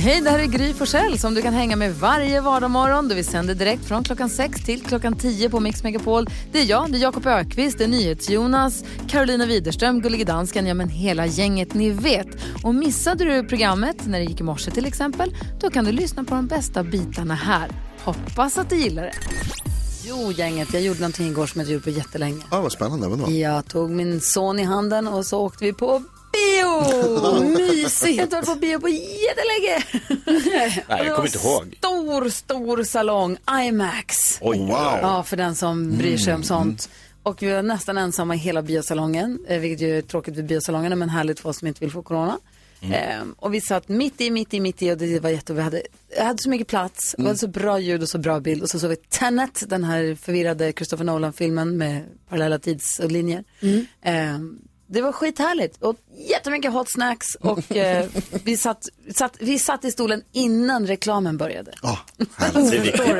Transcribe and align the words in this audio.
Hej, 0.00 0.20
det 0.20 0.30
här 0.30 0.38
är 0.38 0.46
Gry 0.46 0.74
Forssell 0.74 1.18
som 1.18 1.34
du 1.34 1.42
kan 1.42 1.54
hänga 1.54 1.76
med 1.76 1.94
varje 1.94 2.40
vardagsmorgon. 2.40 3.08
Vi 3.08 3.24
sänder 3.24 3.54
direkt 3.54 3.84
från 3.84 4.04
klockan 4.04 4.30
6 4.30 4.64
till 4.64 4.82
klockan 4.82 5.16
10 5.16 5.50
på 5.50 5.60
Mix 5.60 5.82
Megapol. 5.82 6.26
Det 6.52 6.60
är 6.60 6.64
jag, 6.64 6.92
det 6.92 6.98
är 6.98 7.02
Jakob 7.02 7.26
Ökvist, 7.26 7.78
det 7.78 7.84
är 7.84 7.88
NyhetsJonas, 7.88 8.84
Carolina 9.08 9.46
Widerström, 9.46 10.00
Gullige 10.00 10.24
Dansken, 10.24 10.66
ja 10.66 10.74
men 10.74 10.88
hela 10.88 11.26
gänget 11.26 11.74
ni 11.74 11.90
vet. 11.90 12.26
Och 12.64 12.74
missade 12.74 13.24
du 13.24 13.48
programmet 13.48 14.06
när 14.06 14.18
det 14.18 14.24
gick 14.24 14.40
i 14.40 14.42
morse 14.42 14.70
till 14.70 14.86
exempel, 14.86 15.36
då 15.60 15.70
kan 15.70 15.84
du 15.84 15.92
lyssna 15.92 16.24
på 16.24 16.34
de 16.34 16.46
bästa 16.46 16.82
bitarna 16.82 17.34
här. 17.34 17.70
Hoppas 18.04 18.58
att 18.58 18.70
du 18.70 18.76
gillar 18.76 19.02
det. 19.02 19.14
Jo, 20.04 20.32
gänget, 20.32 20.72
jag 20.72 20.82
gjorde 20.82 21.00
någonting 21.00 21.26
igår 21.26 21.46
som 21.46 21.60
jag 21.60 21.64
inte 21.64 21.74
gjort 21.74 21.84
på 21.84 21.90
jättelänge. 21.90 22.42
Ja, 22.50 22.60
vad 22.60 22.72
spännande. 22.72 23.08
Vadå? 23.08 23.30
Jag 23.30 23.68
tog 23.68 23.90
min 23.90 24.20
son 24.20 24.58
i 24.58 24.64
handen 24.64 25.08
och 25.08 25.26
så 25.26 25.40
åkte 25.40 25.64
vi 25.64 25.72
på 25.72 26.02
bio! 26.38 27.40
Mysigt! 27.58 28.16
Jag 28.16 28.16
har 28.16 28.22
inte 28.22 28.36
varit 28.36 28.46
på 28.46 28.54
bio 28.54 28.80
på 28.80 28.88
jättelänge. 28.88 29.84
Nej, 30.50 30.84
jag 30.88 31.14
kommer 31.16 31.28
inte 31.28 31.38
ihåg. 31.38 31.74
Stor, 31.78 32.28
stor 32.28 32.82
salong, 32.82 33.36
IMAX. 33.64 34.38
Oj, 34.40 34.58
Wow. 34.58 34.98
Ja, 35.02 35.22
för 35.22 35.36
den 35.36 35.54
som 35.54 35.96
bryr 35.98 36.16
sig 36.16 36.34
om 36.34 36.42
sånt. 36.42 36.88
Och 37.22 37.42
vi 37.42 37.50
var 37.50 37.62
nästan 37.62 37.98
ensamma 37.98 38.34
i 38.34 38.38
hela 38.38 38.62
biosalongen, 38.62 39.38
eh, 39.48 39.58
vilket 39.60 39.88
ju 39.88 39.98
är 39.98 40.02
tråkigt 40.02 40.36
vid 40.36 40.46
biosalongerna, 40.46 40.96
men 40.96 41.08
härligt 41.08 41.40
för 41.40 41.48
oss 41.48 41.58
som 41.58 41.68
inte 41.68 41.80
vill 41.80 41.90
få 41.90 42.02
corona. 42.02 42.38
Ehm, 42.82 43.34
och 43.38 43.54
vi 43.54 43.60
satt 43.60 43.88
mitt 43.88 44.20
i, 44.20 44.30
mitt 44.30 44.54
i, 44.54 44.60
mitt 44.60 44.82
i 44.82 44.92
och 44.92 44.98
det 44.98 45.20
var 45.20 45.30
jätte... 45.30 45.54
Vi 45.54 45.60
hade, 45.62 45.82
jag 46.16 46.24
hade 46.24 46.42
så 46.42 46.50
mycket 46.50 46.66
plats, 46.66 47.14
och 47.14 47.22
vi 47.22 47.26
hade 47.26 47.38
så 47.38 47.48
bra 47.48 47.78
ljud 47.78 48.02
och 48.02 48.08
så 48.08 48.18
bra 48.18 48.40
bild. 48.40 48.62
Och 48.62 48.70
så 48.70 48.78
såg 48.78 48.90
vi 48.90 48.96
Tenet, 48.96 49.64
den 49.66 49.84
här 49.84 50.14
förvirrade 50.14 50.72
Christopher 50.72 51.04
Nolan-filmen 51.04 51.76
med 51.76 52.04
parallella 52.28 52.58
tidslinjer. 52.58 53.44
Ehm, 54.02 54.58
det 54.90 55.02
var 55.02 55.12
skithärligt 55.12 55.82
och 55.82 55.96
jättemycket 56.30 56.72
hot 56.72 56.90
snacks 56.90 57.34
och 57.34 57.76
eh, 57.76 58.06
vi, 58.44 58.56
satt, 58.56 58.88
satt, 59.14 59.36
vi 59.40 59.58
satt 59.58 59.84
i 59.84 59.92
stolen 59.92 60.22
innan 60.32 60.86
reklamen 60.86 61.36
började. 61.36 61.72
Ja, 61.82 61.98
härligt. 62.36 62.70
Det 62.70 62.76
är 62.76 62.82
viktigt. 62.82 63.06
Ja, 63.06 63.14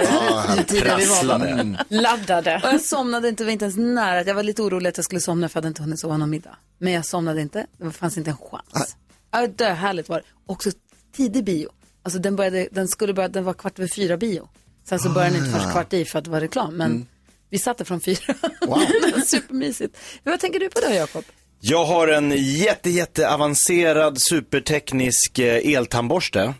Hur 0.69 0.85
härligt. 0.85 1.09
Prasslade. 1.09 1.85
Laddade. 1.89 2.61
Och 2.65 2.69
jag 2.73 2.81
somnade 2.81 3.29
inte, 3.29 3.45
var 3.45 3.51
inte 3.51 3.65
ens 3.65 3.77
nära. 3.77 4.23
Jag 4.23 4.35
var 4.35 4.43
lite 4.43 4.63
orolig 4.63 4.89
att 4.89 4.97
jag 4.97 5.05
skulle 5.05 5.21
somna 5.21 5.49
för 5.49 5.57
jag 5.57 5.63
hade 5.63 5.69
inte 5.69 5.83
hunnit 5.83 6.01
sova 6.01 6.17
någon 6.17 6.31
middag. 6.31 6.57
Men 6.79 6.93
jag 6.93 7.07
somnade 7.07 7.41
inte, 7.41 7.67
det 7.79 7.91
fanns 7.91 8.19
inte 8.19 8.31
en 8.31 8.37
chans. 8.37 8.97
Ja, 9.31 9.47
dö, 9.47 9.73
härligt 9.73 10.09
var 10.09 10.17
det. 10.17 10.25
Också 10.47 10.71
tidig 11.17 11.45
bio. 11.45 11.69
Alltså 12.03 12.19
den, 12.19 12.37
började, 12.37 12.69
den 12.73 12.89
skulle 12.89 13.15
börja, 13.15 13.29
den 13.29 13.45
var 13.45 13.55
kvart 13.55 13.79
över 13.79 13.89
fyra 13.89 14.17
bio. 14.17 14.49
Sen 14.89 14.99
så 14.99 15.11
började 15.11 15.35
den 15.37 15.45
inte 15.45 15.59
först 15.59 15.73
kvart 15.73 15.93
i 15.93 16.05
för 16.05 16.19
att 16.19 16.25
det 16.25 16.31
var 16.31 16.41
reklam. 16.41 16.75
Men 16.75 17.07
vi 17.51 17.59
satt 17.59 17.79
där 17.79 17.85
från 17.85 18.01
fyra. 18.01 18.35
Wow. 18.67 18.81
supermysigt. 19.25 19.99
Vad 20.23 20.41
tänker 20.41 20.61
du 20.61 20.69
på 20.69 20.81
då 20.81 20.95
Jakob? 20.95 21.25
Jag 21.61 21.85
har 21.85 22.09
en 22.09 22.33
jätte, 22.37 22.91
jätte 22.91 23.31
avancerad 23.31 24.19
superteknisk 24.21 25.39
eh, 25.39 25.73
eltandborste. 25.75 26.55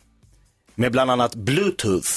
Med 0.75 0.93
bland 0.93 1.11
annat 1.11 1.35
bluetooth. 1.35 2.09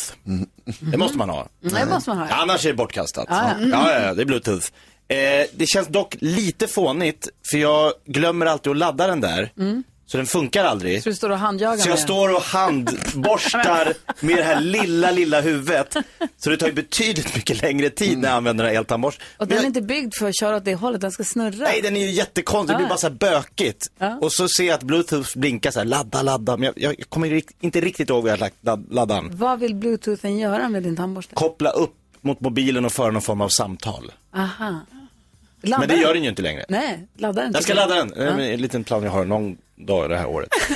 Det 0.79 0.97
måste 0.97 1.17
man 1.17 1.29
ha. 1.29 1.47
Mm. 1.63 1.73
Det 1.73 1.85
måste 1.85 2.09
man 2.09 2.17
ha. 2.17 2.27
Annars 2.27 2.65
är 2.65 2.69
det 2.69 2.75
bortkastat. 2.75 3.25
Ja, 3.29 3.51
ja, 3.71 4.01
ja, 4.01 4.13
det 4.13 4.21
är 4.21 4.25
bluetooth. 4.25 4.67
Eh, 5.07 5.45
det 5.53 5.65
känns 5.65 5.87
dock 5.87 6.15
lite 6.19 6.67
fånigt, 6.67 7.29
för 7.51 7.57
jag 7.57 7.93
glömmer 8.05 8.45
alltid 8.45 8.71
att 8.71 8.77
ladda 8.77 9.07
den 9.07 9.21
där. 9.21 9.51
Så 10.11 10.17
den 10.17 10.25
funkar 10.25 10.63
aldrig. 10.65 11.03
Så 11.03 11.09
du 11.09 11.15
står 11.15 11.29
och 11.29 11.37
handjagar 11.37 11.77
Så 11.77 11.83
med 11.85 11.91
jag 11.91 11.97
den? 11.97 12.03
står 12.03 12.35
och 12.35 12.41
handborstar 12.41 13.93
med 14.19 14.37
det 14.37 14.43
här 14.43 14.61
lilla, 14.61 15.11
lilla 15.11 15.41
huvudet. 15.41 15.95
Så 16.37 16.49
det 16.49 16.57
tar 16.57 16.67
ju 16.67 16.73
betydligt 16.73 17.35
mycket 17.35 17.61
längre 17.61 17.89
tid 17.89 18.17
när 18.17 18.27
jag 18.29 18.35
använder 18.37 18.63
den 18.63 18.73
här 18.73 18.79
eltandborsten. 18.79 19.25
Och 19.37 19.47
den 19.47 19.57
är 19.57 19.63
inte 19.65 19.81
byggd 19.81 20.13
för 20.15 20.27
att 20.29 20.39
köra 20.39 20.55
åt 20.55 20.65
det 20.65 20.75
hållet, 20.75 21.01
den 21.01 21.11
ska 21.11 21.23
snurra. 21.23 21.63
Nej, 21.63 21.81
den 21.81 21.97
är 21.97 22.01
ju 22.01 22.11
jättekonstig. 22.11 22.73
Det 22.73 22.77
blir 22.77 22.85
Ja. 22.85 22.89
bara 22.89 22.97
så 22.97 23.07
här 23.07 23.13
bökigt. 23.13 23.91
Ja. 23.97 24.17
Och 24.21 24.31
så 24.33 24.47
ser 24.47 24.63
jag 24.63 24.73
att 24.73 24.83
bluetooth 24.83 25.37
blinkar 25.37 25.71
så 25.71 25.79
här, 25.79 25.85
ladda, 25.85 26.21
ladda. 26.21 26.57
Men 26.57 26.63
jag, 26.75 26.95
jag 26.99 27.09
kommer 27.09 27.29
rikt- 27.29 27.55
inte 27.61 27.81
riktigt 27.81 28.09
ihåg 28.09 28.23
vad 28.23 28.31
jag 28.31 28.39
lagt 28.39 28.55
ladd- 28.61 28.93
laddan. 28.93 29.29
Vad 29.33 29.59
vill 29.59 29.75
bluetoothen 29.75 30.37
göra 30.39 30.69
med 30.69 30.83
din 30.83 30.95
tandborste? 30.95 31.35
Koppla 31.35 31.69
upp 31.69 31.93
mot 32.21 32.39
mobilen 32.39 32.85
och 32.85 32.91
föra 32.93 33.11
någon 33.11 33.21
form 33.21 33.41
av 33.41 33.49
samtal. 33.49 34.11
Aha. 34.35 34.79
Laddar 35.61 35.87
Men 35.87 35.95
det 35.95 36.01
gör 36.01 36.13
den 36.13 36.23
ju 36.23 36.29
inte 36.29 36.41
längre. 36.41 36.65
Nej, 36.69 37.07
ladda 37.17 37.41
den. 37.41 37.51
Jag 37.53 37.63
ska 37.63 37.73
ladda 37.73 37.95
den. 37.95 38.07
Det 38.07 38.23
är 38.23 38.53
En 38.53 38.61
liten 38.61 38.83
plan 38.83 39.03
jag 39.03 39.11
har 39.11 39.25
någon 39.25 39.57
dag 39.75 40.09
det 40.09 40.17
här 40.17 40.27
året. 40.27 40.49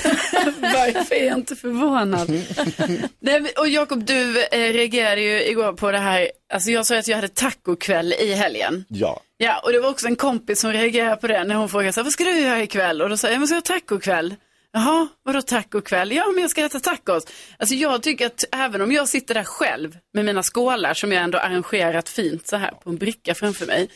Varför 0.62 1.16
är 1.16 1.26
jag 1.26 1.38
inte 1.38 1.56
förvånad? 1.56 2.30
Nej, 3.20 3.54
och 3.58 3.68
Jakob, 3.68 4.06
du 4.06 4.44
eh, 4.44 4.74
reagerade 4.74 5.22
ju 5.22 5.44
igår 5.44 5.74
på 5.74 5.92
det 5.92 5.98
här. 5.98 6.30
Alltså 6.54 6.72
jag 6.72 6.86
sa 6.86 6.98
att 6.98 7.08
jag 7.08 7.16
hade 7.16 7.28
tacokväll 7.28 8.14
i 8.14 8.34
helgen. 8.34 8.86
Ja. 8.88 9.22
Ja, 9.38 9.60
och 9.64 9.72
det 9.72 9.80
var 9.80 9.90
också 9.90 10.08
en 10.08 10.16
kompis 10.16 10.60
som 10.60 10.74
reagerade 10.74 11.16
på 11.16 11.28
det 11.28 11.44
när 11.44 11.56
hon 11.56 11.70
frågade 11.70 11.94
så 11.94 12.00
här, 12.00 12.04
vad 12.04 12.14
ska 12.14 12.24
du 12.24 12.40
göra 12.40 12.64
ikväll? 12.64 13.02
Och 13.02 13.10
då 13.10 13.18
sa 13.18 13.30
jag, 13.30 13.38
men 13.40 13.48
ska 13.48 13.56
jag 13.56 13.62
ha 13.62 13.80
tacokväll? 13.80 14.36
Jaha, 14.74 15.08
vadå 15.24 15.42
tacokväll? 15.42 16.12
Ja, 16.12 16.32
men 16.34 16.42
jag 16.42 16.52
ska 16.52 16.66
äta 16.66 16.80
tacos. 16.80 17.26
Alltså 17.60 17.76
jag 17.76 18.04
tycker 18.04 18.26
att 18.26 18.44
även 18.52 18.82
om 18.82 18.92
jag 18.92 19.10
sitter 19.10 19.34
där 19.34 19.44
själv 19.44 19.98
med 20.14 20.26
mina 20.26 20.44
skålar 20.44 20.94
som 20.94 21.12
jag 21.12 21.24
ändå 21.24 21.38
arrangerat 21.38 22.10
fint 22.10 22.48
så 22.48 22.56
här 22.56 22.72
på 22.72 22.90
en 22.90 22.98
bricka 22.98 23.36
framför 23.36 23.66
mig, 23.66 23.90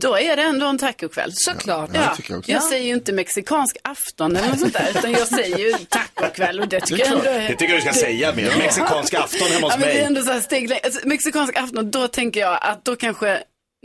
då 0.00 0.18
är 0.18 0.36
det 0.36 0.42
ändå 0.42 0.66
en 0.66 0.78
tacokväll. 0.78 1.30
Såklart. 1.34 1.90
Ja, 1.94 2.00
det 2.00 2.06
Ja, 2.06 2.16
jag 2.28 2.38
också. 2.38 2.50
jag 2.50 2.62
säger 2.62 2.84
ju 2.86 2.94
inte 2.94 3.12
mexikansk 3.12 3.76
afton 3.84 4.36
eller 4.36 4.48
något 4.48 4.60
sånt 4.60 4.72
där, 4.72 4.90
utan 4.90 5.12
jag 5.12 5.28
säger 5.28 5.58
ju 5.58 5.72
tacokväll 5.88 6.60
och 6.60 6.68
det 6.68 6.80
tycker 6.80 7.04
jag 7.04 7.12
ändå 7.12 7.30
är... 7.30 7.48
Det 7.48 7.54
tycker 7.56 7.74
jag 7.74 7.76
du 7.76 7.80
ska 7.82 7.92
säga 7.92 8.34
mer. 8.34 8.52
Mexikansk 8.58 9.14
afton 9.14 9.48
hemma 9.48 9.66
hos 9.66 9.72
Ja, 9.74 9.78
men 9.78 9.88
det 9.88 9.92
är 9.92 9.94
mig. 9.94 10.04
ändå 10.04 10.22
så 10.22 10.30
här 10.32 10.40
steg 10.40 10.72
alltså, 10.84 11.08
Mexikansk 11.08 11.56
afton, 11.56 11.90
då 11.90 12.08
tänker 12.08 12.40
jag 12.40 12.58
att 12.62 12.84
då 12.84 12.96
kanske 12.96 13.42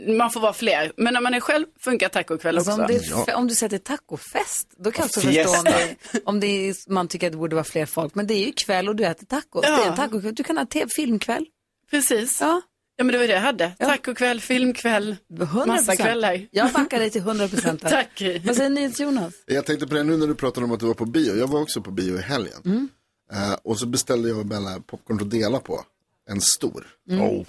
man 0.08 0.30
får 0.30 0.40
vara 0.40 0.52
fler. 0.52 0.92
Men 0.96 1.14
när 1.14 1.20
man 1.20 1.34
är 1.34 1.40
själv 1.40 1.66
funkar 1.84 2.08
tacokväll 2.08 2.56
Alltså 2.58 2.72
också. 2.72 2.82
om, 3.14 3.24
det 3.26 3.34
om 3.34 3.48
du 3.48 3.54
sätter 3.54 3.78
tacofest, 3.78 4.68
då 4.84 4.90
kan 4.90 5.02
jag 5.02 5.06
också 5.06 5.20
förstå 5.20 5.58
om, 5.58 5.64
det, 5.64 5.96
om 6.24 6.40
det 6.40 6.46
är, 6.46 6.74
man 6.92 7.08
tycker 7.08 7.26
att 7.26 7.32
det 7.32 7.38
borde 7.38 7.56
vara 7.56 7.64
fler 7.64 7.86
folk. 7.86 8.14
Men 8.14 8.26
det 8.26 8.34
är 8.34 8.46
ju 8.46 8.52
kväll 8.52 8.88
och 8.88 8.96
du 8.96 9.04
äter 9.06 9.26
tacos. 9.26 9.64
Ja. 9.66 9.76
Det 9.76 9.82
är 9.82 9.86
en 9.90 9.96
tacokväll. 9.96 10.34
Du 10.34 10.42
kan 10.44 10.58
ha 10.58 10.66
te- 10.66 10.86
filmkväll. 10.88 11.46
Precis. 11.90 12.40
Ja. 12.40 12.62
Ja, 13.00 13.04
men 13.04 13.12
det 13.12 13.18
var 13.18 13.26
det 13.26 13.32
jag 13.32 13.40
hade. 13.40 13.72
Tacokväll, 13.78 14.40
filmkväll, 14.40 15.16
100%. 15.32 15.66
massa 15.66 15.96
kvällar. 15.96 16.46
Jag 16.50 16.72
backar 16.72 16.98
dig 16.98 17.10
till 17.10 17.20
100 17.20 17.48
procent. 17.48 17.80
Tack. 17.88 18.22
Vad 18.44 18.56
säger 18.56 18.70
ni 18.70 18.92
Jonas? 18.98 19.34
Jag 19.46 19.66
tänkte 19.66 19.86
på 19.86 19.94
det 19.94 20.02
nu 20.02 20.16
när 20.16 20.26
du 20.26 20.34
pratade 20.34 20.64
om 20.66 20.72
att 20.72 20.80
du 20.80 20.86
var 20.86 20.94
på 20.94 21.04
bio. 21.04 21.36
Jag 21.36 21.46
var 21.46 21.60
också 21.60 21.80
på 21.82 21.90
bio 21.90 22.18
i 22.18 22.20
helgen. 22.22 22.88
Eh, 23.32 23.52
och 23.64 23.78
så 23.78 23.86
beställde 23.86 24.28
jag 24.28 24.38
och 24.38 24.46
Bella 24.46 24.80
popcorn 24.86 25.20
att 25.20 25.30
dela 25.30 25.58
på. 25.60 25.84
En 26.30 26.40
stor. 26.40 26.86
Oh. 27.10 27.46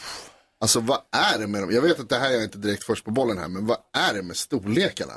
Alltså 0.59 0.79
vad 0.79 1.00
är 1.35 1.40
det 1.40 1.47
med 1.47 1.61
dem? 1.61 1.72
Jag 1.72 1.81
vet 1.81 2.00
att 2.00 2.09
det 2.09 2.17
här 2.17 2.31
är 2.34 2.44
inte 2.44 2.57
direkt 2.57 2.84
först 2.84 3.06
på 3.06 3.11
bollen 3.11 3.38
här. 3.38 3.47
Men 3.47 3.66
vad 3.66 3.78
är 3.94 4.13
det 4.13 4.22
med 4.23 4.35
storlekarna? 4.38 5.13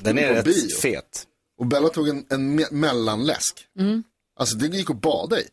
Den 0.00 0.18
är 0.18 0.28
På 0.28 0.34
rätt 0.34 0.44
bio. 0.44 0.76
fet. 0.76 1.24
Och 1.58 1.66
Bella 1.66 1.88
tog 1.88 2.08
en, 2.08 2.24
en 2.30 2.60
me- 2.60 2.72
mellanläsk. 2.72 3.66
Alltså 4.40 4.56
det 4.56 4.66
gick 4.66 4.90
att 4.90 5.00
bada 5.00 5.40
i. 5.40 5.44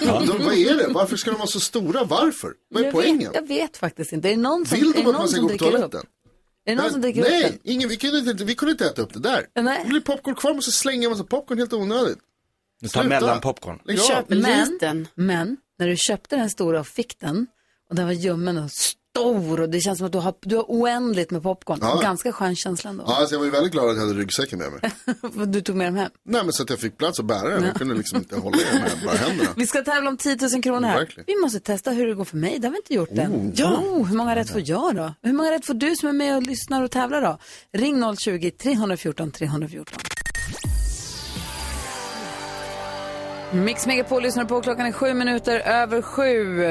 Ja. 0.00 0.22
De, 0.26 0.44
vad 0.44 0.54
är 0.54 0.76
det? 0.76 0.86
Varför 0.92 1.16
ska 1.16 1.30
de 1.30 1.36
vara 1.36 1.46
så 1.46 1.60
stora? 1.60 2.04
Varför? 2.04 2.52
Vad 2.70 2.82
är 2.82 2.86
jag, 2.86 2.94
poängen? 2.94 3.18
vet, 3.18 3.34
jag 3.34 3.48
vet 3.48 3.76
faktiskt 3.76 4.12
inte. 4.12 4.28
Är 4.28 4.30
det 4.30 4.42
någon 4.42 4.66
som, 4.66 4.78
Vill 4.78 4.92
de 4.92 5.06
att 5.06 5.14
man 5.14 5.28
ska 5.28 5.40
gå 5.40 5.48
på 5.48 5.54
upp? 5.54 5.60
toaletten? 5.60 6.06
Är 6.64 6.76
det 6.76 6.82
någon 6.82 6.90
som 6.90 7.00
dricker 7.00 7.20
upp 7.20 7.26
Nej, 7.30 7.42
den? 7.42 7.58
ingen, 7.64 7.88
vi, 7.88 7.96
kunde 7.96 8.30
inte, 8.30 8.44
vi 8.44 8.54
kunde 8.54 8.72
inte 8.72 8.86
äta 8.86 9.02
upp 9.02 9.12
det 9.14 9.20
där. 9.20 9.46
Nej. 9.60 9.80
Det 9.84 9.88
blir 9.88 10.00
popcorn 10.00 10.34
kvar, 10.34 10.52
man 10.52 10.62
ska 10.62 10.70
slänga 10.72 11.04
en 11.04 11.10
massa 11.10 11.24
popcorn 11.24 11.58
helt 11.58 11.72
onödigt. 11.72 12.18
Du 12.80 12.88
tar 12.88 13.00
Sluta. 13.02 13.20
mellanpopcorn. 13.20 13.78
Lägg 13.84 13.98
av. 14.00 14.24
Men, 14.28 15.08
men 15.14 15.56
när 15.78 15.86
du 15.88 15.96
köpte 15.96 16.36
den 16.36 16.50
stora 16.50 16.80
och 16.80 16.86
fick 16.86 17.20
den 17.20 17.46
och 17.88 17.96
den 17.96 18.06
var 18.06 18.12
ljummen 18.12 18.58
och 18.58 18.70
stor 19.16 19.60
och 19.60 19.68
det 19.68 19.80
känns 19.80 19.98
som 19.98 20.06
att 20.06 20.12
du 20.12 20.18
har, 20.18 20.34
du 20.40 20.56
har 20.56 20.64
oändligt 20.68 21.30
med 21.30 21.42
popcorn. 21.42 21.78
Ja. 21.82 22.00
Ganska 22.02 22.32
skön 22.32 22.56
känsla 22.56 22.90
ändå. 22.90 23.04
Ja, 23.06 23.16
alltså 23.16 23.34
jag 23.34 23.38
var 23.38 23.46
ju 23.46 23.50
väldigt 23.50 23.72
glad 23.72 23.90
att 23.90 23.96
jag 23.96 24.06
hade 24.06 24.18
ryggsäcken 24.20 24.58
med 24.58 24.72
mig. 24.72 24.80
Du 25.46 25.60
tog 25.60 25.76
med 25.76 25.86
dem 25.86 25.96
hem. 25.96 26.10
Nej, 26.24 26.44
men 26.44 26.52
så 26.52 26.62
att 26.62 26.70
jag 26.70 26.78
fick 26.78 26.98
plats 26.98 27.18
att 27.20 27.24
bära 27.24 27.48
den. 27.48 27.64
Jag 27.64 27.74
kunde 27.74 27.94
liksom 27.94 28.18
inte 28.18 28.36
hålla 28.36 28.56
i 28.56 28.64
den 28.72 28.80
med 28.80 28.90
bara 29.04 29.16
händerna. 29.16 29.50
Vi 29.56 29.66
ska 29.66 29.82
tävla 29.82 30.10
om 30.10 30.16
10 30.16 30.36
000 30.52 30.62
kronor 30.62 30.88
här. 30.88 30.98
Verkligen. 30.98 31.24
Vi 31.26 31.36
måste 31.42 31.60
testa 31.60 31.90
hur 31.90 32.06
det 32.06 32.14
går 32.14 32.24
för 32.24 32.36
mig. 32.36 32.58
Det 32.58 32.66
har 32.66 32.72
vi 32.72 32.78
inte 32.78 32.94
gjort 32.94 33.10
än. 33.10 33.52
Ja. 33.56 33.76
Oh, 33.76 34.06
hur 34.06 34.16
många 34.16 34.36
rätt 34.36 34.50
får 34.50 34.62
jag 34.64 34.96
då? 34.96 35.14
Hur 35.22 35.32
många 35.32 35.50
rätt 35.50 35.66
får 35.66 35.74
du 35.74 35.96
som 35.96 36.08
är 36.08 36.12
med 36.12 36.36
och 36.36 36.42
lyssnar 36.42 36.82
och 36.82 36.90
tävlar 36.90 37.22
då? 37.22 37.38
Ring 37.72 38.04
020-314 38.04 39.30
314. 39.30 39.98
Mix 43.52 43.86
Megapol 43.86 44.22
lyssnar 44.22 44.44
på. 44.44 44.60
Klockan 44.60 44.86
är 44.86 44.92
sju 44.92 45.14
minuter 45.14 45.60
över 45.60 46.02
sju. 46.02 46.64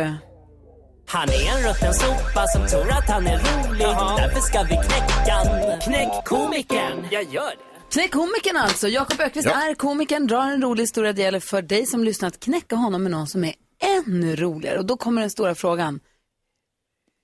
Han 1.10 1.30
är 1.30 1.50
en 1.58 1.70
rutten 1.70 1.94
sopa 1.94 2.48
som 2.48 2.68
tror 2.68 2.92
att 2.92 3.10
han 3.10 3.28
är 3.28 3.38
rolig. 3.38 3.86
Därför 4.18 4.40
ska 4.42 4.64
vi 4.64 4.70
knäcka. 4.76 5.80
Knäck 5.84 6.26
komikern. 6.26 7.08
Jag 7.12 7.24
gör 7.24 7.50
det. 7.50 7.92
Knäck 7.94 8.12
komikern 8.12 8.58
alltså. 8.58 8.88
Jakob 8.88 9.20
Ökvist 9.22 9.48
Ja. 9.48 9.70
är 9.70 9.74
komikern, 9.76 10.28
drar 10.28 10.42
en 10.42 10.62
rolig 10.62 10.84
historia. 10.84 11.14
Det 11.14 11.22
gäller 11.22 11.40
för 11.40 11.62
dig 11.62 11.86
som 11.86 12.04
lyssnar 12.04 12.28
att 12.28 12.40
knäcka 12.40 12.76
honom 12.76 13.04
med 13.04 13.12
någon 13.12 13.28
som 13.28 13.44
är 13.44 13.54
ännu 13.84 14.36
roligare. 14.36 14.78
Och 14.80 14.86
då 14.86 14.98
kommer 14.98 15.22
den 15.22 15.30
stora 15.30 15.56
frågan. 15.56 16.00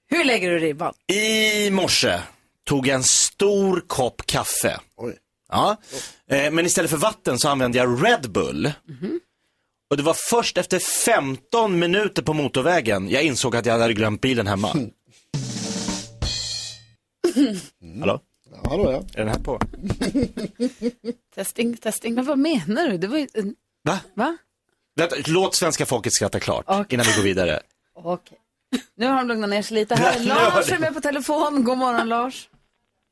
Hur 0.09 0.23
lägger 0.23 0.49
du 0.51 0.59
ribban? 0.59 0.93
I 1.13 1.69
morse 1.71 2.19
tog 2.63 2.87
jag 2.87 2.95
en 2.95 3.03
stor 3.03 3.83
kopp 3.87 4.25
kaffe. 4.25 4.79
Oj. 4.97 5.17
Ja. 5.51 5.77
Eh, 6.29 6.51
men 6.51 6.65
istället 6.65 6.91
för 6.91 6.97
vatten 6.97 7.39
så 7.39 7.49
använde 7.49 7.77
jag 7.77 8.05
Red 8.05 8.31
Bull. 8.31 8.71
Och 9.89 9.97
det 9.97 10.03
var 10.03 10.15
först 10.29 10.57
efter 10.57 10.79
15 10.79 11.79
minuter 11.79 12.21
på 12.21 12.33
motorvägen 12.33 13.09
jag 13.09 13.23
insåg 13.23 13.55
att 13.55 13.65
jag 13.65 13.79
hade 13.79 13.93
glömt 13.93 14.21
bilen 14.21 14.47
hemma. 14.47 14.67
Hallå? 17.99 18.19
Ja, 18.51 18.69
hallå 18.69 18.91
ja. 18.91 18.97
Är 18.97 19.25
den 19.25 19.27
här 19.27 19.39
på? 19.39 19.59
Testing, 21.35 21.77
testing. 21.77 22.13
Men 22.15 22.25
vad 22.25 22.37
menar 22.37 22.89
du? 22.89 22.97
Det 22.97 23.07
var 23.07 23.17
ju... 23.17 23.27
Va? 23.83 23.99
Va? 24.13 24.37
Vänta, 24.95 25.15
låt 25.27 25.55
svenska 25.55 25.85
folket 25.85 26.13
skratta 26.13 26.39
klart 26.39 26.65
Okej. 26.67 26.85
innan 26.89 27.05
vi 27.05 27.15
går 27.15 27.23
vidare. 27.23 27.59
Okej. 27.93 28.37
Nu 28.95 29.07
har 29.07 29.17
de 29.17 29.27
lugnat 29.27 29.49
ner 29.49 29.61
sig 29.61 29.75
lite 29.75 29.95
här. 29.95 30.19
Lars 30.19 30.71
är 30.71 30.79
med 30.79 30.93
på 30.93 31.01
telefon. 31.01 31.63
God 31.63 31.77
morgon 31.77 32.09
Lars. 32.09 32.49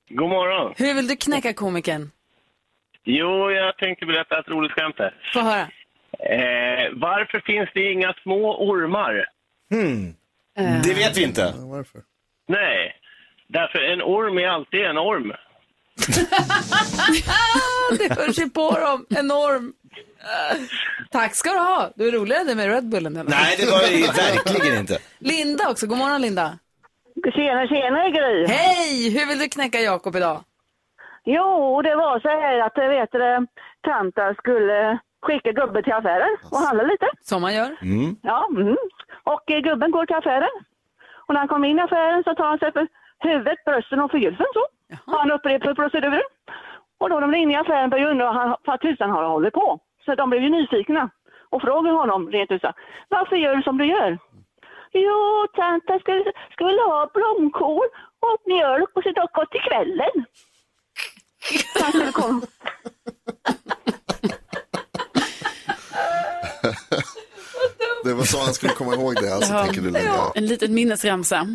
God 0.10 0.30
morgon. 0.30 0.74
Hur 0.78 0.94
vill 0.94 1.08
du 1.08 1.16
knäcka 1.16 1.54
komikern? 1.54 2.12
Jo, 3.06 3.52
jag 3.52 3.78
tänkte 3.78 4.06
berätta 4.06 4.40
ett 4.40 4.48
roligt 4.48 4.72
skämt 4.72 4.96
här. 4.98 5.16
Få 5.34 5.40
höra. 5.40 5.68
Eh, 6.20 6.90
varför 6.94 7.40
finns 7.46 7.70
det 7.74 7.92
inga 7.92 8.14
små 8.24 8.68
ormar? 8.70 9.26
Det 10.84 10.94
vet 10.94 11.18
vi 11.18 11.24
inte. 11.24 11.54
Varför? 11.58 12.02
Nej, 12.48 12.96
därför 13.48 13.80
en 13.80 14.02
orm 14.02 14.38
är 14.38 14.48
alltid 14.48 14.82
en 14.86 14.98
orm. 14.98 15.34
Det 17.98 18.20
hörs 18.20 18.40
ju 18.40 18.50
på 18.50 18.72
dem. 18.72 19.06
Enorm. 19.20 19.74
Tack 21.12 21.36
ska 21.36 21.50
du 21.50 21.58
ha. 21.60 21.90
Du 21.96 22.08
är 22.08 22.12
roligare 22.12 22.52
än 22.52 22.58
med 22.58 22.68
Red 22.70 22.90
Bullen. 22.90 23.18
Eller? 23.18 23.30
Nej, 23.30 23.56
det 23.60 23.66
var 23.66 23.80
det 23.80 24.08
verkligen 24.46 24.80
inte. 24.80 24.98
Linda 25.20 25.70
också. 25.70 25.88
God 25.88 25.98
morgon 25.98 26.22
Linda. 26.22 26.60
Tjena, 27.36 27.68
tjena 27.68 28.10
Gry. 28.10 28.46
Hej! 28.48 29.10
Hur 29.10 29.28
vill 29.28 29.40
du 29.40 29.50
knäcka 29.50 29.80
Jakob 29.80 30.16
idag? 30.16 30.44
Jo, 31.26 31.82
det 31.82 31.96
var 31.96 32.20
så 32.20 32.28
här 32.30 32.60
att 32.60 32.78
vet 32.78 33.12
du, 33.12 33.48
tanten 33.82 34.36
skulle 34.36 35.00
skicka 35.24 35.52
gubben 35.52 35.84
till 35.84 35.94
affären 35.94 36.38
och 36.52 36.58
handla 36.58 36.84
lite. 36.84 37.08
Som 37.22 37.42
man 37.42 37.54
gör. 37.56 37.78
Ja, 38.22 38.48
mm. 38.56 38.78
Och 39.24 39.52
eh, 39.52 39.60
gubben 39.60 39.92
går 39.92 40.06
till 40.06 40.16
affären. 40.16 40.56
Och 41.28 41.34
när 41.34 41.40
han 41.40 41.48
kommer 41.48 41.68
in 41.68 41.80
i 41.80 41.82
affären 41.82 42.24
så 42.24 42.36
tar 42.36 42.48
han 42.48 42.60
sig 42.60 42.72
för 42.72 42.88
huvudet, 43.20 43.66
brösten 43.66 44.00
och 44.00 44.12
förgylfen 44.12 44.46
så. 44.54 44.66
Och 45.12 45.20
han 45.20 45.32
upprepar 45.32 45.74
proceduren. 45.74 46.22
Och 46.98 47.10
då 47.10 47.20
de 47.20 47.34
är 47.34 47.38
inne 47.38 47.54
i 47.54 47.56
affären 47.56 47.90
börjar 47.90 48.12
undra 48.12 48.26
vad 48.26 48.36
han, 48.36 48.56
vad 48.66 48.82
tusan 48.82 49.10
har 49.10 49.24
hållit 49.24 49.54
på. 49.54 49.80
Så 50.06 50.16
de 50.16 50.30
blev 50.30 50.44
ju 50.44 50.50
nyfikna 50.50 51.10
och 51.50 51.62
frågar 51.62 51.92
honom 51.92 52.32
rent 52.32 52.52
ut 52.52 52.62
Varför 53.10 53.36
gör 53.36 53.56
du 53.56 53.64
som 53.64 53.78
du 53.78 53.86
gör? 53.86 54.18
Jo, 54.92 55.48
tant, 55.56 55.84
jag 55.88 56.02
skulle, 56.02 56.32
skulle 56.52 56.82
ha 56.82 57.10
blomkål 57.14 57.88
och 58.20 58.42
mjölk 58.46 58.90
och 58.94 59.04
så 59.04 59.12
dock 59.12 59.52
till 59.52 59.62
kvällen. 59.62 60.26
Komma. 62.14 62.42
Det 68.04 68.14
var 68.14 68.24
så 68.24 68.40
han 68.40 68.54
skulle 68.54 68.74
komma 68.74 68.94
ihåg 68.94 69.16
det, 69.22 69.34
alltså, 69.34 69.54
tänker 69.64 69.82
du 69.82 69.92
Linda. 69.92 70.32
En 70.36 70.46
liten 70.46 70.74
minnesramsa. 70.74 71.48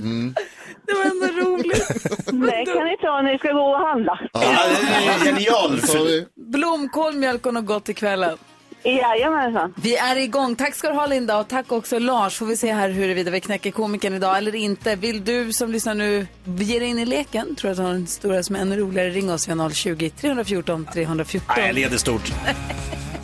Det 0.87 0.95
var 0.95 1.05
ändå 1.05 1.27
roligt. 1.27 1.89
Det 2.25 2.65
kan 2.75 2.85
ni 2.85 2.97
ta 3.03 3.23
när 3.23 3.33
ni 3.33 3.39
ska 3.39 3.53
gå 3.53 3.61
och 3.61 3.79
handla. 3.79 4.21
Ja, 4.33 4.41
är 4.41 5.25
genial. 5.25 5.81
Blomkål, 6.37 7.15
mjölk 7.15 7.47
och 7.47 7.55
något 7.55 7.67
gott 7.67 7.85
till 7.85 7.95
kvällen. 7.95 8.39
Jajamensan. 8.85 9.75
Vi 9.83 9.97
är 9.97 10.17
igång. 10.17 10.57
Tack 10.57 10.75
ska 10.75 10.89
du 10.89 10.95
ha 10.95 11.07
Linda 11.07 11.39
och 11.39 11.49
tack 11.49 11.73
också 11.73 11.99
Lars. 11.99 12.39
Får 12.39 12.47
vi 12.47 12.57
se 12.57 12.73
här 12.73 12.89
huruvida 12.89 13.31
vi 13.31 13.41
knäcker 13.41 13.71
komikern 13.71 14.15
idag 14.15 14.39
eller 14.39 14.55
inte. 14.55 14.97
Vill 14.97 15.25
du 15.25 15.53
som 15.53 15.73
lyssnar 15.73 15.95
nu 15.95 16.27
ge 16.45 16.79
dig 16.79 16.89
in 16.89 16.99
i 16.99 17.05
leken? 17.07 17.57
Tror 17.57 17.71
att 17.71 17.77
du 17.77 17.83
har 17.83 17.91
en 17.91 18.01
historia 18.01 18.43
som 18.43 18.57
är 18.57 18.61
ännu 18.61 18.77
roligare? 18.77 19.11
Ring 19.11 19.33
oss 19.33 19.49
vid 19.49 19.77
020 19.77 20.11
314 20.11 20.87
314. 20.93 21.55
Nej, 21.57 21.67
jag 21.67 21.75
leder 21.75 21.97
stort. 21.97 22.33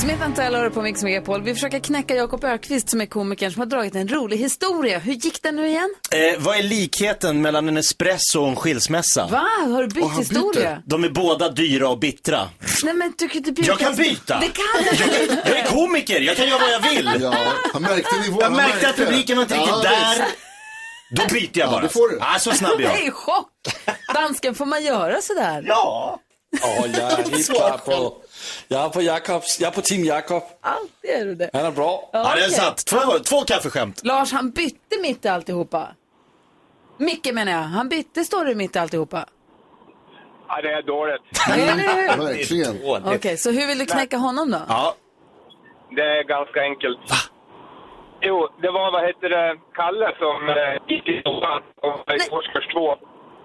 Smith 0.00 0.34
Tell 0.36 0.54
har 0.54 0.64
du 0.64 0.70
på 0.70 0.82
Mix 0.82 1.02
Megapol. 1.02 1.42
Vi 1.42 1.54
försöker 1.54 1.78
knäcka 1.80 2.14
Jakob 2.14 2.44
Ökvist 2.44 2.90
som 2.90 3.00
är 3.00 3.06
komikern 3.06 3.52
som 3.52 3.60
har 3.60 3.66
dragit 3.66 3.94
en 3.94 4.08
rolig 4.08 4.36
historia. 4.36 4.98
Hur 4.98 5.12
gick 5.12 5.42
det 5.42 5.52
nu 5.52 5.68
igen? 5.68 5.94
Eh, 6.10 6.38
vad 6.38 6.56
är 6.58 6.62
likheten 6.62 7.42
mellan 7.42 7.68
en 7.68 7.76
espresso 7.76 8.40
och 8.42 8.48
en 8.48 8.56
skilsmässa? 8.56 9.26
Va? 9.30 9.46
Har 9.60 9.82
du 9.82 9.88
bytt 9.88 9.94
byter. 9.94 10.18
historia? 10.18 10.82
De 10.86 11.04
är 11.04 11.08
båda 11.08 11.48
dyra 11.48 11.88
och 11.88 11.98
bittra. 11.98 12.48
Nej 12.84 12.94
men 12.94 13.12
du 13.18 13.28
kan 13.28 13.36
inte 13.36 13.52
byta. 13.52 13.68
Jag 13.68 13.78
kan 13.78 13.96
byta! 13.96 14.38
Det 14.40 14.48
kan 14.48 14.64
du 14.98 15.34
Jag 15.50 15.58
är 15.58 15.64
komiker, 15.66 16.20
jag 16.20 16.36
kan 16.36 16.48
göra 16.48 16.58
vad 16.58 16.70
jag 16.72 16.80
vill. 16.90 17.22
ja, 17.22 17.34
han 17.72 17.82
märkte 17.82 18.20
nivån. 18.20 18.38
Jag 18.40 18.44
han 18.46 18.56
märkte 18.56 18.88
att 18.88 18.96
publiken 18.96 19.36
var 19.36 19.42
inte 19.42 19.54
riktigt 19.54 19.70
Ja, 19.70 19.82
där. 19.82 20.14
visst. 20.18 20.36
Då 21.16 21.34
byter 21.34 21.50
jag 21.58 21.66
Ja, 21.66 21.70
bara. 21.70 21.82
det 21.82 21.88
får 21.88 22.08
du. 22.08 22.18
Ah, 22.20 22.38
så 22.38 22.50
snabb 22.52 22.72
är 22.72 22.76
Det 22.78 22.82
jag. 22.84 23.06
är 23.06 23.10
chock. 23.10 23.48
Dansken, 24.14 24.54
får 24.54 24.66
man 24.66 24.84
göra 24.84 25.22
sådär? 25.22 25.64
Ja. 25.66 26.20
Ja, 26.62 26.86
jag 28.68 28.84
är 28.84 28.88
på... 28.88 29.02
Jakobs, 29.02 29.60
jag 29.60 29.68
är 29.68 29.74
på 29.74 29.80
team 29.80 30.04
Jakob. 30.04 30.42
Alltid 30.60 31.10
är 31.10 31.24
du 31.24 31.34
det. 31.34 31.50
Han 31.52 31.64
är 31.66 31.70
bra. 31.70 32.10
Ja, 32.12 32.18
det 32.18 32.28
är 32.28 32.32
okej. 32.32 32.50
sant. 32.50 32.86
Två, 32.86 32.98
två 33.18 33.40
kaffeskämt. 33.40 34.00
Lars, 34.04 34.32
han 34.32 34.50
bytte 34.50 35.00
mitt 35.02 35.24
i 35.24 35.28
alltihopa. 35.28 35.88
Micke 36.96 37.32
menar 37.32 37.52
jag. 37.52 37.58
Han 37.58 37.88
bytte 37.88 38.24
story 38.24 38.54
mitt 38.54 38.76
i 38.76 38.78
alltihopa. 38.78 39.24
Ja, 40.48 40.62
det 40.62 40.72
är 40.72 40.82
dåligt. 40.82 41.22
Eller 41.52 41.72
hur? 41.72 42.24
Verkligen. 42.24 43.14
Okej, 43.16 43.36
så 43.36 43.50
hur 43.50 43.66
vill 43.66 43.78
du 43.78 43.86
knäcka 43.86 44.16
honom 44.16 44.50
då? 44.50 44.58
Ja. 44.68 44.94
Det 45.96 46.02
är 46.02 46.22
ganska 46.24 46.60
enkelt. 46.60 46.98
Jo, 48.22 48.48
det 48.62 48.70
var 48.70 48.92
vad 48.92 49.06
heter 49.06 49.28
det, 49.28 49.56
Kalle 49.74 50.08
som 50.18 50.48
eh, 50.48 50.74
gick 50.92 51.08
i 51.08 51.20
skolan 51.20 51.62
och 51.82 51.92
var 52.06 52.14
i 52.14 52.30
årskurs 52.36 52.66
två. 52.74 52.96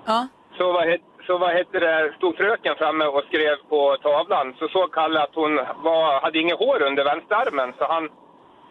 Ja. 0.05 0.27
Så 0.57 0.71
vad, 0.73 0.83
het, 0.89 1.01
så 1.27 1.37
vad 1.37 1.53
heter 1.53 1.79
det, 1.79 2.13
stod 2.17 2.37
fröken 2.37 2.75
framme 2.75 3.05
och 3.05 3.23
skrev 3.23 3.55
på 3.69 3.97
tavlan. 3.97 4.55
Så 4.59 4.67
såg 4.67 4.93
Kalle 4.93 5.21
att 5.21 5.35
hon 5.35 5.55
var, 5.55 6.21
hade 6.21 6.39
inget 6.39 6.59
hår 6.59 6.81
under 6.81 7.03
vänsterarmen. 7.03 7.73
Så 7.77 7.85
han 7.85 8.09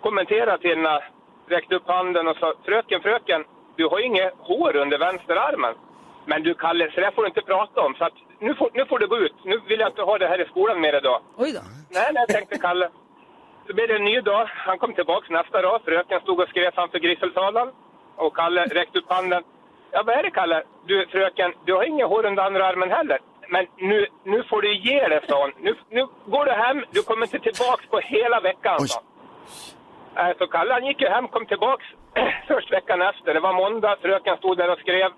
kommenterade 0.02 0.58
till 0.58 0.76
henne, 0.76 1.00
räckte 1.48 1.74
upp 1.74 1.88
handen 1.88 2.28
och 2.28 2.36
sa 2.36 2.54
Fröken, 2.64 3.00
fröken, 3.00 3.44
du 3.76 3.84
har 3.86 3.98
inget 3.98 4.32
hår 4.38 4.76
under 4.76 4.98
vänsterarmen. 4.98 5.74
Men 6.26 6.42
du 6.42 6.54
Kalle, 6.54 6.90
så 6.94 7.00
där 7.00 7.10
får 7.10 7.22
du 7.22 7.28
inte 7.28 7.42
prata 7.42 7.80
om. 7.80 7.94
Så 7.94 8.04
att, 8.04 8.12
nu, 8.38 8.54
får, 8.54 8.70
nu 8.74 8.86
får 8.86 8.98
du 8.98 9.06
gå 9.06 9.18
ut. 9.18 9.34
Nu 9.44 9.60
vill 9.68 9.80
jag 9.80 9.88
inte 9.88 10.02
ha 10.02 10.18
det 10.18 10.28
här 10.28 10.40
i 10.40 10.48
skolan 10.48 10.80
mer 10.80 10.96
idag. 10.96 11.20
Oj 11.36 11.52
då. 11.52 11.60
Nej, 11.90 12.10
nej, 12.14 12.26
tänkte 12.26 12.58
Kalle. 12.58 12.88
Så 13.66 13.74
blev 13.74 13.88
det 13.88 13.96
en 13.96 14.04
ny 14.04 14.20
dag. 14.20 14.46
Han 14.46 14.78
kom 14.78 14.94
tillbaka 14.94 15.26
nästa 15.30 15.62
dag. 15.62 15.80
Fröken 15.84 16.20
stod 16.20 16.40
och 16.40 16.48
skrev 16.48 16.70
framför 16.70 16.98
griffeltavlan. 16.98 17.68
Och 18.16 18.36
Kalle 18.36 18.64
räckte 18.64 18.98
upp 18.98 19.12
handen. 19.12 19.42
Ja, 19.94 20.02
vad 20.06 20.16
är 20.18 20.22
det 20.22 20.30
Kalle? 20.30 20.62
Du 20.86 21.06
fröken, 21.06 21.52
du 21.64 21.72
har 21.74 21.84
inga 21.84 22.06
hår 22.06 22.26
under 22.26 22.42
andra 22.42 22.66
armen 22.66 22.90
heller. 22.90 23.18
Men 23.48 23.66
nu, 23.76 24.06
nu 24.24 24.42
får 24.42 24.62
du 24.62 24.74
ge 24.74 25.08
dig, 25.08 25.20
sa. 25.28 25.50
Nu, 25.58 25.74
nu 25.90 26.06
går 26.26 26.44
du 26.44 26.52
hem. 26.52 26.84
Du 26.90 27.02
kommer 27.02 27.26
inte 27.26 27.38
tillbaks 27.38 27.86
på 27.86 27.98
hela 27.98 28.40
veckan, 28.40 28.76
Oj. 28.80 28.88
sa 28.88 29.00
äh, 30.20 30.36
Så 30.38 30.46
Kalle 30.46 30.72
han 30.72 30.86
gick 30.86 31.00
ju 31.00 31.08
hem, 31.08 31.28
kom 31.28 31.46
tillbaks 31.46 31.84
först 32.48 32.72
veckan 32.72 33.02
efter. 33.02 33.34
Det 33.34 33.40
var 33.40 33.52
måndag. 33.52 33.96
Fröken 34.02 34.36
stod 34.36 34.56
där 34.56 34.70
och 34.70 34.78
skrev. 34.78 35.10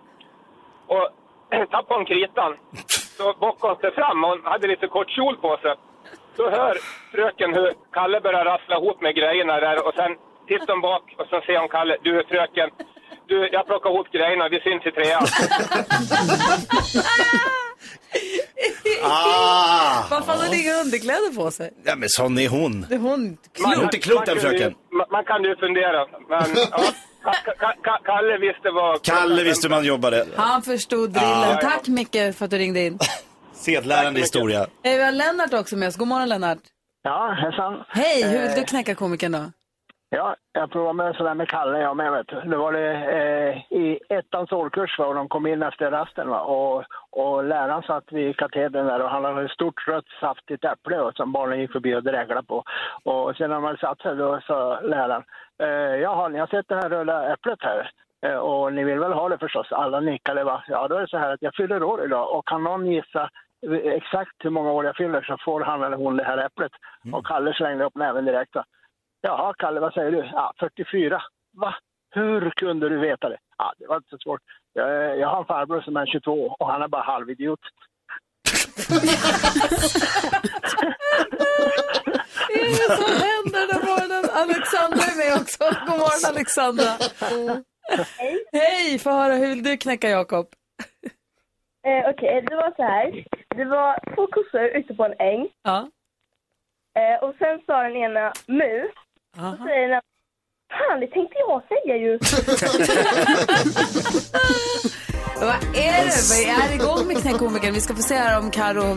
Och 0.86 1.08
tappade 1.70 1.98
hon 1.98 2.06
kritan. 2.06 2.56
Så 3.18 3.34
bockade 3.40 3.72
hon 3.72 3.80
sig 3.80 3.92
fram. 3.92 4.22
Hon 4.22 4.40
hade 4.44 4.68
lite 4.68 4.86
kort 4.86 5.10
kjol 5.10 5.36
på 5.36 5.56
sig. 5.56 5.74
Så 6.36 6.50
hör 6.50 6.74
fröken 7.12 7.54
hur 7.54 7.72
Kalle 7.92 8.20
börjar 8.20 8.44
rassla 8.44 8.76
ihop 8.76 9.00
med 9.00 9.14
grejerna 9.14 9.60
där 9.60 9.86
och 9.86 9.94
sen 9.94 10.16
tittar 10.46 10.72
hon 10.72 10.80
bak 10.80 11.14
och 11.18 11.26
så 11.26 11.40
ser 11.40 11.58
hon 11.58 11.68
Kalle, 11.68 11.96
du 12.02 12.24
fröken, 12.28 12.70
du, 13.28 13.48
jag 13.52 13.66
plockar 13.66 13.90
ihop 13.90 14.08
grejerna, 14.12 14.48
vi 14.48 14.60
syns 14.60 14.86
i 14.86 14.92
trean. 14.92 15.26
Ah. 19.02 20.04
Varför 20.10 20.32
hade 20.32 20.46
hon 20.46 20.54
inga 20.54 20.72
underkläder 20.74 21.34
på 21.34 21.50
sig? 21.50 21.70
Ja, 21.84 21.96
men 21.96 22.08
sån 22.08 22.38
är 22.38 22.48
hon. 22.48 22.86
Det 22.88 22.94
är 22.94 22.98
hon. 22.98 23.36
Klokt 23.54 23.94
är 23.94 23.98
klokt 23.98 24.26
den 24.26 24.34
man, 24.36 24.42
kan 24.44 24.52
ju, 24.52 24.58
fröken. 24.58 24.74
man, 24.92 25.06
man 25.10 25.24
kan 25.24 25.42
ju 25.44 25.56
fundera, 25.56 26.06
men 26.28 26.46
ja, 26.70 26.84
Ka- 27.24 27.54
Ka- 27.60 27.82
Ka- 27.84 28.04
Kalle 28.04 28.38
visste 28.38 28.70
vad... 28.70 29.02
Kalle 29.02 29.42
visste 29.44 29.68
hur 29.68 29.74
man 29.74 29.84
jobbade. 29.84 30.26
Han 30.36 30.62
förstod 30.62 31.10
drillen. 31.10 31.58
Tack 31.60 31.86
Micke 31.88 32.34
för 32.36 32.44
att 32.44 32.50
du 32.50 32.58
ringde 32.58 32.80
in. 32.80 32.98
Sedlärande 33.54 34.20
historia. 34.20 34.60
Eh, 34.60 34.66
Vi 34.82 35.02
har 35.02 35.12
Lennart 35.12 35.52
också 35.54 35.76
med 35.76 35.88
oss. 35.88 35.96
God 35.96 36.08
morgon 36.08 36.28
Lennart. 36.28 36.58
Ja, 37.02 37.36
hejsan. 37.42 37.84
Hej, 37.88 38.22
hur 38.22 38.38
vill 38.42 38.50
Eh, 38.50 38.54
du 38.56 38.64
knäcka 38.64 38.94
komikern 38.94 39.32
då? 39.32 39.44
Ja, 40.10 40.36
jag 40.52 40.70
provade 40.70 40.94
med 40.94 41.16
sådär 41.16 41.34
med 41.34 41.48
Kalle 41.48 41.78
jag 41.78 41.96
med 41.96 42.12
vet 42.12 42.28
du. 42.28 42.40
Det 42.40 42.56
var 42.56 42.72
det 42.72 42.90
eh, 42.90 43.78
i 43.78 43.98
ettans 44.08 44.52
årkurs 44.52 44.98
va, 44.98 45.06
och 45.06 45.14
de 45.14 45.28
kom 45.28 45.46
in 45.46 45.62
efter 45.62 45.90
rasten 45.90 46.28
va. 46.28 46.40
Och, 46.40 46.84
och 47.10 47.44
läraren 47.44 47.82
satt 47.82 48.12
vid 48.12 48.36
katedern 48.36 48.86
där 48.86 49.02
och 49.02 49.10
han 49.10 49.24
hade 49.24 49.44
ett 49.44 49.50
stort 49.50 49.88
rött 49.88 50.08
saftigt 50.20 50.64
äpple 50.64 51.00
och 51.00 51.14
som 51.14 51.32
barnen 51.32 51.60
gick 51.60 51.72
förbi 51.72 51.94
och 51.94 52.02
dreglade 52.02 52.42
på. 52.42 52.64
Och 53.04 53.36
sen 53.36 53.50
när 53.50 53.60
man 53.60 53.76
satt 53.76 54.00
sig 54.00 54.16
då 54.16 54.40
sa 54.46 54.80
läraren, 54.80 55.24
eh, 55.62 55.96
jaha 56.02 56.28
ni 56.28 56.38
har 56.38 56.46
sett 56.46 56.68
det 56.68 56.74
här 56.74 56.90
röda 56.90 57.32
äpplet 57.32 57.58
här? 57.62 57.90
Eh, 58.26 58.36
och 58.36 58.72
ni 58.72 58.84
vill 58.84 58.98
väl 58.98 59.12
ha 59.12 59.28
det 59.28 59.38
förstås? 59.38 59.72
Alla 59.72 60.00
nickade 60.00 60.44
va. 60.44 60.64
Ja 60.68 60.88
då 60.88 60.96
är 60.96 61.00
det 61.00 61.08
så 61.08 61.18
här 61.18 61.32
att 61.32 61.42
jag 61.42 61.54
fyller 61.54 61.82
år 61.82 62.04
idag 62.04 62.36
och 62.36 62.48
kan 62.48 62.64
någon 62.64 62.86
gissa 62.86 63.30
exakt 63.84 64.44
hur 64.44 64.50
många 64.50 64.72
år 64.72 64.84
jag 64.84 64.96
fyller 64.96 65.22
så 65.22 65.36
får 65.44 65.60
han 65.60 65.82
eller 65.82 65.96
hon 65.96 66.16
det 66.16 66.24
här 66.24 66.38
äpplet. 66.38 66.72
Och 67.12 67.26
Kalle 67.26 67.54
slängde 67.54 67.84
upp 67.84 67.94
näven 67.94 68.24
direkt 68.24 68.54
va. 68.54 68.64
Jaha, 69.26 69.54
Kalle, 69.58 69.80
vad 69.80 69.94
säger 69.94 70.10
du? 70.10 70.18
Ja, 70.32 70.52
44. 70.60 71.22
Va? 71.52 71.74
hur 72.16 72.50
kunde 72.50 72.88
du 72.88 72.98
veta 72.98 73.28
det? 73.28 73.38
Ja, 73.58 73.72
det 73.78 73.86
var 73.86 73.96
inte 73.96 74.08
så 74.10 74.18
svårt. 74.18 74.40
Jag, 74.72 75.18
jag 75.18 75.28
har 75.28 75.38
en 75.38 75.44
farbror 75.46 75.80
som 75.80 75.96
är 75.96 76.06
22 76.06 76.32
och 76.58 76.66
han 76.66 76.82
är 76.82 76.88
bara 76.88 77.02
halvidiot. 77.02 77.60
Vad 78.88 79.02
är 82.50 82.70
det 82.80 82.96
som 83.00 83.12
händer 83.26 83.64
den 83.72 83.82
morgonen? 83.90 84.24
Alexandra 84.42 85.02
är 85.12 85.16
med 85.22 85.42
också. 85.42 85.64
God 85.86 85.98
morgon 86.00 86.22
Alexandra. 86.34 86.90
Hej. 88.18 88.44
Hej, 88.52 88.98
få 88.98 89.10
höra 89.10 89.34
hur 89.34 89.48
vill 89.48 89.62
du 89.62 89.76
knäcka 89.76 90.08
Jakob? 90.08 90.46
Eh, 91.86 92.10
Okej, 92.10 92.42
det 92.48 92.56
var 92.56 92.72
så 92.76 92.82
här. 92.82 93.24
Det 93.56 93.64
var 93.64 94.14
två 94.14 94.26
kossor 94.26 94.64
ute 94.64 94.94
på 94.94 95.04
en 95.04 95.14
äng. 95.18 95.48
Ja. 95.62 95.90
Eh, 96.98 97.24
och 97.24 97.34
sen 97.38 97.60
sa 97.66 97.82
den 97.82 97.96
ena 97.96 98.32
mus. 99.36 99.52
Och 99.60 99.66
säger 99.66 99.88
den 99.88 100.00
Fan, 100.68 101.00
det 101.00 101.06
tänkte 101.06 101.36
jag 101.38 101.62
säga 101.68 101.96
ju. 101.96 102.12
Vad 105.40 105.56
är 105.76 106.04
det? 106.04 106.34
Vi 106.34 106.44
är 106.44 106.74
igång 106.74 107.06
med 107.06 107.16
Knäckkomikern. 107.22 107.74
Vi 107.74 107.80
ska 107.80 107.94
få 107.94 108.02
se 108.02 108.14
här 108.14 108.38
om 108.38 108.50
Karo 108.50 108.96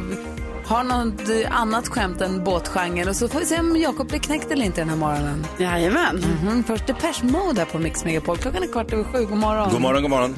har 0.69 0.83
något 0.83 1.49
annat 1.49 1.87
skämt 1.87 2.21
än 2.21 2.43
båtgenren. 2.43 3.09
Och 3.09 3.15
så 3.15 3.27
får 3.27 3.39
vi 3.39 3.45
se 3.45 3.59
om 3.59 3.77
Jakob 3.77 4.07
blir 4.07 4.19
knäckt 4.19 4.51
eller 4.51 4.65
inte 4.65 4.81
den 4.81 4.89
här 4.89 4.97
morgonen. 4.97 5.45
Jajamän. 5.59 6.17
Mm-hmm. 6.17 6.63
Först 6.63 6.87
Depeche 6.87 7.23
Mode 7.23 7.59
här 7.59 7.65
på 7.65 7.79
Mix 7.79 8.05
Megapol. 8.05 8.37
Klockan 8.37 8.63
är 8.63 8.67
kvart 8.67 8.93
över 8.93 9.03
sju. 9.03 9.25
God 9.25 9.37
morgon. 9.37 9.69
God 9.71 9.81
morgon, 9.81 10.01
god 10.01 10.11
morgon. 10.11 10.35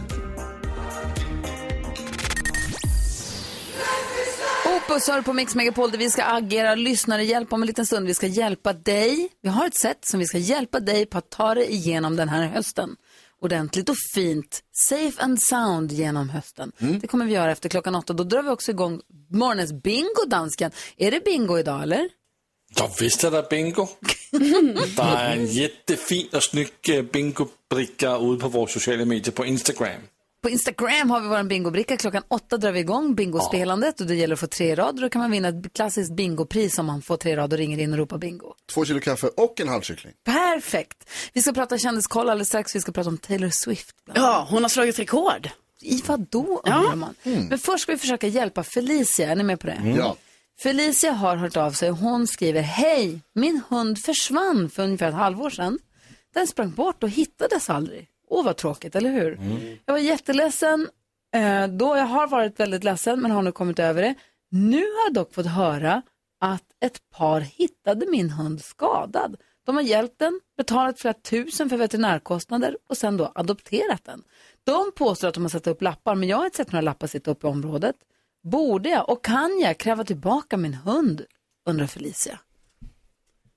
Opus 4.91 5.07
hör 5.07 5.21
på 5.21 5.33
Mix 5.33 5.55
Megapol 5.55 5.91
där 5.91 5.98
vi 5.98 6.10
ska 6.10 6.24
agera 6.24 6.75
lyssnare 6.75 7.24
hjälp 7.24 7.53
om 7.53 7.62
en 7.63 7.67
liten 7.67 7.86
stund. 7.86 8.07
Vi 8.07 8.13
ska 8.13 8.27
hjälpa 8.27 8.74
dig. 8.74 9.29
Vi 9.41 9.50
har 9.50 9.67
ett 9.67 9.75
sätt 9.75 10.05
som 10.05 10.19
vi 10.19 10.25
ska 10.25 10.38
hjälpa 10.38 10.79
dig 10.79 11.05
på 11.05 11.17
att 11.17 11.29
ta 11.29 11.55
dig 11.55 11.71
igenom 11.71 12.15
den 12.15 12.29
här 12.29 12.48
hösten. 12.48 12.95
Ordentligt 13.41 13.89
och 13.89 13.95
fint, 14.15 14.63
safe 14.89 15.21
and 15.21 15.41
sound 15.41 15.91
genom 15.91 16.29
hösten. 16.29 16.71
Det 17.01 17.07
kommer 17.07 17.25
vi 17.25 17.33
göra 17.33 17.51
efter 17.51 17.69
klockan 17.69 17.95
åtta. 17.95 18.13
Då 18.13 18.24
drar 18.24 18.43
vi 18.43 18.50
också 18.50 18.71
igång 18.71 19.01
morgonens 19.29 19.74
bingo, 19.74 20.25
dansken. 20.27 20.71
Är 20.98 21.12
det 21.12 21.24
bingo 21.25 21.60
idag 21.60 21.83
eller? 21.83 22.10
Ja, 22.75 22.91
visst 23.00 23.24
är 23.24 23.31
det 23.31 23.48
bingo. 23.50 23.88
Der 24.98 25.03
er 25.03 25.33
en 25.33 25.45
jättefin 25.45 26.27
och 26.33 26.43
snygg 26.43 27.12
bingobricka 27.12 28.17
ute 28.17 28.41
på 28.41 28.48
våra 28.48 28.67
sociala 28.67 29.05
medier 29.05 29.31
på 29.31 29.45
Instagram. 29.45 30.01
På 30.41 30.50
Instagram 30.50 31.10
har 31.10 31.21
vi 31.21 31.27
vår 31.27 31.43
bingobricka. 31.43 31.98
Klockan 31.98 32.24
åtta 32.27 32.57
drar 32.57 32.71
vi 32.71 32.79
igång 32.79 33.15
bingospelandet 33.15 34.01
och 34.01 34.07
det 34.07 34.15
gäller 34.15 34.33
att 34.33 34.39
få 34.39 34.48
tre 34.48 34.75
rader. 34.75 35.01
Då 35.01 35.10
kan 35.10 35.21
man 35.21 35.31
vinna 35.31 35.48
ett 35.48 35.74
klassiskt 35.74 36.15
bingopris 36.15 36.79
om 36.79 36.86
man 36.86 37.01
får 37.01 37.17
tre 37.17 37.38
rader 37.38 37.57
och 37.57 37.60
ringer 37.60 37.77
in 37.77 37.91
och 37.91 37.98
ropar 37.98 38.17
bingo. 38.17 38.53
Två 38.74 38.86
kilo 38.86 39.00
kaffe 39.00 39.27
och 39.27 39.60
en 39.60 39.67
halv 39.67 39.81
kyckling. 39.81 40.13
Perfekt. 40.25 41.10
Vi 41.33 41.41
ska 41.41 41.53
prata 41.53 41.77
kändiskoll 41.77 42.29
alldeles 42.29 42.48
strax. 42.48 42.75
Vi 42.75 42.81
ska 42.81 42.91
prata 42.91 43.10
om 43.10 43.17
Taylor 43.17 43.50
Swift. 43.50 43.95
Ja, 44.13 44.48
hon 44.50 44.62
har 44.62 44.69
slagit 44.69 45.00
rekord. 45.00 45.50
I 45.81 46.03
vad 46.07 46.27
då 46.29 46.62
undrar 46.65 46.95
man. 46.95 47.15
Men 47.24 47.60
först 47.60 47.83
ska 47.83 47.91
vi 47.91 47.98
försöka 47.98 48.27
hjälpa 48.27 48.63
Felicia. 48.63 49.31
Är 49.31 49.36
ni 49.36 49.43
med 49.43 49.60
på 49.60 49.67
det? 49.67 49.74
Mm. 49.74 49.95
Ja. 49.98 50.15
Felicia 50.63 51.12
har 51.12 51.36
hört 51.36 51.57
av 51.57 51.71
sig. 51.71 51.89
Hon 51.89 52.27
skriver, 52.27 52.62
hej, 52.62 53.19
min 53.33 53.62
hund 53.69 54.00
försvann 54.05 54.69
för 54.69 54.83
ungefär 54.83 55.07
ett 55.10 55.15
halvår 55.15 55.50
sedan. 55.50 55.79
Den 56.33 56.48
sprang 56.48 56.71
bort 56.71 57.03
och 57.03 57.10
hittades 57.10 57.69
aldrig. 57.69 58.07
Åh, 58.31 58.45
vad 58.45 58.57
tråkigt, 58.57 58.95
eller 58.95 59.11
hur? 59.11 59.39
Jag 59.85 59.93
var 59.93 60.00
jätteledsen 60.00 60.89
eh, 61.35 61.67
då. 61.67 61.97
Jag 61.97 62.05
har 62.05 62.27
varit 62.27 62.59
väldigt 62.59 62.83
ledsen, 62.83 63.21
men 63.21 63.31
har 63.31 63.41
nu 63.41 63.51
kommit 63.51 63.79
över 63.79 64.01
det. 64.01 64.15
Nu 64.50 64.77
har 64.77 65.05
jag 65.07 65.13
dock 65.13 65.33
fått 65.33 65.45
höra 65.45 66.01
att 66.39 66.63
ett 66.85 67.09
par 67.09 67.39
hittade 67.41 68.05
min 68.07 68.29
hund 68.29 68.61
skadad. 68.63 69.35
De 69.65 69.75
har 69.75 69.83
hjälpt 69.83 70.19
den, 70.19 70.39
betalat 70.57 71.00
flera 71.00 71.13
tusen 71.13 71.69
för 71.69 71.77
veterinärkostnader 71.77 72.77
och 72.89 72.97
sen 72.97 73.17
då 73.17 73.31
adopterat 73.35 74.03
den. 74.05 74.23
De 74.63 74.91
påstår 74.95 75.27
att 75.27 75.33
de 75.33 75.43
har 75.43 75.50
satt 75.50 75.67
upp 75.67 75.81
lappar, 75.81 76.15
men 76.15 76.29
jag 76.29 76.38
har 76.38 76.45
inte 76.45 76.57
sett 76.57 76.71
några 76.71 76.81
lappar 76.81 77.07
sitta 77.07 77.31
upp 77.31 77.43
i 77.43 77.47
området. 77.47 77.95
Borde 78.43 78.89
jag 78.89 79.09
och 79.09 79.23
kan 79.23 79.59
jag 79.59 79.77
kräva 79.77 80.03
tillbaka 80.03 80.57
min 80.57 80.73
hund? 80.73 81.25
Undrar 81.69 81.88
Felicia. 81.88 82.39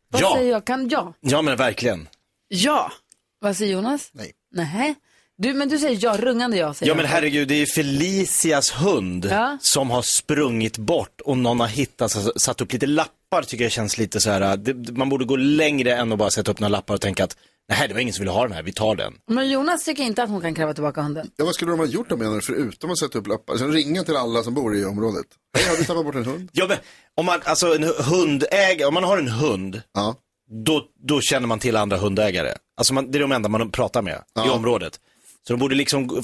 Vad 0.09 0.23
Ja. 0.23 0.35
säger 0.37 0.51
jag? 0.53 0.65
Kan 0.65 0.89
jag? 0.89 1.15
Ja, 1.21 1.43
men 1.43 1.57
verkligen. 1.57 2.09
Ja. 2.49 2.93
Vad 3.39 3.57
säger 3.57 3.73
Jonas? 3.73 4.11
Nej. 4.13 4.33
Nej. 4.55 4.95
Du, 5.37 5.55
men 5.55 5.69
du 5.69 5.79
säger 5.79 5.99
ja, 6.03 6.17
rungande 6.19 6.57
ja. 6.57 6.75
Säger 6.75 6.91
Ja 6.93 6.97
men 6.97 7.05
jag. 7.05 7.11
herregud, 7.13 7.49
det 7.49 7.55
är 7.63 7.67
Felicias 7.67 8.71
hund 8.73 9.29
Ja. 9.31 9.59
som 9.61 9.91
har 9.91 10.03
sprungit 10.03 10.79
bort 10.79 11.21
och 11.21 11.39
någon 11.39 11.61
har 11.61 11.67
hittat, 11.67 12.17
alltså, 12.17 12.33
satt 12.37 12.61
upp 12.61 12.73
lite 12.73 12.87
lappar 12.87 13.43
tycker 13.47 13.65
jag 13.65 13.73
känns 13.73 13.99
lite 13.99 14.21
så 14.21 14.31
här. 14.31 14.57
Det, 14.57 14.93
man 14.97 15.09
borde 15.09 15.25
gå 15.25 15.37
längre 15.37 15.95
än 15.95 16.13
att 16.13 16.19
bara 16.19 16.31
sätta 16.31 16.51
upp 16.51 16.61
några 16.61 16.69
lappar 16.69 16.95
och 16.95 17.01
tänka 17.01 17.25
att 17.25 17.37
nej 17.69 17.89
det 17.89 17.95
var 17.95 18.01
ingen 18.01 18.15
som 18.15 18.23
ville 18.23 18.31
ha 18.33 18.43
den 18.43 18.53
här, 18.53 18.63
vi 18.63 18.73
tar 18.73 18.97
den. 18.97 19.13
Men 19.27 19.51
Jonas 19.51 19.85
tycker 19.85 20.03
inte 20.03 20.23
att 20.23 20.31
hon 20.31 20.41
kan 20.41 20.55
kräva 20.55 20.75
tillbaka 20.75 21.03
hunden. 21.03 21.31
Ja, 21.37 21.45
vad 21.45 21.55
skulle 21.55 21.71
de 21.71 21.79
ha 21.81 21.87
gjort 21.87 22.09
då 22.09 22.17
menar 22.17 22.35
du, 22.35 22.41
förutom 22.43 22.91
att 22.91 22.99
sätta 22.99 23.19
upp 23.19 23.27
lappar? 23.27 23.57
Sen 23.57 23.73
ringa 23.73 24.03
till 24.05 24.17
alla 24.17 24.43
som 24.43 24.55
bor 24.55 24.77
i 24.77 24.85
området. 24.85 25.27
Hej, 25.57 25.69
har 25.69 25.77
vi 25.77 25.85
tappat 25.85 26.05
bort 26.05 26.15
en 26.15 26.25
hund? 26.25 26.49
Ja 26.53 26.67
men 26.69 26.79
om 27.17 27.27
man, 27.27 27.41
alltså 27.45 27.75
en 27.75 27.85
hundägare, 28.05 28.85
om 28.85 28.95
man 28.95 29.05
har 29.05 29.19
en 29.19 29.29
hund, 29.29 29.83
Ja. 29.95 30.17
Då, 30.65 30.85
då 31.03 31.21
känner 31.21 31.47
man 31.47 31.59
till 31.59 31.77
andra 31.77 31.97
hundägare. 31.97 32.53
Alltså 32.77 32.95
man, 32.95 33.11
det 33.11 33.19
är 33.19 33.21
de 33.21 33.33
enda 33.33 33.49
man 33.49 33.71
pratar 33.71 34.03
med 34.03 34.15
i 34.15 34.19
Ja. 34.35 34.53
området. 34.53 35.01
Så 35.47 35.53
de 35.53 35.59
borde 35.61 35.75
liksom 35.75 36.23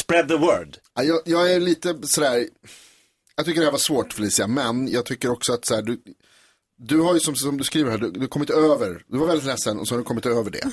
spread 0.00 0.28
the 0.28 0.36
word. 0.36 0.76
Ja, 0.94 1.02
jag, 1.02 1.20
jag 1.24 1.52
är 1.52 1.60
lite 1.60 1.94
sådär, 2.02 2.46
jag 3.36 3.46
tycker 3.46 3.60
det 3.60 3.66
här 3.66 3.72
var 3.72 3.78
svårt 3.78 4.12
Felicia, 4.12 4.46
men 4.46 4.88
jag 4.88 5.04
tycker 5.06 5.30
också 5.30 5.52
att 5.52 5.66
så 5.66 5.74
här, 5.74 5.82
du, 5.82 6.00
du 6.78 7.00
har 7.00 7.14
ju 7.14 7.20
som, 7.20 7.36
som 7.36 7.58
du 7.58 7.64
skriver 7.64 7.90
här, 7.90 7.98
du, 7.98 8.10
du 8.10 8.26
kommit 8.26 8.50
över, 8.50 9.02
du 9.06 9.18
var 9.18 9.26
väldigt 9.26 9.46
ledsen 9.46 9.78
och 9.78 9.88
så 9.88 9.94
har 9.94 9.98
du 9.98 10.04
kommit 10.04 10.26
över 10.26 10.50
det. 10.50 10.70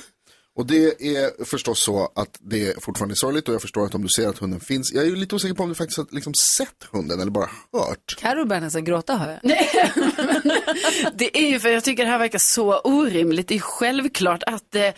Och 0.57 0.65
det 0.65 1.01
är 1.17 1.45
förstås 1.45 1.83
så 1.83 2.11
att 2.15 2.37
det 2.39 2.83
fortfarande 2.83 3.13
är 3.13 3.15
sorgligt 3.15 3.47
och 3.47 3.53
jag 3.53 3.61
förstår 3.61 3.85
att 3.85 3.95
om 3.95 4.01
du 4.01 4.07
ser 4.09 4.27
att 4.27 4.37
hunden 4.37 4.59
finns, 4.59 4.93
jag 4.93 5.03
är 5.03 5.07
ju 5.07 5.15
lite 5.15 5.35
osäker 5.35 5.55
på 5.55 5.63
om 5.63 5.69
du 5.69 5.75
faktiskt 5.75 5.97
har 5.97 6.07
liksom 6.11 6.33
sett 6.57 6.83
hunden 6.91 7.19
eller 7.19 7.31
bara 7.31 7.49
hört. 7.73 8.15
Carro 8.19 8.45
börjar 8.45 8.61
nästan 8.61 8.83
gråta 8.83 9.15
hör 9.17 9.39
jag. 9.43 9.51
Det 11.13 11.37
är 11.37 11.49
ju 11.49 11.59
för 11.59 11.69
jag 11.69 11.83
tycker 11.83 12.03
det 12.05 12.09
här 12.11 12.19
verkar 12.19 12.39
så 12.39 12.79
orimligt. 12.79 13.47
Det 13.47 13.55
är 13.55 13.59
självklart 13.59 14.43
att 14.43 14.75
eh, 14.75 14.89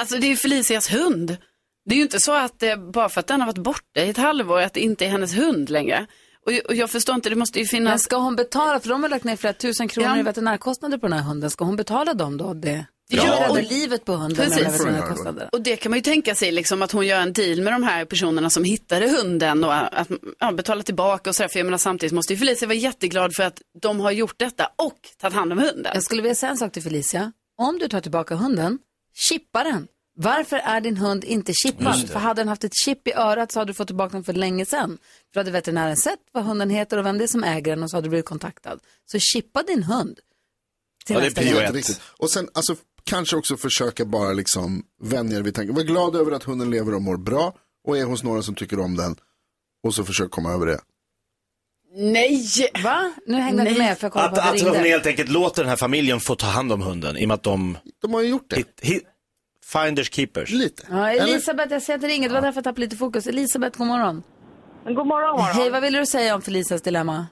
alltså 0.00 0.16
det 0.18 0.26
är 0.32 0.36
Felicias 0.36 0.92
hund. 0.94 1.36
Det 1.84 1.94
är 1.94 1.96
ju 1.96 2.02
inte 2.02 2.20
så 2.20 2.32
att 2.32 2.62
eh, 2.62 2.76
bara 2.92 3.08
för 3.08 3.20
att 3.20 3.26
den 3.26 3.40
har 3.40 3.46
varit 3.46 3.58
borta 3.58 4.00
i 4.00 4.08
ett 4.10 4.16
halvår 4.16 4.60
att 4.60 4.74
det 4.74 4.80
inte 4.80 5.04
är 5.04 5.08
hennes 5.08 5.36
hund 5.36 5.70
längre. 5.70 6.06
Och, 6.46 6.52
och 6.68 6.74
jag 6.74 6.90
förstår 6.90 7.14
inte, 7.14 7.28
det 7.30 7.36
måste 7.36 7.58
ju 7.58 7.62
Men 7.64 7.68
finnas... 7.68 8.02
ska 8.02 8.16
hon 8.16 8.36
betala, 8.36 8.80
för 8.80 8.88
de 8.88 9.02
har 9.02 9.10
lagt 9.10 9.24
ner 9.24 9.36
flera 9.36 9.52
tusen 9.52 9.88
kronor 9.88 10.08
Ja. 10.10 10.18
i 10.18 10.22
veterinärkostnader 10.22 10.98
på 10.98 11.06
den 11.06 11.18
här 11.18 11.24
hunden. 11.24 11.50
Ska 11.50 11.64
hon 11.64 11.76
betala 11.76 12.14
dem 12.14 12.36
då? 12.36 12.54
Det? 12.54 12.86
Ja. 13.10 13.24
Ja. 13.26 13.32
Rädda 13.32 13.50
Och- 13.50 13.62
livet 13.62 14.04
på 14.04 14.12
hunden 14.12 14.38
med 14.38 14.48
Precis. 14.48 14.64
de 14.64 14.70
veterinärkostnaderna. 14.72 15.48
Och 15.52 15.60
det 15.62 15.76
kan 15.76 15.90
man 15.90 15.98
ju 15.98 16.02
tänka 16.02 16.34
sig 16.34 16.52
liksom 16.52 16.82
att 16.82 16.92
hon 16.92 17.06
gör 17.06 17.20
en 17.20 17.32
deal 17.32 17.60
med 17.62 17.72
de 17.72 17.82
här 17.82 18.04
personerna 18.04 18.50
som 18.50 18.64
hittade 18.64 19.08
hunden 19.08 19.64
och 19.64 19.74
att 20.00 20.08
ja, 20.38 20.52
betala 20.52 20.82
tillbaka 20.82 21.30
och 21.30 21.36
sådär. 21.36 21.48
För 21.48 21.58
jag 21.58 21.64
menar 21.64 21.78
samtidigt 21.78 22.12
måste 22.12 22.32
ju 22.32 22.38
Felicia 22.38 22.68
vara 22.68 22.76
jätteglad 22.78 23.34
för 23.34 23.42
att 23.42 23.62
de 23.82 24.00
har 24.00 24.10
gjort 24.10 24.34
detta 24.38 24.66
och 24.76 24.98
tagit 25.20 25.34
hand 25.34 25.52
om 25.52 25.58
hunden. 25.58 25.92
Jag 25.94 26.02
skulle 26.02 26.22
vilja 26.22 26.34
säga 26.34 26.50
en 26.50 26.56
sak 26.58 26.72
till 26.72 26.82
Felicia. 26.82 27.32
Om 27.58 27.78
du 27.78 27.88
tar 27.88 28.00
tillbaka 28.00 28.34
hunden, 28.34 28.78
chippa 29.14 29.64
den. 29.64 29.86
Varför 30.20 30.56
är 30.56 30.80
din 30.80 30.96
hund 30.96 31.24
inte 31.24 31.52
chippad? 31.52 32.08
För 32.08 32.18
hade 32.18 32.40
den 32.40 32.48
haft 32.48 32.64
ett 32.64 32.74
chip 32.84 33.08
i 33.08 33.12
örat 33.12 33.52
så 33.52 33.58
hade 33.58 33.70
du 33.70 33.74
fått 33.74 33.86
tillbaka 33.86 34.12
den 34.12 34.24
för 34.24 34.32
länge 34.32 34.66
sedan. 34.66 34.98
För 35.32 35.40
hade 35.40 35.50
veterinären 35.50 35.96
sett 35.96 36.18
vad 36.32 36.44
hunden 36.44 36.70
heter 36.70 36.96
och 36.98 37.06
vem 37.06 37.18
det 37.18 37.24
är 37.24 37.28
som 37.28 37.44
äger 37.44 37.74
den 37.74 37.82
och 37.82 37.90
så 37.90 37.96
hade 37.96 38.04
du 38.06 38.08
blivit 38.10 38.26
kontaktad. 38.26 38.78
Så 39.06 39.18
chippa 39.18 39.62
din 39.62 39.82
hund. 39.82 40.18
Till 41.06 41.14
Ja, 41.14 41.20
det 41.20 41.26
är 41.26 41.30
prio 41.30 41.58
ett. 41.60 41.74
Riktigt. 41.74 42.00
Och 42.18 42.30
sen 42.30 42.48
alltså 42.52 42.76
kanske 43.04 43.36
också 43.36 43.56
försöka 43.56 44.04
bara 44.04 44.32
liksom 44.32 44.82
vänja 45.02 45.38
er 45.38 45.42
vid 45.42 45.54
tanken. 45.54 45.74
Var 45.74 45.82
glad 45.82 46.16
över 46.16 46.32
att 46.32 46.44
hunden 46.44 46.70
lever 46.70 46.94
och 46.94 47.02
mår 47.02 47.16
bra 47.16 47.54
och 47.88 47.98
är 47.98 48.04
hos 48.04 48.22
några 48.22 48.42
som 48.42 48.54
tycker 48.54 48.80
om 48.80 48.96
den. 48.96 49.16
Och 49.84 49.94
så 49.94 50.04
försök 50.04 50.30
komma 50.30 50.52
över 50.52 50.66
det. 50.66 50.80
Nej! 51.96 52.46
Va? 52.84 53.12
Nu 53.26 53.36
hängde 53.36 53.62
jag 53.62 53.70
inte 53.70 53.82
med 53.82 53.98
för 53.98 54.04
jag 54.04 54.12
kollade 54.12 54.42
Att, 54.42 54.62
på 54.62 54.68
att 54.68 54.76
hon 54.76 54.84
helt 54.84 55.06
enkelt 55.06 55.30
låter 55.30 55.62
den 55.62 55.68
här 55.70 55.76
familjen 55.76 56.20
få 56.20 56.34
ta 56.34 56.46
hand 56.46 56.72
om 56.72 56.82
hunden 56.82 57.16
i 57.16 57.24
och 57.24 57.28
med 57.28 57.34
att 57.34 57.42
de... 57.42 57.78
De 58.02 58.14
har 58.14 58.22
ju 58.22 58.28
gjort 58.28 58.50
det. 58.50 58.56
Hit, 58.56 58.78
hit, 58.82 59.04
finders 59.72 60.10
keepers. 60.10 60.50
Lite. 60.50 60.82
Ja, 60.90 61.10
Elisabeth, 61.10 61.72
jag 61.72 61.82
ser 61.82 61.94
att 61.94 62.00
det 62.00 62.08
ringer. 62.08 62.28
Det 62.28 62.34
var 62.34 62.42
därför 62.42 62.56
jag 62.56 62.64
tappade 62.64 62.80
lite 62.80 62.96
fokus. 62.96 63.26
Elisabeth, 63.26 63.78
god 63.78 63.86
morgon. 63.86 64.22
God 64.84 64.96
morgon, 65.06 65.06
morgon. 65.30 65.54
Hej, 65.54 65.70
vad 65.70 65.82
vill 65.82 65.92
du 65.92 66.06
säga 66.06 66.34
om 66.34 66.42
Felicias 66.42 66.82
dilemma? 66.82 67.26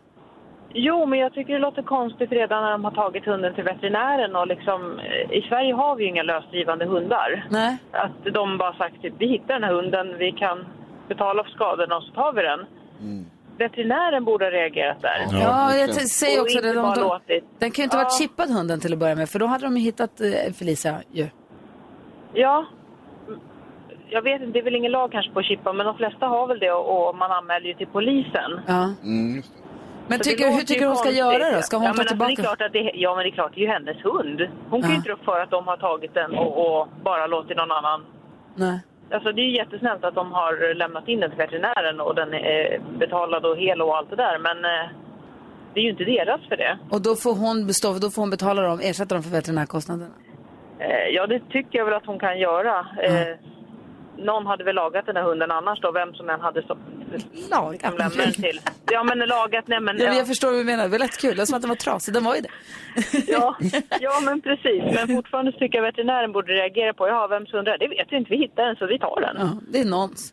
Jo, 0.73 1.07
men 1.07 1.19
jag 1.19 1.33
tycker 1.35 1.53
det 1.53 1.59
låter 1.59 1.83
konstigt 1.83 2.33
redan 2.33 2.63
när 2.63 2.71
de 2.71 2.85
har 2.85 2.91
tagit 2.91 3.25
hunden 3.27 3.55
till 3.55 3.65
veterinären 3.65 4.37
och 4.37 4.47
liksom, 4.47 4.99
eh, 4.99 5.37
i 5.39 5.47
Sverige 5.49 5.75
har 5.75 5.97
vi 5.97 6.03
ju 6.05 6.09
inga 6.11 6.23
lösdrivande 6.23 6.85
hundar. 6.85 7.47
Nej. 7.51 7.77
Att 7.93 8.35
de 8.35 8.59
bara 8.59 8.75
sagt 8.75 9.03
typ, 9.03 9.15
vi 9.19 9.27
hittar 9.27 9.55
den 9.55 9.65
här 9.65 9.73
hunden, 9.73 10.19
vi 10.19 10.33
kan 10.33 10.65
betala 11.09 11.45
för 11.45 11.51
skadorna 11.51 11.97
och 11.97 12.03
så 12.03 12.13
tar 12.13 12.33
vi 12.33 12.43
den. 12.43 12.67
Veterinären 13.59 14.25
borde 14.25 14.45
ha 14.45 14.51
reagerat 14.51 15.03
där. 15.03 15.27
Ja, 15.33 15.75
jag 15.75 15.93
t- 15.93 16.01
säger 16.01 16.41
också 16.43 16.61
det. 16.61 16.69
inte 16.69 16.81
De, 16.81 16.95
de, 16.95 17.01
låtit. 17.01 17.45
den 17.59 17.71
kan 17.71 17.83
ju 17.83 17.85
inte 17.85 17.97
ha 17.97 18.05
varit 18.05 18.19
chippad 18.19 18.51
hunden 18.51 18.81
till 18.81 18.93
att 18.93 18.99
börja 18.99 19.15
med, 19.15 19.29
för 19.29 19.39
då 19.39 19.47
hade 19.47 19.65
de 19.67 19.77
ju 19.77 19.83
hittat 19.83 20.21
eh, 20.21 20.53
Felicia 20.59 20.95
ju. 21.13 21.27
Ja, 22.35 22.65
jag 24.09 24.23
vet 24.23 24.41
inte, 24.41 24.53
det 24.53 24.59
är 24.59 24.63
väl 24.63 24.75
ingen 24.77 24.93
lag 24.93 25.13
kanske 25.13 25.33
på 25.33 25.39
att 25.39 25.45
chippa, 25.47 25.73
men 25.73 25.87
de 25.87 25.97
flesta 25.97 26.27
har 26.27 26.47
väl 26.47 26.59
det 26.59 26.71
och, 26.73 27.09
och 27.09 27.17
man 27.17 27.31
anmäler 27.33 27.67
ju 27.67 27.75
till 27.75 27.87
polisen. 27.87 28.61
Ja. 28.67 28.95
Mm, 29.05 29.37
just 29.37 29.53
det. 29.57 29.63
Men 30.09 30.19
tycker, 30.21 30.51
hur 30.51 30.63
tycker 30.63 30.81
du 30.81 30.87
hon 30.87 30.97
ska 30.97 31.11
göra 31.11 31.57
då? 31.57 31.63
Ska 31.63 31.77
hon 31.77 31.85
ja, 31.87 31.93
ta 31.93 31.97
men 31.97 32.07
tillbaka? 32.07 32.31
Alltså, 32.31 32.43
det 32.43 32.49
är 32.49 32.57
klart 32.57 32.63
att 32.67 32.73
det, 32.73 32.91
ja, 32.95 33.15
men 33.15 33.23
det 33.25 33.29
är 33.29 33.33
klart, 33.33 33.53
det 33.55 33.61
är 33.61 33.67
ju 33.67 33.73
hennes 33.73 33.97
hund. 34.05 34.41
Hon 34.71 34.81
kan 34.83 34.91
ju 34.91 34.95
Ja. 34.95 34.99
inte 34.99 35.09
rå 35.11 35.17
för 35.25 35.41
att 35.41 35.51
de 35.51 35.67
har 35.67 35.77
tagit 35.77 36.15
den 36.15 36.35
och, 36.35 36.53
och 36.81 36.89
bara 37.03 37.27
låtit 37.27 37.57
någon 37.57 37.71
annan 37.73 38.05
Nej. 38.55 38.81
Alltså 39.11 39.33
det 39.33 39.41
är 39.41 39.45
ju 39.45 39.57
jättesnällt 39.57 40.05
att 40.05 40.15
de 40.15 40.33
har 40.33 40.75
lämnat 40.75 41.09
in 41.09 41.21
den 41.21 41.31
till 41.31 41.39
veterinären 41.39 42.01
och 42.01 42.15
den 42.15 42.35
är 42.35 42.81
betalad 42.99 43.45
och 43.47 43.57
hel 43.57 43.83
och 43.83 43.97
allt 43.97 44.11
det 44.11 44.17
där. 44.17 44.39
Men 44.39 44.65
eh, 44.65 44.87
det 45.75 45.81
är 45.81 45.85
ju 45.85 45.91
inte 45.91 46.05
deras 46.05 46.41
för 46.49 46.57
det. 46.57 46.79
Och 46.91 47.03
då 47.03 47.15
får 47.15 47.35
hon, 47.35 47.67
bestå, 47.67 47.93
då 47.93 48.11
får 48.11 48.23
hon 48.23 48.31
betala 48.31 48.63
dem, 48.63 48.81
ersätta 48.83 49.15
dem 49.15 49.23
för 49.23 49.31
veterinärkostnaderna? 49.31 50.11
Eh, 50.79 51.09
ja, 51.15 51.27
det 51.27 51.41
tycker 51.51 51.79
jag 51.79 51.85
väl 51.85 51.95
att 51.95 52.07
hon 52.07 52.19
kan 52.19 52.39
göra. 52.39 52.79
Eh, 53.03 53.29
någon 54.19 54.47
hade 54.47 54.65
väl 54.65 54.75
lagat 54.75 55.07
den 55.07 55.15
där 55.15 55.23
hunden 55.23 55.51
annars 55.51 55.81
då, 55.81 55.93
vem 55.93 56.15
som 56.15 56.31
än 56.31 56.41
hade 56.41 56.63
så, 56.63 56.77
lagat 57.51 57.83
lämnat 57.83 58.17
den 58.17 58.33
till. 58.33 58.61
Ja, 58.91 59.05
men 59.05 59.19
lagat, 59.19 59.65
nej 59.69 59.81
men... 59.81 59.99
Ja, 59.99 60.13
Jag 60.15 60.27
förstår 60.27 60.49
vad 60.49 60.61
du 60.61 60.65
menar, 60.65 60.83
det 60.85 60.89
var 60.91 60.99
lätt 60.99 61.21
kul. 61.21 61.31
Det 61.31 61.39
var 61.39 61.47
som 61.47 61.57
att 61.57 61.63
den 61.63 61.69
var 61.69 61.77
trasig, 61.77 62.15
den 62.15 62.25
var 62.25 62.35
ju 62.35 62.41
det. 62.41 62.49
Ja, 63.27 63.57
ja, 64.01 64.21
men 64.25 64.41
precis. 64.41 64.83
Men 64.95 65.09
fortfarande 65.17 65.53
tycker 65.53 65.79
jag 65.79 65.83
veterinären 65.83 66.33
borde 66.33 66.53
reagera 66.53 66.95
på, 66.95 67.09
ja, 67.09 67.27
vems 67.27 67.53
hund 67.53 67.69
är 67.69 67.79
det? 67.79 67.85
Det 67.85 67.89
vet 67.89 68.07
vi 68.11 68.17
inte, 68.17 68.31
vi 68.31 68.37
hittar 68.37 68.67
den 68.67 68.77
så 68.77 68.87
vi 68.87 68.99
tar 68.99 69.21
den. 69.21 69.37
Ja, 69.41 69.49
det 69.73 69.81
är 69.81 69.85
nons. 69.85 70.33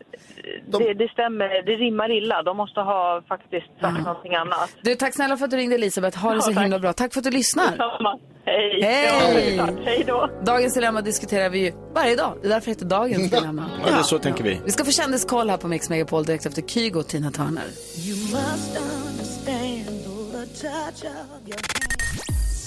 Det, 0.68 0.94
det 0.94 1.12
stämmer, 1.12 1.48
det 1.66 1.76
rimmar 1.76 2.12
illa. 2.12 2.44
De 2.44 2.58
måste 2.58 2.80
ha 2.80 3.22
faktiskt 3.28 3.68
sagt 3.82 4.06
någonting 4.06 4.36
annat. 4.36 4.70
Du, 4.82 4.96
tack 4.96 5.14
snälla 5.16 5.38
för 5.38 5.46
att 5.46 5.52
du 5.52 5.58
ringde 5.58 5.76
Elisabeth. 5.76 6.18
Ha 6.20 6.30
det 6.30 6.36
Ja, 6.36 6.42
så 6.42 6.54
tack. 6.54 6.64
himla 6.64 6.80
bra. 6.80 6.94
Tack 6.94 7.14
för 7.14 7.20
att 7.20 7.24
du 7.24 7.32
lyssnar. 7.32 7.72
Detsamma. 7.72 8.20
Hej. 8.46 8.82
Hej! 8.82 9.56
Ja. 9.56 9.70
Hej 9.86 10.04
då. 10.08 10.30
Dagens 10.46 10.74
dilemma 10.74 11.02
diskuterar 11.02 11.50
vi 11.50 11.60
ju 11.60 11.72
varje 11.94 12.16
dag. 12.16 12.38
Det 12.42 12.48
är 12.48 12.50
därför 12.50 12.66
det 12.66 12.72
heter 12.72 12.86
Dagens 12.86 13.32
dilemma. 13.32 13.70
Ja, 13.86 13.92
det 13.92 13.98
är 13.98 14.04
så 14.04 14.20
tänker 14.20 14.44
vi. 14.44 14.62
Vi 14.66 14.72
ska 14.72 14.86
få 14.86 14.92
kändiskoll 14.92 15.50
här 15.50 15.58
på 15.58 15.68
Mix 15.68 15.90
Megapol 15.90 16.26
direkt 16.26 16.46
efter 16.46 16.62
Kygo 16.62 17.00
och 17.00 17.08
Tina 17.08 17.32
Turner. 17.32 17.64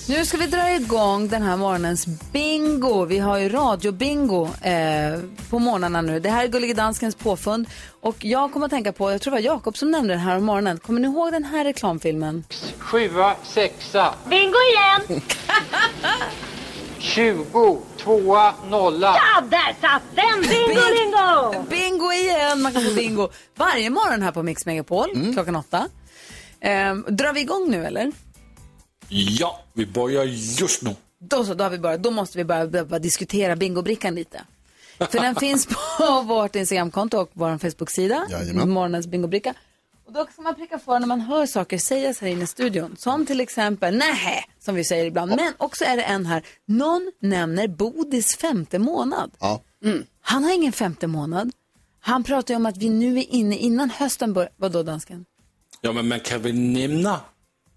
Nu 0.09 0.25
ska 0.25 0.37
vi 0.37 0.47
dra 0.47 0.71
igång 0.75 1.29
den 1.29 1.43
här 1.43 1.57
morgonens 1.57 2.07
bingo. 2.33 3.05
Vi 3.05 3.19
har 3.19 3.39
ju 3.39 3.49
radiobingo 3.49 4.49
eh, 4.63 5.21
på 5.51 5.59
morgnarna 5.59 6.01
nu. 6.01 6.21
Det 6.21 6.31
här 6.31 6.45
är 6.45 6.49
Gullige 6.49 6.75
Danskens 6.75 7.15
påfund. 7.15 7.69
Och 8.01 8.25
jag 8.25 8.53
kommer 8.53 8.67
att 8.67 8.73
tänka 8.73 8.93
på, 8.93 9.13
jag 9.13 9.21
tror 9.21 9.31
det 9.31 9.37
var 9.43 9.45
Jakob 9.55 9.77
som 9.77 9.91
nämnde 9.91 10.15
den 10.15 10.21
här 10.21 10.37
om 10.37 10.45
morgonen. 10.45 10.79
Kommer 10.79 11.01
ni 11.01 11.07
ihåg 11.07 11.33
den 11.33 11.45
här 11.45 11.65
reklamfilmen? 11.65 12.45
Sjua, 12.79 13.37
sexa, 13.43 14.15
Bingo 14.31 14.57
igen! 14.71 15.23
20, 16.99 17.79
tvåa, 17.99 18.55
nolla. 18.71 19.17
Ja, 19.17 19.41
där 19.51 19.77
satt 19.81 20.03
den! 20.15 20.41
Bingo, 20.41 20.81
bingo! 20.91 21.67
Bingo 21.71 22.13
igen! 22.13 22.63
Man 22.63 22.73
kan 22.73 22.83
få 22.83 22.95
bingo 22.95 23.29
varje 23.57 23.91
morgon 23.91 24.23
här 24.23 24.33
på 24.33 24.43
Mix 24.43 24.67
Megapol 24.67 25.33
klockan 25.35 25.57
åtta. 25.57 25.89
Eh, 26.61 26.95
drar 26.95 27.33
vi 27.33 27.41
igång 27.41 27.71
nu 27.71 27.85
eller? 27.87 28.13
Ja, 29.09 29.61
vi 29.73 29.87
börjar 29.87 30.25
just 30.59 30.83
nu. 30.83 30.97
Då 31.19 31.45
så, 31.45 31.55
då, 31.55 31.65
har 31.65 31.71
vi 31.71 31.79
börjat. 31.79 32.03
då 32.03 32.11
måste 32.11 32.39
vi 32.39 32.45
börja, 32.45 32.67
börja, 32.67 32.99
diskutera 32.99 33.57
bingobrickan 33.57 34.15
lite. 34.15 34.45
För 34.99 35.21
den 35.21 35.35
finns 35.41 35.67
på 35.67 36.23
vårt 36.23 36.57
Instagramkonto 36.57 37.19
och 37.19 37.31
vår 37.33 37.59
Facebook-sida. 37.59 38.27
Jajamän. 38.31 38.71
Morgonens 38.71 39.07
bingobricka. 39.07 39.55
Och 40.07 40.13
då 40.13 40.27
ska 40.33 40.43
man 40.43 40.55
pricka 40.55 40.79
för 40.79 40.99
när 41.01 41.07
man 41.07 41.21
hör 41.21 41.47
saker 41.47 41.79
sägas 41.79 42.21
här 42.21 42.29
inne 42.29 42.45
i 42.45 42.47
studion. 42.47 42.97
Som 42.99 43.27
till 43.27 43.41
exempel, 43.41 43.97
nej, 43.97 44.45
som 44.59 44.75
vi 44.75 44.85
säger 44.85 45.05
ibland. 45.05 45.37
Men 45.37 45.53
också 45.57 45.85
är 45.85 45.97
det 45.97 46.03
en 46.03 46.27
här, 46.27 46.43
någon 46.67 47.13
nämner 47.21 47.69
Bodis 47.69 48.37
femte 48.37 48.79
månad. 48.79 49.31
Ja. 49.41 49.63
Han 50.21 50.45
har 50.45 50.55
ingen 50.55 50.73
femte 50.73 51.07
månad. 51.07 51.51
Han 52.01 52.25
pratar 52.25 52.55
ju 52.55 52.57
om 52.57 52.67
att 52.67 52.77
vi 52.77 52.89
nu 52.89 53.19
är 53.19 53.35
inne, 53.35 53.57
innan 53.57 53.91
hösten 53.91 54.33
börjar, 54.33 54.51
vadå 54.57 54.83
dansken? 54.83 55.25
Ja, 55.81 55.93
men 55.93 56.09
man 56.09 56.21
kan 56.21 56.43
väl 56.43 56.55
nämna 56.55 57.21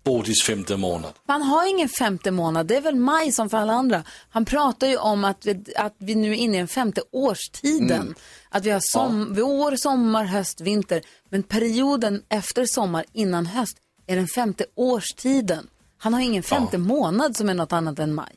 Bodis 0.09 0.43
femte 0.43 0.77
månad. 0.77 1.13
Han 1.27 1.41
har 1.41 1.69
ingen 1.69 1.89
femte 1.89 2.31
månad, 2.31 2.67
det 2.67 2.75
är 2.75 2.81
väl 2.81 2.95
maj 2.95 3.31
som 3.31 3.49
för 3.49 3.57
alla 3.57 3.73
andra. 3.73 4.03
Han 4.29 4.45
pratar 4.45 4.87
ju 4.87 4.97
om 4.97 5.23
att 5.23 5.45
vi, 5.45 5.63
att 5.75 5.95
vi 5.97 6.15
nu 6.15 6.31
är 6.31 6.35
inne 6.35 6.55
i 6.55 6.57
den 6.57 6.67
femte 6.67 7.01
årstiden. 7.11 8.01
Mm. 8.01 8.15
Att 8.49 8.65
vi 8.65 8.69
har 8.69 8.79
som, 8.79 9.33
vår, 9.33 9.75
sommar, 9.75 10.23
höst, 10.25 10.61
vinter. 10.61 11.01
Men 11.29 11.43
perioden 11.43 12.23
efter 12.29 12.65
sommar, 12.65 13.05
innan 13.13 13.45
höst, 13.45 13.77
är 14.07 14.15
den 14.15 14.27
femte 14.27 14.65
årstiden. 14.75 15.67
Han 15.97 16.13
har 16.13 16.21
ingen 16.21 16.43
femte 16.43 16.77
månad 16.77 17.35
som 17.37 17.49
är 17.49 17.53
något 17.53 17.73
annat 17.73 17.99
än 17.99 18.13
maj. 18.13 18.35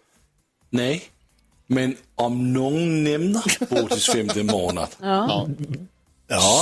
Nej, 0.71 1.03
men 1.67 1.97
om 2.15 2.53
någon 2.53 3.05
nämner 3.05 3.67
Bodis 3.75 4.07
femte 4.07 4.43
månad 4.43 4.89
Ja. 5.01 5.49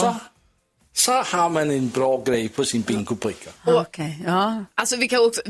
så, 0.01 0.15
så 0.93 1.13
har 1.13 1.49
man 1.49 1.71
en 1.71 1.89
bra 1.89 2.23
grej 2.25 2.49
på 2.49 2.65
sin 2.65 2.83
bingobricka. 2.83 3.51
Okej, 3.67 4.19
ja. 4.27 4.65
Alltså 4.75 4.97
vi 4.97 5.09
kan 5.09 5.27
också, 5.27 5.41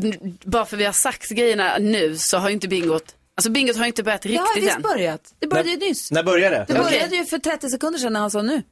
bara 0.45 0.65
för 0.65 0.77
vi 0.77 0.85
har 0.85 0.93
sagt 0.93 1.29
grejerna 1.29 1.79
nu 1.79 2.17
så 2.19 2.39
har 2.39 2.49
ju 2.49 2.55
inte 2.55 2.69
bingot, 2.69 3.15
alltså 3.35 3.51
bingot 3.51 3.77
har 3.77 3.87
inte 3.87 4.03
börjat 4.03 4.23
Det 4.23 4.37
har 4.37 4.47
riktigt 4.47 4.65
visst 4.65 4.77
än. 4.77 4.83
börjat. 4.83 5.21
Det 5.39 5.47
började 5.47 5.71
ju 5.71 5.77
nyss. 5.77 6.11
När 6.11 6.23
börjar 6.23 6.51
det? 6.51 6.65
Det 6.69 6.75
började 6.75 7.17
ju 7.17 7.25
för 7.25 7.39
30 7.39 7.71
sekunder 7.71 7.99
sedan 7.99 8.13
när 8.13 8.21
han 8.21 8.31
sa 8.31 8.43
nu. 8.43 8.55
Är 8.55 8.63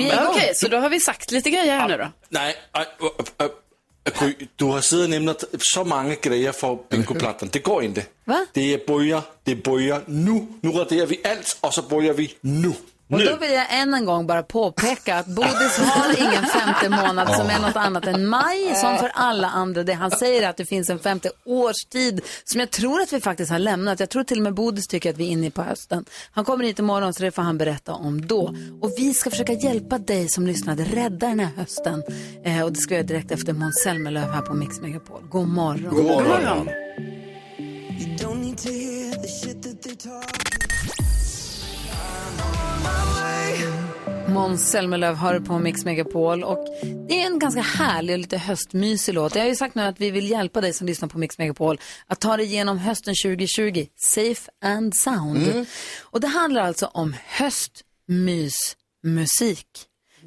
Ja. 0.00 0.28
Okej, 0.30 0.52
så 0.54 0.68
då 0.68 0.76
har 0.76 0.88
vi 0.90 1.00
sagt 1.00 1.30
lite 1.30 1.50
grejer 1.50 1.78
här 1.78 1.88
nu 1.88 1.96
då. 1.96 2.08
Nej, 2.28 2.54
Gry, 4.20 4.34
du 4.56 4.64
har 4.64 4.80
siddet 4.80 5.04
och 5.04 5.10
nämnt 5.10 5.44
så 5.58 5.84
många 5.84 6.14
grejer 6.14 6.52
för 6.52 6.78
bingoplattan. 6.90 7.48
Det 7.52 7.58
går 7.58 7.82
inte. 7.82 8.04
Va? 8.24 8.46
Det 8.52 8.86
börjar, 8.86 9.22
det 9.44 9.54
börjar 9.56 10.02
nu. 10.06 10.46
Nu 10.60 10.70
raderar 10.70 11.06
vi 11.06 11.20
allt 11.24 11.56
och 11.60 11.74
så 11.74 11.82
börjar 11.82 12.14
vi 12.14 12.34
nu. 12.40 12.72
Och 13.10 13.18
då 13.18 13.36
vill 13.36 13.52
jag 13.52 13.66
än 13.80 13.94
en 13.94 14.04
gång 14.04 14.26
bara 14.26 14.42
påpeka 14.42 15.16
att 15.16 15.26
Bodis 15.26 15.78
har 15.78 16.18
ingen 16.18 16.46
femte 16.46 16.88
månad 16.88 17.34
som 17.34 17.50
är 17.50 17.60
något 17.60 17.76
annat 17.76 18.06
än 18.06 18.26
maj, 18.26 18.74
som 18.74 18.98
för 18.98 19.10
alla 19.14 19.48
andra. 19.48 19.82
Det 19.82 19.92
han 19.92 20.10
säger 20.10 20.42
är 20.42 20.48
att 20.48 20.56
det 20.56 20.64
finns 20.64 20.90
en 20.90 20.98
femte 20.98 21.30
årstid 21.44 22.20
som 22.44 22.60
jag 22.60 22.70
tror 22.70 23.00
att 23.00 23.12
vi 23.12 23.20
faktiskt 23.20 23.50
har 23.50 23.58
lämnat. 23.58 24.00
Jag 24.00 24.10
tror 24.10 24.24
till 24.24 24.38
och 24.38 24.42
med 24.42 24.54
Bodis 24.54 24.86
tycker 24.86 25.10
att 25.10 25.16
vi 25.16 25.26
är 25.26 25.30
inne 25.30 25.50
på 25.50 25.62
hösten. 25.62 26.04
Han 26.30 26.44
kommer 26.44 26.64
hit 26.64 26.78
imorgon 26.78 27.14
så 27.14 27.22
det 27.22 27.30
får 27.30 27.42
han 27.42 27.58
berätta 27.58 27.92
om 27.92 28.26
då. 28.26 28.54
Och 28.80 28.92
vi 28.96 29.14
ska 29.14 29.30
försöka 29.30 29.52
hjälpa 29.52 29.98
dig 29.98 30.28
som 30.28 30.46
lyssnade 30.46 30.84
rädda 30.84 31.28
den 31.28 31.40
här 31.40 31.50
hösten. 31.56 32.02
Eh, 32.44 32.62
och 32.62 32.72
det 32.72 32.78
ska 32.78 32.94
göra 32.94 33.06
direkt 33.06 33.30
efter 33.30 33.52
Måns 33.52 33.82
Zelmerlöw 33.84 34.32
här 34.32 34.42
på 34.42 34.54
Mix 34.54 34.80
Megapol. 34.80 35.22
God 35.30 35.48
morgon. 35.48 35.94
God 35.94 36.04
morgon. 36.04 36.68
Måns 44.28 44.70
Zelmerlöw 44.70 45.14
hör 45.14 45.40
på 45.40 45.58
Mix 45.58 45.84
Megapol 45.84 46.44
och 46.44 46.66
det 47.08 47.22
är 47.22 47.26
en 47.26 47.38
ganska 47.38 47.60
härlig 47.60 48.14
och 48.14 48.18
lite 48.18 48.38
höstmysig 48.38 49.14
låt. 49.14 49.34
Jag 49.34 49.42
har 49.42 49.48
ju 49.48 49.54
sagt 49.54 49.74
nu 49.74 49.82
att 49.82 50.00
vi 50.00 50.10
vill 50.10 50.30
hjälpa 50.30 50.60
dig 50.60 50.72
som 50.72 50.86
lyssnar 50.86 51.08
på 51.08 51.18
Mix 51.18 51.38
Megapol 51.38 51.80
att 52.06 52.20
ta 52.20 52.36
dig 52.36 52.46
igenom 52.46 52.78
hösten 52.78 53.14
2020, 53.22 53.86
safe 53.96 54.50
and 54.64 54.96
sound. 54.96 55.66
Och 56.00 56.20
det 56.20 56.26
handlar 56.26 56.62
alltså 56.62 56.86
om 56.86 57.14
höstmysmusik. 57.26 59.68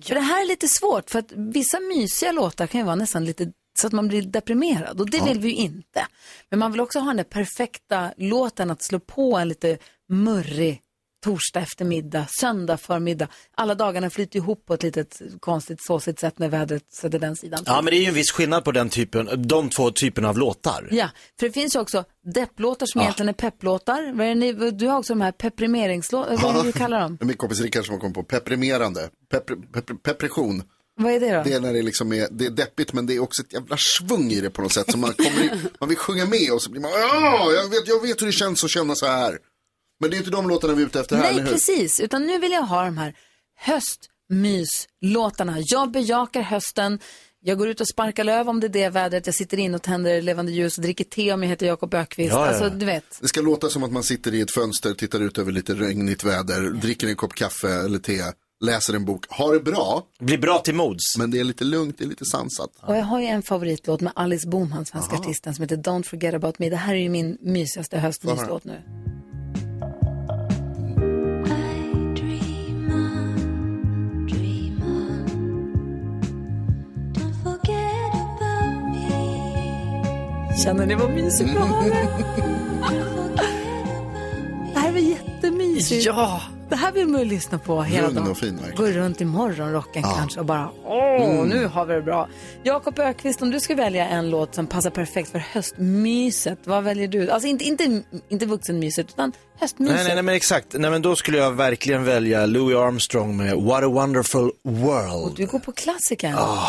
För 0.04 0.16
det 0.16 0.22
här 0.22 0.44
är 0.44 0.48
lite 0.48 0.68
svårt 0.68 1.10
för 1.10 1.20
att 1.20 1.32
vissa 1.32 1.80
mysiga 1.80 2.32
låtar 2.32 2.68
kan 2.68 2.80
ju 2.80 2.86
vara 2.86 2.96
nästan 2.96 3.26
lite 3.26 3.52
så 3.80 3.88
att 3.88 3.94
man 3.94 4.08
blir 4.08 4.22
deprimerad 4.22 5.00
och 5.00 5.10
det 5.10 5.24
vill 5.24 5.40
vi 5.40 5.50
ju 5.50 5.56
inte. 5.56 6.08
Men 6.50 6.60
man 6.60 6.72
vill 6.72 6.82
också 6.82 7.00
ha 7.00 7.08
den 7.08 7.18
där 7.18 7.24
perfekta 7.24 8.14
låten 8.18 8.72
att 8.72 8.84
slå 8.84 9.00
på 9.00 9.38
en 9.38 9.48
lite 9.48 9.78
murrig 10.10 10.82
torsdag 11.24 11.60
eftermiddag, 11.60 12.26
söndag 12.40 12.78
förmiddag. 12.78 13.28
Alla 13.56 13.76
dagarna 13.76 14.10
flyter 14.10 14.38
ihop 14.40 14.66
på 14.66 14.74
ett 14.74 14.84
litet 14.84 15.22
konstigt 15.40 15.84
såsigt 15.86 16.20
sätt 16.20 16.40
när 16.40 16.50
vädret 16.50 16.84
sätter 16.94 17.20
den 17.20 17.36
sidan. 17.36 17.64
Ja, 17.66 17.82
men 17.82 17.92
det 17.92 17.98
är 17.98 18.02
ju 18.02 18.08
en 18.08 18.14
viss 18.14 18.32
skillnad 18.32 18.64
på 18.66 18.72
den 18.72 18.90
typen, 18.90 19.30
de 19.48 19.70
två 19.70 19.92
typerna 19.92 20.30
av 20.30 20.38
låtar. 20.38 20.88
Ja, 20.92 21.10
för 21.40 21.48
det 21.48 21.52
finns 21.54 21.76
ju 21.76 21.80
också 21.80 22.04
depplåtar 22.34 22.86
som 22.86 23.00
Ja. 23.02 23.06
egentligen 23.06 23.30
är 23.30 23.34
pepplåtar. 23.34 24.72
Du 24.72 24.88
har 24.88 24.98
också 25.00 25.14
de 25.14 25.22
här 25.22 25.32
pepprimeringlåtar, 25.32 26.38
vad 26.38 26.56
är 26.56 26.60
det 26.60 26.64
du 26.68 26.72
kallar 26.72 27.00
dem? 27.02 27.18
Min 27.22 27.38
kompis 27.38 27.60
Rickard 27.62 27.86
som 27.86 27.94
har 27.94 28.00
kommit 28.00 28.16
på 28.16 28.24
pepprimerande. 28.24 29.10
Pepri, 29.32 29.56
pepri, 29.56 29.96
pepression. 29.96 30.64
Vad 31.02 31.12
är 31.14 31.20
det 31.20 31.36
då? 31.36 31.44
Det 31.44 31.54
är 31.54 31.60
när 31.60 31.74
det 31.74 31.82
liksom 31.82 32.14
är, 32.14 32.28
det 32.32 32.46
är 32.46 32.50
deppigt 32.50 32.94
men 32.94 33.06
det 33.06 33.16
är 33.16 33.20
också 33.20 33.42
ett 33.42 33.54
jävla 33.54 33.78
svung 33.78 34.32
i 34.32 34.42
det 34.42 34.50
på 34.50 34.62
något 34.62 34.74
sätt. 34.74 34.92
Så 34.92 34.98
man, 34.98 35.14
kommer 35.14 35.44
i, 35.44 35.52
man 35.80 35.90
vill 35.90 35.98
sjunga 35.98 36.26
med 36.26 36.52
och 36.52 36.62
så 36.62 36.72
blir 36.72 36.82
man, 36.82 36.92
ja, 36.92 37.52
jag 37.52 37.70
vet, 37.70 37.88
jag 37.88 38.02
vet 38.02 38.22
hur 38.22 38.26
det 38.26 38.32
känns 38.34 38.64
att 38.64 38.70
känna 38.70 38.96
så 38.96 39.06
här. 39.06 39.38
Men 40.00 40.10
det 40.10 40.16
är 40.16 40.18
inte 40.18 40.32
de 40.32 40.48
låtarna 40.50 40.74
vi 40.74 40.82
är 40.82 40.88
ute 40.88 41.00
efter 41.00 41.16
här, 41.16 41.24
eller 41.24 41.34
Nej, 41.34 41.44
hur? 41.44 41.52
precis. 41.52 42.00
Utan 42.00 42.26
nu 42.28 42.40
vill 42.40 42.52
jag 42.52 42.62
ha 42.62 42.84
de 42.86 42.98
här 42.98 43.14
höstmyslåtarna. 43.60 45.56
Jag 45.60 45.92
bejakar 45.92 46.42
hösten. 46.42 47.00
Jag 47.42 47.58
går 47.58 47.68
ut 47.70 47.82
och 47.82 47.88
sparkar 47.88 48.24
löv 48.24 48.50
om 48.50 48.60
det 48.60 48.68
är 48.68 48.70
det 48.70 48.90
vädret. 48.90 49.26
Jag 49.26 49.36
sitter 49.36 49.58
in 49.58 49.76
och 49.76 49.82
tänder 49.82 50.22
levande 50.22 50.52
ljus 50.52 50.78
och 50.78 50.82
dricker 50.82 51.04
te 51.04 51.34
om 51.34 51.44
jag 51.44 51.50
heter 51.50 51.66
Jakob 51.66 51.94
Ökvist. 51.94 52.32
Ja, 52.32 52.46
ja. 52.46 52.48
Alltså, 52.48 52.70
du 52.70 52.86
vet. 52.86 53.18
Det 53.22 53.28
ska 53.28 53.42
låta 53.42 53.70
som 53.70 53.84
att 53.84 53.92
man 53.92 54.04
sitter 54.04 54.34
i 54.34 54.42
ett 54.42 54.54
fönster, 54.54 54.94
tittar 54.94 55.20
ut 55.20 55.38
över 55.38 55.52
lite 55.52 55.74
regnigt 55.74 56.24
väder, 56.24 56.62
dricker 56.62 57.08
en 57.08 57.16
kopp 57.16 57.34
kaffe 57.34 57.68
eller 57.68 58.00
te, 58.00 58.22
läser 58.66 58.94
en 58.94 59.06
bok, 59.06 59.26
har 59.30 59.54
det 59.54 59.60
bra. 59.60 60.04
Blir 60.20 60.38
bra 60.38 60.60
till 60.60 60.76
mods. 60.76 61.18
Men 61.18 61.32
det 61.32 61.40
är 61.40 61.44
lite 61.44 61.64
lugnt, 61.64 61.98
det 61.98 62.04
är 62.04 62.08
lite 62.10 62.26
sansat. 62.26 62.70
Och 62.82 62.98
jag 62.98 63.04
har 63.04 63.20
ju 63.20 63.26
en 63.26 63.42
favoritlåt 63.44 64.02
med 64.02 64.14
Alice 64.16 64.48
Boman, 64.48 64.86
svenska 64.86 65.16
artisten, 65.16 65.56
som 65.56 65.62
heter 65.62 65.78
Don't 65.78 66.04
forget 66.04 66.34
about 66.34 66.60
me. 66.60 66.70
Det 66.70 66.76
här 66.76 66.96
är 66.96 67.00
ju 67.00 67.10
min 67.10 67.38
mysigaste 67.42 67.98
höstmyslåt 68.00 68.64
nu. 68.64 68.82
Känner 80.64 80.86
ni 80.86 80.96
vad 80.96 81.10
mysigt 81.10 81.54
det 81.54 81.60
var? 81.60 81.84
Det 84.74 84.80
här 84.80 84.92
var 84.92 85.00
jättemysigt. 85.00 86.06
Ja. 86.06 86.42
Det 86.70 86.76
här 86.76 86.92
vill 86.92 87.08
man 87.08 87.22
ju 87.22 87.26
lyssna 87.28 87.60
på 87.60 87.84
hela 87.84 88.08
Lugn 88.08 88.16
dagen. 88.16 88.32
och 88.32 88.38
fin, 88.38 88.58
verkligen. 88.58 88.94
Gå 88.94 89.00
runt 89.00 89.22
i 89.22 89.26
morgonrocken 89.26 90.02
Ja. 90.06 90.16
kanske 90.18 90.40
och 90.40 90.46
bara 90.46 90.70
åh, 90.86 91.24
Mm. 91.24 91.50
nu 91.50 91.66
har 91.68 91.86
vi 91.86 91.94
det 91.94 92.02
bra. 92.02 92.28
Jakob 92.64 93.00
Ökvist, 93.00 93.42
om 93.42 93.52
du 93.52 93.60
ska 93.60 93.76
välja 93.76 94.08
en 94.08 94.30
låt 94.30 94.56
som 94.56 94.68
passar 94.68 94.90
perfekt 94.90 95.32
för 95.32 95.40
höstmyset, 95.40 96.60
vad 96.64 96.84
väljer 96.84 97.08
du? 97.08 97.30
Alltså 97.32 97.48
inte, 97.48 97.64
inte, 97.64 98.02
inte 98.30 98.46
vuxenmyset, 98.46 99.10
utan 99.10 99.32
höstmyset. 99.60 99.96
Nej, 99.96 100.06
nej, 100.06 100.14
nej, 100.16 100.24
men 100.24 100.36
exakt. 100.36 100.68
Nej, 100.74 100.92
men 100.92 101.02
då 101.02 101.16
skulle 101.16 101.38
jag 101.38 101.52
verkligen 101.52 102.04
välja 102.04 102.46
Louis 102.46 102.78
Armstrong 102.78 103.38
med 103.38 103.56
What 103.56 103.84
a 103.84 103.88
wonderful 103.88 104.52
world. 104.64 105.36
Du 105.36 105.46
går 105.46 105.60
på 105.60 105.72
klassikern. 105.72 106.34
Ah. 106.38 106.68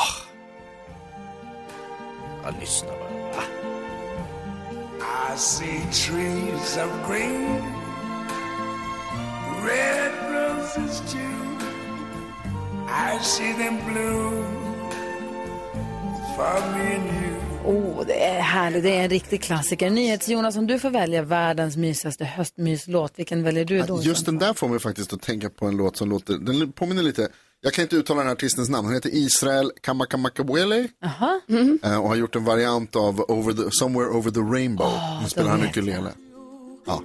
Ja, 2.44 2.50
lyssna 2.60 2.88
bara. 2.88 2.99
I 5.10 5.36
see 5.36 5.80
trees 5.92 6.76
of 6.76 6.90
green, 7.06 7.62
red 9.64 10.12
roses 10.32 11.00
too. 11.12 11.40
I 12.88 13.18
see 13.22 13.52
them 13.52 13.78
bloom 13.86 14.44
for 16.36 16.60
me 16.74 16.94
and 16.94 17.24
you. 17.24 17.40
Oh, 17.64 18.06
det 18.06 18.24
är 18.24 18.40
härligt. 18.40 18.82
Det 18.82 18.96
är 18.96 19.02
en 19.02 19.10
riktig 19.10 19.42
klassiker. 19.42 19.90
NyhetsJonas, 19.90 20.56
om 20.56 20.66
du 20.66 20.78
får 20.78 20.90
välja 20.90 21.22
världens 21.22 21.76
mysigaste 21.76 22.24
höstmyslåt, 22.24 23.12
vilken 23.16 23.42
väljer 23.42 23.64
du 23.64 23.82
då? 23.82 24.02
Just 24.02 24.26
den 24.26 24.38
där 24.38 24.54
får 24.54 24.68
mig 24.68 24.78
faktiskt 24.78 25.12
att 25.12 25.22
tänka 25.22 25.50
på 25.50 25.66
en 25.66 25.76
låt 25.76 25.96
som 25.96 26.10
låter, 26.10 26.38
den 26.38 26.72
påminner 26.72 27.02
lite, 27.02 27.28
jag 27.62 27.72
kan 27.72 27.82
inte 27.82 27.96
uttala 27.96 28.20
den 28.20 28.26
här 28.26 28.34
artistens 28.34 28.68
namn, 28.68 28.84
han 28.86 28.94
heter 28.94 29.10
Israel 29.14 29.72
Kamakamakawele 29.80 30.88
Aha. 31.04 31.40
eh, 31.82 32.00
och 32.00 32.08
har 32.08 32.16
gjort 32.16 32.36
en 32.36 32.44
variant 32.44 32.96
av 32.96 33.20
over 33.28 33.52
the, 33.52 33.70
Somewhere 33.70 34.10
Over 34.10 34.30
the 34.30 34.40
Rainbow. 34.40 34.92
Nu 35.22 35.28
spelar 35.28 35.50
han 35.50 35.62
ukulele. 35.62 36.12
Ja. 36.86 37.02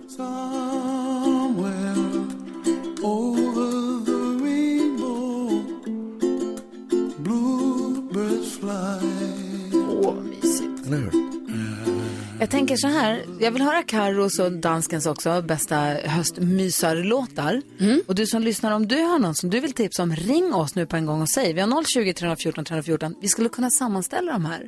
Jag 12.45 12.51
tänker 12.51 12.75
så 12.75 12.87
här, 12.87 13.25
jag 13.39 13.51
vill 13.51 13.61
höra 13.61 13.83
Carros 13.83 14.39
och 14.39 14.51
danskens 14.51 15.05
också 15.05 15.41
bästa 15.41 15.75
höstmysarlåtar. 16.03 17.61
Och 18.07 18.15
du 18.15 18.25
som 18.27 18.41
lyssnar, 18.41 18.71
om 18.71 18.87
du 18.87 19.01
har 19.01 19.19
någon 19.19 19.35
som 19.35 19.49
du 19.49 19.59
vill 19.59 19.73
tipsa 19.73 20.03
om, 20.03 20.15
ring 20.15 20.53
oss 20.53 20.75
nu 20.75 20.85
på 20.85 20.95
en 20.95 21.05
gång 21.05 21.21
och 21.21 21.29
säg. 21.29 21.53
Vi 21.53 21.61
har 21.61 21.83
020 21.83 22.13
314 22.13 22.65
314. 22.65 23.15
Vi 23.21 23.27
skulle 23.27 23.49
kunna 23.49 23.69
sammanställa 23.69 24.31
de 24.31 24.45
här 24.45 24.67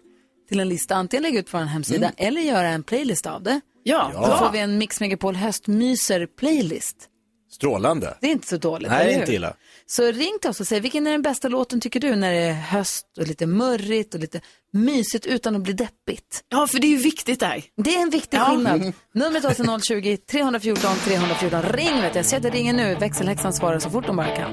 till 0.49 0.59
en 0.59 0.69
lista, 0.69 0.95
antingen 0.95 1.23
lägga 1.23 1.39
ut 1.39 1.51
på 1.51 1.57
vår 1.57 1.65
hemsida 1.65 2.11
eller 2.17 2.41
göra 2.41 2.67
en 2.67 2.83
playlist 2.83 3.25
av 3.25 3.43
det. 3.43 3.61
Ja, 3.83 4.11
Då 4.13 4.37
får 4.37 4.51
vi 4.51 4.59
en 4.59 4.77
Mix 4.77 4.99
Megapol 4.99 5.35
höstmyser-playlist. 5.35 6.95
Strålande. 7.49 8.17
Det 8.21 8.27
är 8.27 8.31
inte 8.31 8.47
så 8.47 8.57
dåligt, 8.57 8.89
Nej, 8.89 9.01
eller 9.01 9.13
hur? 9.13 9.19
inte 9.19 9.33
illa. 9.33 9.53
Så 9.86 10.12
ring 10.12 10.38
till 10.41 10.49
oss 10.49 10.60
och 10.60 10.67
säg, 10.67 10.79
vilken 10.79 11.07
är 11.07 11.12
den 11.12 11.21
bästa 11.21 11.47
låten 11.47 11.81
tycker 11.81 11.99
du 11.99 12.15
när 12.15 12.31
det 12.33 12.39
är 12.39 12.53
höst 12.53 13.05
och 13.19 13.27
lite 13.27 13.45
mörrigt 13.45 14.13
och 14.13 14.19
lite 14.19 14.41
mysigt 14.73 15.25
utan 15.25 15.55
att 15.55 15.62
bli 15.62 15.73
deppigt? 15.73 16.43
Ja, 16.49 16.67
för 16.67 16.79
det 16.79 16.88
är 16.88 16.91
ju 16.91 16.97
viktigt 16.97 17.39
där. 17.39 17.63
Det 17.83 17.95
är 17.95 18.01
en 18.01 18.10
viktig 18.10 18.38
Ja. 18.38 18.45
skillnad. 18.45 18.93
Numret 19.13 19.41
till 19.41 19.51
oss 19.51 19.60
är 19.60 19.79
020 20.01 20.17
314 20.17 20.95
314. 21.05 21.62
Ring 21.62 22.01
vet 22.01 22.15
jag, 22.15 22.25
ser 22.25 22.38
att 22.38 22.43
det 22.43 22.49
ringer 22.49 22.73
nu. 22.73 22.95
Växelhäxan 22.95 23.53
svarar 23.53 23.79
så 23.79 23.89
fort 23.89 24.07
de 24.07 24.15
bara 24.15 24.36
kan. 24.36 24.51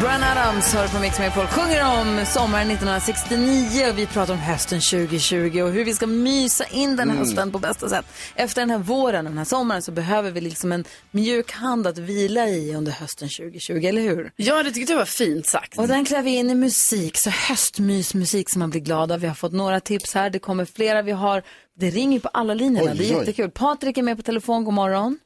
Brian 0.00 0.22
Adams 0.22 0.74
hör 0.74 0.88
på 0.88 0.98
Mix 1.00 1.18
Megapol, 1.18 1.46
sjunger 1.46 1.84
om 2.00 2.24
sommaren 2.26 2.70
1969 2.70 3.86
och 3.90 3.98
vi 3.98 4.06
pratar 4.06 4.32
om 4.32 4.38
hösten 4.38 4.80
2020 4.80 5.60
och 5.62 5.70
hur 5.70 5.84
vi 5.84 5.94
ska 5.94 6.06
mysa 6.06 6.64
in 6.64 6.96
den 6.96 7.10
Mm. 7.10 7.18
hösten 7.18 7.52
på 7.52 7.58
bästa 7.58 7.88
sätt. 7.88 8.04
Efter 8.34 8.62
den 8.62 8.70
här 8.70 8.78
våren 8.78 9.26
och 9.26 9.30
den 9.32 9.38
här 9.38 9.44
sommaren 9.44 9.82
så 9.82 9.92
behöver 9.92 10.30
vi 10.30 10.40
liksom 10.40 10.72
en 10.72 10.84
mjuk 11.10 11.52
hand 11.52 11.86
att 11.86 11.98
vila 11.98 12.48
i 12.48 12.74
under 12.74 12.92
hösten 12.92 13.28
2020, 13.28 13.72
eller 13.86 14.02
hur? 14.02 14.30
Ja, 14.36 14.62
det 14.62 14.70
tyckte 14.70 14.92
jag 14.92 14.98
var 14.98 15.04
fint 15.06 15.46
sagt. 15.46 15.78
Och 15.78 15.88
den 15.88 16.04
klär 16.04 16.22
vi 16.22 16.30
in 16.36 16.50
i 16.50 16.54
musik, 16.54 17.16
så 17.16 17.30
höstmysmusik 17.30 18.50
som 18.50 18.60
man 18.60 18.70
blir 18.70 18.80
glad 18.80 19.12
av. 19.12 19.20
Vi 19.20 19.26
har 19.26 19.34
fått 19.34 19.52
några 19.52 19.80
tips 19.80 20.14
här, 20.14 20.30
det 20.30 20.38
kommer 20.38 20.64
flera. 20.64 21.02
Vi 21.02 21.12
har, 21.12 21.42
det 21.80 21.90
ringer 21.90 22.20
på 22.20 22.28
alla 22.28 22.54
linjerna, 22.54 22.90
Oj, 22.90 22.98
det 22.98 23.04
är 23.04 23.14
oj. 23.14 23.18
jättekul. 23.18 23.50
Patrik 23.50 23.98
är 23.98 24.02
med 24.02 24.16
på 24.16 24.22
telefon, 24.22 24.64
god 24.64 24.74
morgon. 24.74 25.18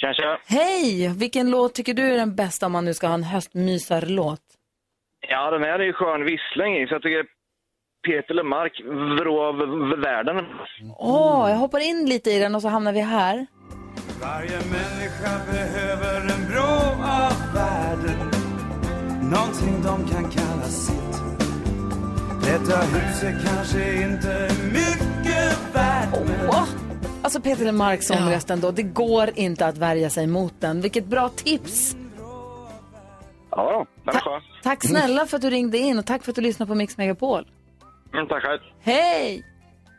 Tja, 0.00 0.14
tja. 0.14 0.38
Hej! 0.46 1.14
Vilken 1.18 1.50
låt 1.50 1.74
tycker 1.74 1.94
du 1.94 2.02
är 2.02 2.16
den 2.16 2.36
bästa 2.36 2.66
om 2.66 2.72
man 2.72 2.84
nu 2.84 2.94
ska 2.94 3.06
ha 3.06 3.14
en 3.14 3.22
höstmysarlåt? 3.24 4.40
Ja, 5.28 5.50
den 5.50 5.62
här 5.62 5.78
är 5.78 5.84
ju 5.84 5.92
skön 5.92 6.24
vissling 6.24 6.76
i, 6.76 6.86
så 6.86 6.94
jag 6.94 7.02
tycker 7.02 7.24
Peter 8.06 8.34
Lemark 8.34 8.80
vrå 9.20 9.42
av 9.42 9.56
världen. 10.00 10.44
Åh, 10.98 11.50
jag 11.50 11.56
hoppar 11.56 11.80
in 11.88 12.06
lite 12.08 12.30
i 12.30 12.38
den 12.38 12.54
och 12.54 12.62
så 12.62 12.68
hamnar 12.68 12.92
vi 12.92 13.00
här. 13.00 13.46
Varje 14.22 14.50
människa 14.50 15.32
behöver 15.52 16.20
en 16.20 16.48
vrå 16.50 17.02
av 17.02 17.54
världen 17.54 18.30
Någonting 19.30 19.82
de 19.82 20.14
kan 20.14 20.30
kalla 20.30 20.62
sitt 20.62 21.22
Detta 22.44 22.80
hus 22.80 23.22
är 23.22 23.46
kanske 23.46 24.02
inte 24.02 24.48
mycket 24.72 25.74
värt 25.74 26.26
men 26.26 26.48
Åh! 26.48 26.85
Alltså 27.26 27.40
Peter 27.40 27.64
Lemark 27.64 28.02
sångrösten 28.02 28.60
då, 28.60 28.70
det 28.70 28.82
går 28.82 29.30
inte 29.34 29.66
att 29.66 29.78
värja 29.78 30.10
sig 30.10 30.26
mot 30.26 30.60
den. 30.60 30.80
Vilket 30.80 31.06
bra 31.06 31.28
tips! 31.28 31.96
Ja, 33.50 33.86
den 34.04 34.14
är 34.16 34.20
skön. 34.20 34.42
Tack 34.62 34.84
snälla 34.84 35.26
för 35.26 35.36
att 35.36 35.42
du 35.42 35.50
ringde 35.50 35.78
in 35.78 35.98
och 35.98 36.06
tack 36.06 36.24
för 36.24 36.32
att 36.32 36.36
du 36.36 36.42
lyssnade 36.42 36.68
på 36.68 36.74
Mix 36.74 36.96
Megapol. 36.96 37.46
Mm, 38.14 38.28
tack 38.28 38.42
själv. 38.42 38.60
Hej! 38.80 39.44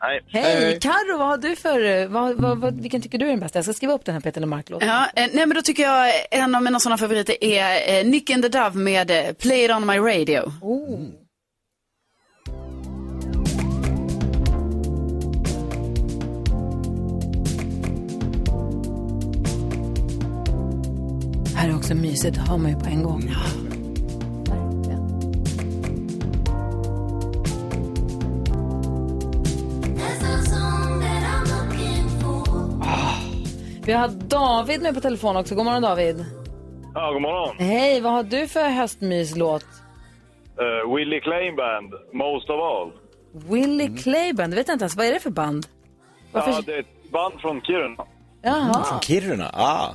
Hej. 0.00 0.24
Hej! 0.28 0.80
Carro, 0.80 1.18
vad 1.18 1.26
har 1.28 1.36
du 1.36 1.56
för, 1.56 2.06
vad, 2.06 2.34
vad, 2.36 2.58
vad, 2.58 2.80
vilken 2.80 3.02
tycker 3.02 3.18
du 3.18 3.26
är 3.26 3.30
den 3.30 3.40
bästa? 3.40 3.58
Jag 3.58 3.64
ska 3.64 3.74
skriva 3.74 3.92
upp 3.92 4.04
den 4.04 4.14
här 4.14 4.20
Peter 4.20 4.40
Lemark-låten. 4.40 4.88
Ja, 4.88 5.06
eh, 5.16 5.28
nej 5.32 5.46
men 5.46 5.54
då 5.54 5.62
tycker 5.62 5.82
jag 5.82 6.12
en 6.30 6.54
av 6.54 6.62
mina 6.62 6.80
sådana 6.80 6.98
favoriter 6.98 7.44
är 7.44 7.98
eh, 7.98 8.06
Nick 8.06 8.30
and 8.30 8.42
the 8.42 8.48
Dove 8.48 8.78
med 8.78 9.10
eh, 9.10 9.32
Play 9.32 9.64
it 9.64 9.70
on 9.70 9.86
my 9.86 9.98
radio. 9.98 10.52
Oh. 10.62 11.00
Också 21.78 21.94
mysigt, 21.94 22.34
det 22.34 22.40
har 22.40 22.58
man 22.58 22.70
ju 22.70 22.76
på 22.76 22.86
en 22.86 23.02
gång. 23.02 23.22
Vi 33.86 33.92
har 33.92 34.08
David 34.08 34.82
med 34.82 34.94
på 34.94 35.00
telefon 35.00 35.36
också. 35.36 35.54
God 35.54 35.64
morgon 35.64 35.82
David. 35.82 36.24
Ja, 36.94 37.12
god 37.12 37.22
morgon. 37.22 37.56
Hej, 37.58 38.00
vad 38.00 38.12
har 38.12 38.22
du 38.22 38.46
för 38.48 38.68
höstmyslåt? 38.68 39.64
Uh, 40.60 40.94
Willie 40.94 41.20
Klein 41.20 41.56
Band, 41.56 41.92
Most 42.12 42.50
of 42.50 42.60
All. 42.60 42.92
Willie 43.50 43.96
Clayband, 43.96 44.52
det 44.52 44.56
vet 44.56 44.68
jag 44.68 44.74
inte 44.74 44.82
ens. 44.82 44.96
Vad 44.96 45.06
är 45.06 45.12
det 45.12 45.20
för 45.20 45.30
band? 45.30 45.66
Varför? 46.32 46.50
Ja, 46.50 46.62
det 46.66 46.74
är 46.74 46.80
ett 46.80 47.10
band 47.12 47.40
från 47.40 47.60
Kiruna. 47.60 48.04
Jaha. 48.42 48.84
Från 48.84 49.00
Kiruna? 49.00 49.50
Ah. 49.52 49.94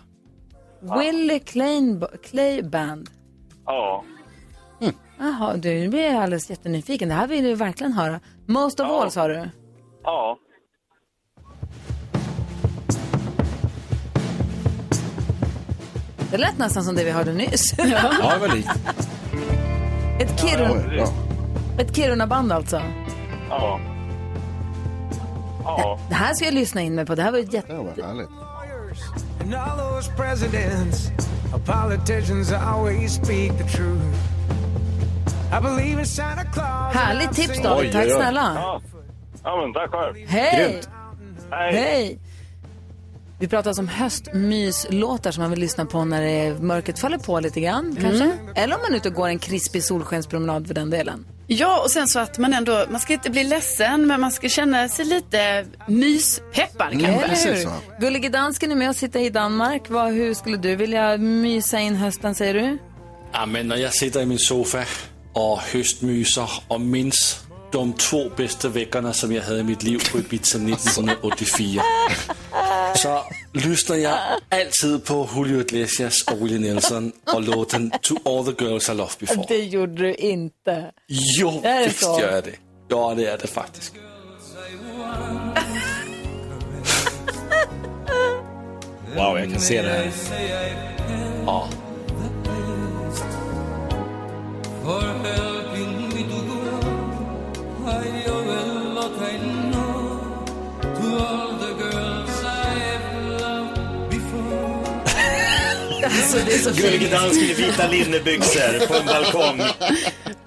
Willie 0.83 1.39
Clay, 1.39 1.99
Clay 2.23 2.61
Band. 2.63 3.09
Ja. 3.65 4.03
Jaha, 5.19 5.55
du 5.57 5.69
nu 5.79 5.87
blir 5.89 6.05
jag 6.05 6.23
alldeles 6.23 6.49
jättenyfiken. 6.49 7.09
Det 7.09 7.15
här 7.15 7.27
vill 7.27 7.43
du 7.43 7.55
verkligen 7.55 7.93
höra. 7.93 8.19
Most 8.47 8.79
of 8.79 8.87
all 8.89 9.11
sa 9.11 9.27
du? 9.27 9.49
Ja. 10.03 10.37
Det 16.31 16.37
lät 16.37 16.57
nästan 16.57 16.83
som 16.83 16.95
det 16.95 17.03
vi 17.03 17.11
hörde 17.11 17.33
nyss. 17.33 17.73
Ja, 17.77 18.11
vad 18.41 18.53
likt. 18.55 18.69
Ett 20.19 20.39
Kiruna, 20.39 21.07
ett 21.77 21.95
Kiruna-band 21.95 22.51
alltså. 22.51 22.81
Ja. 23.49 23.79
Ja. 25.63 25.99
Det 26.09 26.15
här 26.15 26.33
ska 26.33 26.45
jag 26.45 26.53
lyssna 26.53 26.81
in 26.81 26.95
mig 26.95 27.05
på. 27.05 27.15
Det 27.15 27.21
här 27.21 27.31
var 27.31 27.39
ett 27.39 27.53
jätte... 27.53 27.73
härligt. 27.73 28.29
And 29.39 29.53
all 29.53 29.77
those 29.77 30.09
presidents 30.15 31.11
or 31.53 31.59
politicians 31.59 32.51
always 32.51 33.13
speak 33.13 33.57
the 33.57 33.63
truth 33.63 34.01
I 35.51 35.59
believe 35.59 35.99
in 35.99 36.05
Santa 36.05 36.45
Claus 36.45 36.93
Härligt 36.95 37.33
tips 37.33 37.61
David, 37.61 37.91
tack 37.91 38.09
snälla. 38.09 38.53
Ja. 38.55 38.81
ja, 39.43 39.55
men 39.61 39.73
tack 39.73 39.91
själv. 39.91 40.15
Hej! 40.27 40.81
Hej. 41.51 41.73
Hej! 41.73 42.19
Vi 43.43 43.47
pratar 43.49 43.69
alltså 43.69 43.81
om 43.81 43.87
höstmyslåtar 43.87 45.31
som 45.31 45.41
man 45.41 45.49
vill 45.49 45.59
lyssna 45.59 45.85
på 45.85 46.05
när 46.05 46.21
det 46.21 46.29
är, 46.29 46.53
mörkret 46.53 46.99
faller 46.99 47.17
på 47.17 47.39
lite 47.39 47.61
grann 47.61 47.97
kanske. 48.01 48.37
Eller 48.55 48.75
om 48.75 48.81
man 48.81 48.93
är 48.93 48.97
ute 48.97 49.07
och 49.07 49.13
går 49.13 49.27
en 49.27 49.39
krispig 49.39 49.83
solskenspromenad 49.83 50.67
för 50.67 50.73
den 50.73 50.89
delen. 50.89 51.25
Ja, 51.47 51.81
och 51.81 51.91
sen 51.91 52.07
så 52.07 52.19
att 52.19 52.37
man 52.37 52.53
ändå, 52.53 52.85
man 52.89 52.99
ska 52.99 53.13
inte 53.13 53.29
bli 53.29 53.43
ledsen, 53.43 54.07
men 54.07 54.21
man 54.21 54.31
ska 54.31 54.49
känna 54.49 54.89
sig 54.89 55.05
lite 55.05 55.65
myspeppad 55.87 56.91
kanske. 56.91 57.07
Eller 57.07 57.55
hur? 57.55 57.99
Gullige 57.99 58.29
dansken 58.29 58.71
är 58.71 58.75
med 58.75 58.89
och 58.89 58.95
sitter 58.95 59.19
i 59.19 59.29
Danmark. 59.29 59.89
Vad, 59.89 60.13
hur 60.13 60.33
skulle 60.33 60.57
du 60.57 60.75
vilja 60.75 61.17
mysa 61.17 61.79
in 61.79 61.95
hösten 61.95 62.35
säger 62.35 62.53
du? 62.53 62.77
Ja, 63.33 63.45
men 63.45 63.67
när 63.67 63.77
jag 63.77 63.93
sitter 63.93 64.21
i 64.21 64.25
min 64.25 64.39
sofa 64.39 64.83
och 65.33 65.59
höstmyser 65.59 66.49
och 66.67 66.81
minns 66.81 67.43
de 67.71 67.93
två 67.93 68.29
bästa 68.37 68.69
veckorna 68.69 69.13
som 69.13 69.33
jag 69.33 69.43
hade 69.43 69.59
i 69.59 69.63
mitt 69.63 69.83
liv 69.83 70.01
på 70.11 70.19
Ibiza 70.19 70.57
1984 70.67 71.81
så 72.95 73.23
lyssnar 73.53 73.95
jag 73.95 74.17
alltid 74.49 75.05
på 75.05 75.29
Julio 75.35 75.61
Iglesias 75.61 76.21
och 76.31 76.45
Willie 76.45 76.59
Nelson 76.73 77.11
och 77.33 77.41
låten 77.41 77.91
To 78.01 78.15
all 78.25 78.53
the 78.53 78.63
girls 78.65 78.89
I 78.89 78.93
loved 78.93 79.15
before. 79.19 79.45
Det 79.47 79.63
gjorde 79.63 79.93
du 80.01 80.13
inte. 80.13 80.91
Jo, 81.07 81.61
Är 81.63 81.79
det 81.79 81.85
visst 81.87 81.99
så? 81.99 82.19
gör 82.21 82.31
jag 82.35 82.43
det. 82.43 82.55
Ja, 82.89 83.13
det 83.17 83.25
är 83.25 83.37
det 83.37 83.47
faktiskt. 83.47 83.93
Wow, 89.15 89.39
jag 89.39 89.51
kan 89.51 89.59
se 89.61 89.81
det 89.81 89.89
här. 89.89 90.11
Ja. 91.45 91.69
Alltså, 106.23 106.37
det 106.45 106.53
är 106.53 106.59
så 106.59 106.69
Gullige 106.71 106.99
fint. 106.99 107.11
dansken 107.11 107.43
i 107.43 107.53
vita 107.53 107.87
linnebyxor 107.87 108.87
på 108.87 108.93
en 108.95 109.05
balkong. 109.05 109.61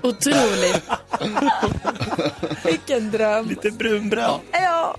Otroligt. 0.03 0.83
Vilken 2.65 3.11
dröm. 3.11 3.49
Lite 3.49 3.71
brunbrun. 3.71 4.41
Ja. 4.53 4.97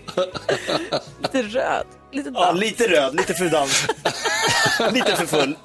Lite 1.22 1.42
röd. 1.44 1.86
Lite 2.12 2.32
Ja, 2.34 2.46
dans. 2.46 2.60
lite 2.60 2.88
röd, 2.88 3.16
lite 3.16 3.34
för 3.34 3.46
dans. 3.50 3.88
lite 4.94 5.16
för 5.16 5.26
full. 5.26 5.58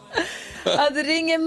Ja, 0.64 0.90
det 0.90 1.03
ringer 1.03 1.38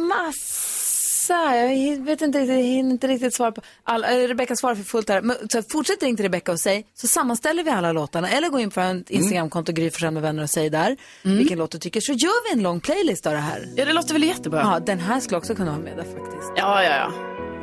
massa. 1.30 1.56
Jag 1.58 2.06
vet 2.06 2.22
inte, 2.22 2.40
riktigt- 2.40 2.56
jag 2.56 2.64
hinner 2.64 2.92
inte 2.92 3.08
riktigt 3.08 3.34
svara 3.36 3.52
på 3.52 3.62
alla. 3.84 4.12
eh, 4.24 4.28
Rebecka 4.28 4.56
svarar 4.56 4.76
för 4.76 4.84
fullt 4.84 5.10
här. 5.10 5.22
Men, 5.22 5.36
så 5.50 5.64
fortsätt 5.64 6.04
ringa 6.04 6.16
till 6.16 6.26
Rebecka 6.26 6.52
och 6.52 6.60
säg, 6.60 6.86
så 6.94 7.08
sammanställer 7.08 7.64
vi 7.64 7.70
alla 7.70 7.92
låtarna. 7.92 8.30
Eller 8.30 8.50
gå 8.50 8.60
in 8.60 8.72
på 8.72 8.82
en 8.82 9.04
Instagramkonto, 9.10 9.72
Gry 9.72 9.90
Forssell 9.92 10.12
med 10.14 10.22
vänner 10.24 10.44
och 10.44 10.50
säg 10.50 10.70
där 10.70 10.98
vilken 11.24 11.58
låt 11.58 11.72
du 11.72 11.78
tycker. 11.80 12.02
Så 12.02 12.12
gör 12.14 12.50
vi 12.50 12.58
en 12.58 12.64
lång 12.64 12.80
playlist 12.80 13.26
av 13.28 13.34
det 13.34 13.40
här. 13.40 13.68
Ja, 13.76 13.86
det 13.86 13.94
låter 13.94 14.14
väl 14.14 14.24
jättebra. 14.24 14.60
Ja, 14.60 14.80
den 14.80 15.00
här 15.00 15.20
skulle 15.20 15.38
också 15.38 15.56
kunna 15.56 15.72
vara 15.72 15.82
med 15.84 15.98
där 15.98 16.04
faktiskt. 16.04 16.52
Ja, 16.56 16.84
ja, 16.84 16.90
ja. 16.90 17.12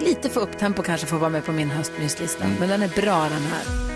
Lite 0.06 0.28
för 0.28 0.40
upptempo 0.40 0.82
kanske 0.82 1.06
för 1.06 1.16
att 1.16 1.20
vara 1.20 1.30
med 1.30 1.44
på 1.44 1.52
min 1.52 1.70
höstmyslista. 1.70 2.44
Men 2.60 2.68
den 2.68 2.82
är 2.82 2.88
bra 2.88 3.22
den 3.22 3.42
här. 3.42 3.92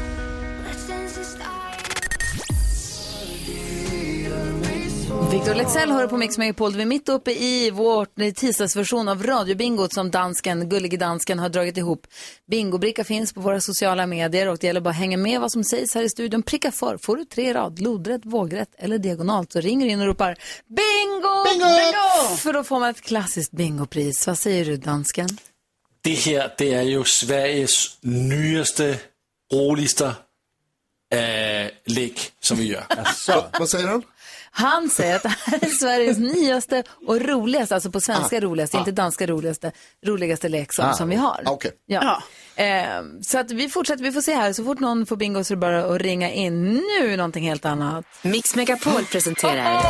Victor 5.31 5.55
Lexell 5.55 5.91
hör 5.91 6.07
på 6.07 6.17
Mix 6.17 6.39
Megapol. 6.39 6.75
Vi 6.75 6.83
är 6.83 6.87
mitt 6.87 7.09
uppe 7.09 7.31
i 7.31 7.71
vår 7.71 8.33
tisdagsversion 8.33 9.09
av 9.09 9.23
radiobingot 9.23 9.93
som 9.93 10.11
dansken, 10.11 10.69
gullige 10.69 10.97
dansken 10.97 11.39
har 11.39 11.49
dragit 11.49 11.77
ihop. 11.77 12.07
Bingobricka 12.51 13.05
finns 13.05 13.33
på 13.33 13.41
våra 13.41 13.61
sociala 13.61 14.07
medier 14.07 14.49
och 14.49 14.59
det 14.59 14.67
gäller 14.67 14.81
bara 14.81 14.91
att 14.91 14.97
hänga 14.97 15.17
med 15.17 15.41
vad 15.41 15.53
som 15.53 15.65
sägs 15.65 15.95
här 15.95 16.03
i 16.03 16.09
studion. 16.09 16.43
Pricka 16.43 16.73
för. 16.73 16.99
Får 16.99 17.17
du 17.17 17.25
tre 17.25 17.55
rad, 17.55 17.81
lodrätt, 17.81 18.21
vågrätt 18.25 18.69
eller 18.79 18.99
diagonalt 18.99 19.53
så 19.53 19.61
ringer 19.61 19.87
du 19.87 19.93
in 19.93 20.01
och 20.01 20.07
ropar 20.07 20.37
bingo! 20.67 21.45
Bingo! 21.45 22.37
För 22.37 22.53
då 22.53 22.65
får 22.65 22.81
man 22.81 22.91
ett 22.91 23.01
klassiskt 23.01 23.53
bingopris. 23.53 24.27
Vad 24.27 24.39
säger 24.39 24.65
du 24.65 24.77
dansken? 24.77 25.29
Det 26.01 26.15
här, 26.15 26.55
det 26.59 26.75
är 26.75 26.83
ju 26.83 27.05
Sveriges 27.05 27.99
nyaste, 28.01 28.99
roligaste 29.53 30.15
äh, 31.13 31.71
lek 31.85 32.33
som 32.41 32.57
vi 32.57 32.65
gör. 32.65 32.85
Vad 33.59 33.69
säger 33.69 33.89
han? 33.89 34.03
Han 34.59 34.89
säger 34.91 35.17
att 35.17 35.23
det 35.23 35.29
här 35.45 35.59
är 35.65 35.69
Sveriges 35.69 36.19
nyaste 36.19 36.83
och 37.07 37.21
roligaste, 37.21 37.75
alltså 37.75 37.91
på 37.91 38.01
svenska 38.01 38.41
roligaste, 38.41 38.77
inte 38.77 38.93
danska 38.93 39.27
roligaste, 39.27 39.73
roligaste 40.07 40.49
lek 40.49 40.73
som, 40.75 40.85
Ah, 40.85 40.93
som 40.93 41.09
vi 41.09 41.17
har. 41.17 41.43
okej. 41.47 41.71
Ja. 41.87 42.23
Ehm, 42.57 43.23
så 43.23 43.39
att 43.39 43.51
vi 43.51 43.69
fortsätter, 43.69 44.03
vi 44.05 44.13
får 44.13 44.21
se 44.21 44.35
här, 44.35 44.53
så 44.53 44.65
fort 44.65 44.81
någon 44.81 45.07
får 45.07 45.17
bingo 45.17 45.45
så 45.45 45.55
är 45.55 45.57
det 45.57 45.61
bara 45.61 45.85
att 45.85 46.01
ringa 46.01 46.31
in. 46.31 46.83
Nu 47.01 47.17
någonting 47.17 47.49
helt 47.49 47.65
annat. 47.65 48.05
Mix 48.23 48.57
Megapol 48.57 49.05
presenterar! 49.05 49.83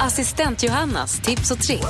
Assistent 0.00 0.62
Johannas 0.62 1.20
tips 1.20 1.50
och 1.50 1.58
tricks. 1.58 1.86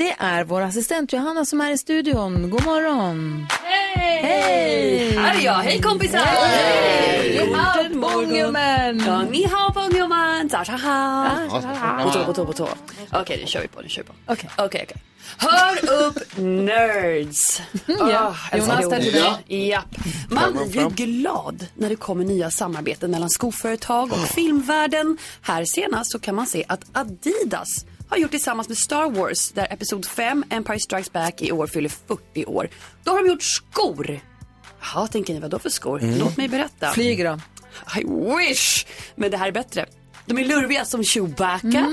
Det 0.00 0.14
är 0.18 0.44
vår 0.44 0.60
assistent 0.60 1.12
Johanna 1.12 1.44
som 1.44 1.60
är 1.60 1.70
i 1.70 1.78
studion. 1.78 2.50
God 2.50 2.64
morgon! 2.64 3.46
Hej! 3.64 4.22
Hej! 4.22 5.16
Här 5.16 5.40
är 5.40 5.44
jag. 5.44 5.54
Hej 5.54 5.80
kompisar! 5.80 6.18
Hej! 6.18 7.38
God 7.38 7.48
Ni 7.48 7.54
hao, 7.54 7.94
morgon. 7.94 8.00
Bongyoman! 8.00 8.98
Ja, 9.06 9.22
ni 9.22 9.46
hao 9.46 9.72
Bongyoman! 9.72 10.48
Ta 10.48 10.64
ta 10.64 10.72
ha! 10.72 11.30
Ah. 11.50 12.04
På 12.04 12.10
tå, 12.10 12.24
på 12.24 12.32
tå, 12.32 12.46
på 12.46 12.52
tå. 12.52 12.68
Okej, 13.12 13.38
nu 13.40 13.46
kör 13.46 13.60
vi 13.60 13.68
på. 13.68 13.80
Nu 13.80 13.88
kör 13.88 14.02
vi 14.02 14.08
på. 14.08 14.14
Okej. 14.26 14.50
Okej, 14.58 14.86
okej. 14.88 15.02
Hör 15.38 16.04
upp 16.06 16.36
nerds! 16.36 17.62
Ja, 17.86 18.34
Ah, 18.52 18.56
Jonas, 18.56 18.88
där 18.88 19.00
till 19.00 19.12
dig. 19.12 19.78
Man 20.28 20.52
blir 20.52 20.82
ju 20.82 20.88
glad 20.88 21.66
när 21.74 21.88
det 21.88 21.96
kommer 21.96 22.24
nya 22.24 22.50
samarbeten 22.50 23.10
mellan 23.10 23.30
skoföretag 23.30 24.12
och 24.12 24.18
filmvärlden. 24.28 25.18
Här 25.42 25.64
senast 25.64 26.12
så 26.12 26.18
kan 26.18 26.34
man 26.34 26.46
se 26.46 26.64
att 26.68 26.80
Adidas 26.92 27.84
har 28.10 28.16
gjort 28.16 28.30
tillsammans 28.30 28.68
med 28.68 28.78
Star 28.78 29.10
Wars 29.10 29.50
där 29.50 29.66
Episod 29.70 30.06
5, 30.06 30.44
Empire 30.50 30.78
Strikes 30.78 31.12
Back, 31.12 31.42
i 31.42 31.52
år 31.52 31.66
fyller 31.66 31.88
40 31.88 32.44
år. 32.44 32.68
Då 33.04 33.10
har 33.10 33.22
de 33.22 33.28
gjort 33.28 33.42
skor. 33.42 34.20
Jaha, 34.80 35.06
tänker 35.06 35.34
ni, 35.34 35.40
vad 35.40 35.50
då 35.50 35.58
för 35.58 35.70
skor? 35.70 36.02
Mm. 36.02 36.18
Låt 36.18 36.36
mig 36.36 36.48
berätta. 36.48 36.90
Flyger 36.90 37.24
de? 37.24 37.40
I 38.00 38.04
wish! 38.04 38.86
Men 39.14 39.30
det 39.30 39.36
här 39.36 39.48
är 39.48 39.52
bättre. 39.52 39.86
De 40.26 40.38
är 40.38 40.44
lurviga 40.44 40.84
som 40.84 41.04
Chewbacca. 41.04 41.90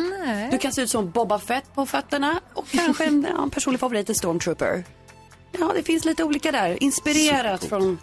Du 0.51 0.58
kan 0.58 0.71
se 0.73 0.82
ut 0.82 0.89
som 0.89 1.12
Boba 1.12 1.39
Fett 1.39 1.75
på 1.75 1.86
fötterna 1.86 2.39
och 2.53 2.65
kanske 2.71 3.06
en, 3.06 3.27
ja, 3.30 3.43
en 3.43 3.49
personlig 3.49 3.80
favorit, 3.80 4.10
en 4.10 4.15
Stormtrooper. 4.15 4.84
Ja, 5.60 5.71
det 5.75 5.84
finns 5.84 6.06
lite 6.06 6.23
olika 6.23 6.51
där. 6.51 6.84
Inspirerat 6.84 7.63
från 7.63 7.97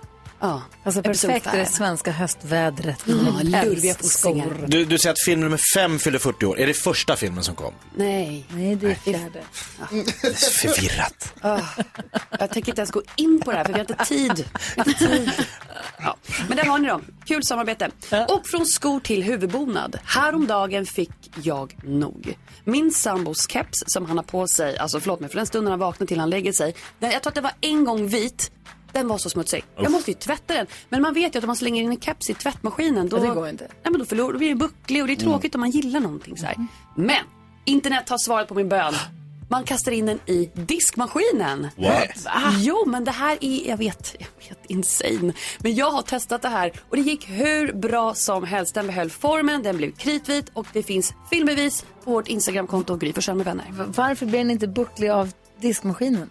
ja, 0.47 0.63
Alltså 0.85 1.03
perfekt 1.03 1.55
i 1.55 1.57
det 1.57 1.67
svenska 1.67 2.11
höstvädret. 2.11 3.03
Ja, 3.05 3.15
Jag 3.15 3.45
lurviga 3.45 3.95
skor. 3.95 4.65
Du, 4.69 4.85
du 4.85 4.99
säger 4.99 5.13
att 5.13 5.25
film 5.25 5.41
nummer 5.41 5.61
fem 5.75 5.99
fyller 5.99 6.19
40 6.19 6.47
år. 6.47 6.59
Är 6.59 6.67
det 6.67 6.75
första 6.75 7.17
filmen 7.17 7.45
som 7.45 7.55
kom? 7.55 7.75
Nej. 7.97 8.47
Nej, 8.49 8.77
det 8.77 8.91
är 8.91 8.95
fjärde. 8.95 9.43
Det 9.91 9.99
är 10.29 10.35
förvirrat. 10.35 11.35
Ah, 11.41 11.61
jag 12.39 12.51
tänker 12.51 12.73
inte 12.73 12.81
ens 12.81 12.91
gå 12.91 13.03
in 13.17 13.41
på 13.45 13.51
det 13.51 13.57
här 13.57 13.65
för 13.65 13.73
vi 13.73 13.79
har 13.79 13.87
inte 13.91 14.05
tid. 14.05 14.45
Vi 14.77 14.81
har 14.83 14.89
inte 14.89 15.09
tid. 15.09 15.31
Ja. 15.99 16.17
Men 16.49 16.57
där 16.57 16.65
har 16.65 16.79
ni 16.79 16.89
dem. 16.89 17.05
Kul 17.25 17.45
samarbete. 17.45 17.91
Och 18.29 18.47
från 18.47 18.67
skor 18.67 19.01
till 19.01 19.23
huvudbonad. 19.23 19.99
Häromdagen 20.05 20.87
fick 20.87 21.11
jag 21.43 21.77
nog. 21.83 22.39
Min 22.65 22.93
sambos 22.93 23.51
keps 23.51 23.79
som 23.87 24.07
han 24.07 24.17
har 24.17 24.25
på 24.25 24.47
sig, 24.49 24.79
alltså 24.79 25.01
förlåt 25.01 25.21
mig 25.21 25.31
för 25.31 25.37
den 25.37 25.47
stunden 25.47 25.71
han 25.71 25.81
vaknar 25.81 26.07
till 26.07 26.21
han 26.21 26.31
lägger 26.31 26.53
sig. 26.53 26.75
Jag 26.99 27.11
tror 27.11 27.29
att 27.29 27.35
den 27.35 27.45
var 27.45 27.53
en 27.61 27.85
gång 27.85 28.09
vit. 28.09 28.51
Den 28.95 29.09
var 29.09 29.19
så 29.19 29.31
smutsig. 29.31 29.65
Jag 29.77 29.93
måste 29.93 30.11
ju 30.11 30.17
tvätta 30.17 30.55
den. 30.55 30.67
Men 30.89 31.03
man 31.03 31.15
vet 31.15 31.35
ju 31.35 31.39
att 31.39 31.45
om 31.45 31.47
man 31.47 31.57
slänger 31.57 31.83
in 31.83 31.91
en 31.91 32.01
keps 32.01 32.31
i 32.31 32.35
tvättmaskinen 32.35 33.09
då, 33.09 33.17
Ja, 33.17 33.23
det 33.23 33.29
går 33.29 33.49
inte. 33.49 33.65
Nej, 33.65 33.91
men 33.91 33.99
då, 33.99 34.05
förlorar, 34.05 34.33
då 34.33 34.39
blir 34.39 34.49
det 34.49 34.55
bucklig 34.55 35.03
och 35.03 35.07
det 35.07 35.13
är 35.15 35.17
tråkigt 35.17 35.55
om 35.55 35.61
man 35.61 35.71
gillar 35.71 36.01
någonting 36.01 36.37
så 36.37 36.47
här. 36.47 36.57
Men 36.97 37.25
internet 37.65 38.09
har 38.09 38.19
svarat 38.19 38.49
på 38.49 38.55
min 38.55 38.69
bön. 38.69 38.95
Man 39.49 39.65
kastar 39.65 39.93
in 39.93 40.07
den 40.07 40.19
i 40.27 40.51
diskmaskinen. 40.55 41.69
What? 41.77 42.25
Va? 42.25 42.55
Jo, 42.59 42.85
men 42.87 43.05
det 43.05 43.11
här 43.11 43.39
är, 43.41 43.69
jag 43.69 43.77
vet, 43.77 44.17
jag 44.19 44.49
vet, 44.49 44.67
insane. 44.67 45.33
Men 45.59 45.75
jag 45.75 45.91
har 45.91 46.03
testat 46.03 46.43
det 46.43 46.49
här 46.49 46.73
och 46.89 46.97
det 46.97 47.03
gick 47.03 47.29
hur 47.29 47.73
bra 47.73 48.15
som 48.15 48.45
helst. 48.45 48.75
Den 48.75 48.87
behöll 48.87 49.11
formen, 49.11 49.63
den 49.63 49.77
blev 49.77 49.93
kritvit 49.93 50.51
och 50.53 50.67
det 50.73 50.83
finns 50.83 51.15
filmbevis 51.31 51.85
på 52.05 52.11
vårt 52.11 52.29
Instagramkonto 52.29 52.97
Gry 52.97 53.13
med 53.27 53.45
vänner. 53.45 53.65
Varför 53.97 54.27
blir 54.27 54.39
den 54.39 54.51
inte 54.51 54.69
bucklig 54.69 55.09
av 55.09 55.33
diskmaskinen? 55.61 56.31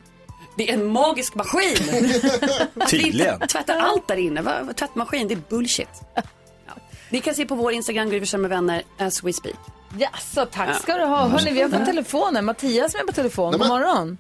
Det 0.57 0.69
är 0.69 0.73
en 0.73 0.87
magisk 0.91 1.35
maskin! 1.35 1.77
Tydligen. 2.89 3.39
Vi 3.41 3.47
tvättar 3.47 3.77
allt 3.79 4.07
där 4.07 4.17
inne. 4.17 4.41
Va? 4.41 4.53
Tvättmaskin, 4.75 5.27
det 5.27 5.33
är 5.33 5.41
bullshit. 5.49 5.89
Ja. 6.67 6.73
Ni 7.09 7.19
kan 7.19 7.33
se 7.33 7.45
på 7.45 7.55
vår 7.55 7.71
Instagram 7.71 8.09
Gry 8.09 8.37
med 8.37 8.49
vänner 8.49 8.81
as 8.99 9.23
we 9.23 9.33
speak. 9.33 9.55
Jaså, 9.97 10.45
tack 10.45 10.69
Ja. 10.69 10.73
ska 10.73 10.97
du 10.97 11.03
ha. 11.03 11.27
Hörni, 11.27 11.51
vi 11.51 11.61
har 11.61 11.69
fått 11.69 11.85
telefonen. 11.85 12.45
Mattias 12.45 12.91
som 12.91 13.01
är 13.01 13.05
på 13.05 13.11
telefon. 13.11 13.51
God 13.51 13.67
morgon. 13.67 14.17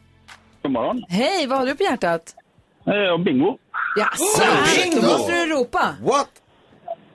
God 0.61 0.71
morgon. 0.71 1.03
Hej, 1.09 1.47
vad 1.47 1.59
har 1.59 1.65
du 1.65 1.75
på 1.75 1.83
hjärtat? 1.83 2.35
Eh, 2.87 3.23
bingo. 3.23 3.57
Jaså, 3.97 4.43
bingo! 4.75 5.01
då 5.01 5.07
måste 5.07 5.31
du 5.31 5.45
ropa. 5.53 5.95
What? 6.01 6.29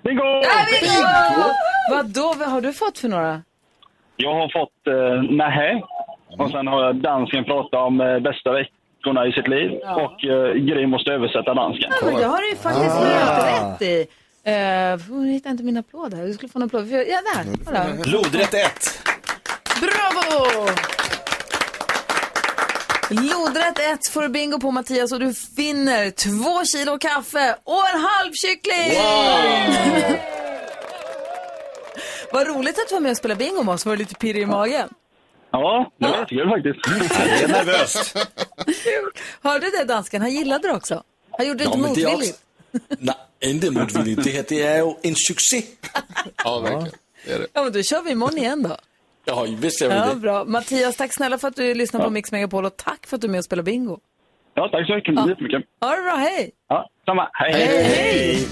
Bingo! 0.03 0.23
Ja, 0.25 0.67
bingo! 0.81 1.49
Vadå, 1.91 2.35
vad 2.39 2.49
har 2.49 2.61
du 2.61 2.73
fått 2.73 2.99
för 2.99 3.09
några? 3.09 3.43
Jag 4.17 4.35
har 4.35 4.49
fått 4.61 4.87
eh, 4.87 5.37
nähä. 5.37 5.83
Och 6.39 6.51
sen 6.51 6.67
har 6.67 6.85
jag 6.85 6.97
dansken 6.97 7.45
pratat 7.45 7.81
om 7.81 8.01
eh, 8.01 8.19
bästa 8.19 8.51
veckorna 8.99 9.27
i 9.27 9.33
sitt 9.33 9.49
liv. 9.49 9.71
Ja. 9.83 9.95
Och 10.05 10.25
eh, 10.25 10.53
Gry 10.55 10.87
måste 10.87 11.11
översätta 11.13 11.55
dansken. 11.55 11.93
Ja, 12.01 12.07
men 12.07 12.15
det 12.15 12.25
har 12.27 12.43
ju 12.43 12.57
faktiskt 12.57 12.95
Ah. 12.97 13.73
rätt 13.75 13.83
i. 13.83 14.07
Uh, 14.47 14.55
jag 14.55 15.27
hittar 15.33 15.51
inte 15.51 15.63
min 15.65 15.77
applåd 15.77 16.15
här. 16.15 16.27
Du 16.27 16.33
skulle 16.35 16.49
få 16.53 16.59
en 16.59 16.63
applåd. 16.63 16.89
Ja, 16.89 16.97
där. 17.35 17.65
Kolla. 17.65 17.87
Lodrätt 18.05 18.55
1. 18.55 19.03
Bravo! 19.81 20.69
Lodrätt 23.11 23.79
1 23.79 24.09
får 24.13 24.23
du 24.23 24.29
bingo 24.29 24.61
på 24.61 24.71
Mattias 24.71 25.13
och 25.13 25.21
du 25.21 25.35
finner 25.35 26.11
två 26.11 26.65
kilo 26.65 26.99
kaffe 26.99 27.57
och 27.65 27.89
en 27.95 28.01
halv 28.01 28.33
kyckling! 28.33 28.99
Vad 32.33 32.47
roligt 32.47 32.79
att 32.79 32.89
du 32.89 32.95
var 32.95 33.01
med 33.01 33.11
och 33.11 33.17
spelade 33.17 33.39
bingo 33.39 33.63
med 33.63 33.75
oss. 33.75 33.87
Var 33.87 33.93
du 33.93 33.99
lite 33.99 34.15
pirrig 34.15 34.43
i 34.43 34.47
magen? 34.47 34.89
Ja, 35.51 35.93
det 35.99 36.07
var 36.07 36.17
jättekul 36.19 36.49
faktiskt. 36.49 36.79
det 36.85 37.45
är 37.45 37.49
nervöst. 37.65 38.17
Hörde 39.43 39.67
du 39.67 39.71
det 39.71 39.85
dansken? 39.85 40.21
Han 40.23 40.31
gillade 40.31 40.69
det 40.69 40.75
också. 40.75 41.03
Han 41.39 41.47
gjorde 41.47 41.59
det 41.59 41.65
inte 41.65 41.79
det 41.79 41.85
är 41.85 41.89
motvilligt. 41.89 42.39
Nej, 42.99 43.15
inte 43.41 43.71
motvilligt. 43.71 44.25
Det 44.25 44.31
här 44.31 44.45
det 44.49 44.63
är 44.63 44.77
ju 44.79 44.95
en 45.03 45.15
succé. 45.17 45.63
Ja, 46.45 46.59
verkligen. 46.59 46.89
Det 47.27 47.33
är 47.33 47.39
det. 47.39 47.47
Ja, 47.53 47.63
men 47.65 47.73
då 47.73 47.83
kör 47.83 48.03
vi 48.03 48.11
imorgon 48.11 48.39
igen 48.39 48.63
då. 48.63 48.77
Ja, 49.25 49.47
visst 49.59 49.81
gör 49.83 49.89
vi 49.89 49.95
Ja, 49.95 50.07
det. 50.09 50.15
bra. 50.21 50.45
Mattias, 50.45 50.97
tack 50.97 51.15
snälla 51.15 51.39
för 51.39 51.49
att 51.49 51.57
du 51.57 51.75
lyssnar 51.75 52.01
på 52.05 52.11
Mix 52.11 52.33
Megapol 52.33 52.65
och 52.65 52.77
tack 52.77 53.07
för 53.07 53.17
att 53.17 53.21
du 53.21 53.27
är 53.27 53.31
med 53.31 53.39
och 53.39 53.45
spelar 53.45 53.63
bingo. 53.63 53.99
Ja, 54.55 54.69
tack 54.73 54.87
så 54.87 54.95
mycket. 54.95 55.15
Ja. 55.15 55.29
Jättemycket. 55.29 55.63
Ha 55.81 55.97
det 55.97 56.03
bra, 56.03 56.15
hej! 56.15 56.51
Ja, 56.69 56.91
samma. 57.05 57.29
Hej. 57.33 57.53
Hej, 57.53 57.83
hej! 57.83 58.47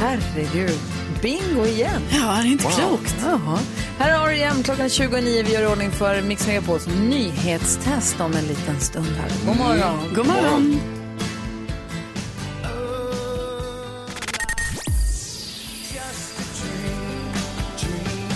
Herregud. 0.00 0.78
Bingo 1.22 1.66
igen. 1.66 2.02
Ja, 2.10 2.38
det 2.42 2.48
är 2.48 2.52
inte 2.52 2.64
klokt. 2.64 3.16
Jaha. 3.22 3.58
Här 3.98 4.10
är 4.10 4.28
R.E.M. 4.28 4.62
Klockan 4.62 4.84
är 4.84 4.88
29. 4.88 5.42
Vi 5.46 5.52
gör 5.52 5.62
i 5.62 5.66
ordning 5.66 5.90
för 5.90 6.22
Mix 6.22 6.46
Megapols 6.46 6.86
nyhetstest 6.86 8.20
om 8.20 8.32
en 8.34 8.44
liten 8.44 8.80
stund 8.80 9.06
här. 9.06 9.30
God 9.46 9.56
morgon. 9.56 10.14
God 10.14 10.26
morgon. 10.26 10.80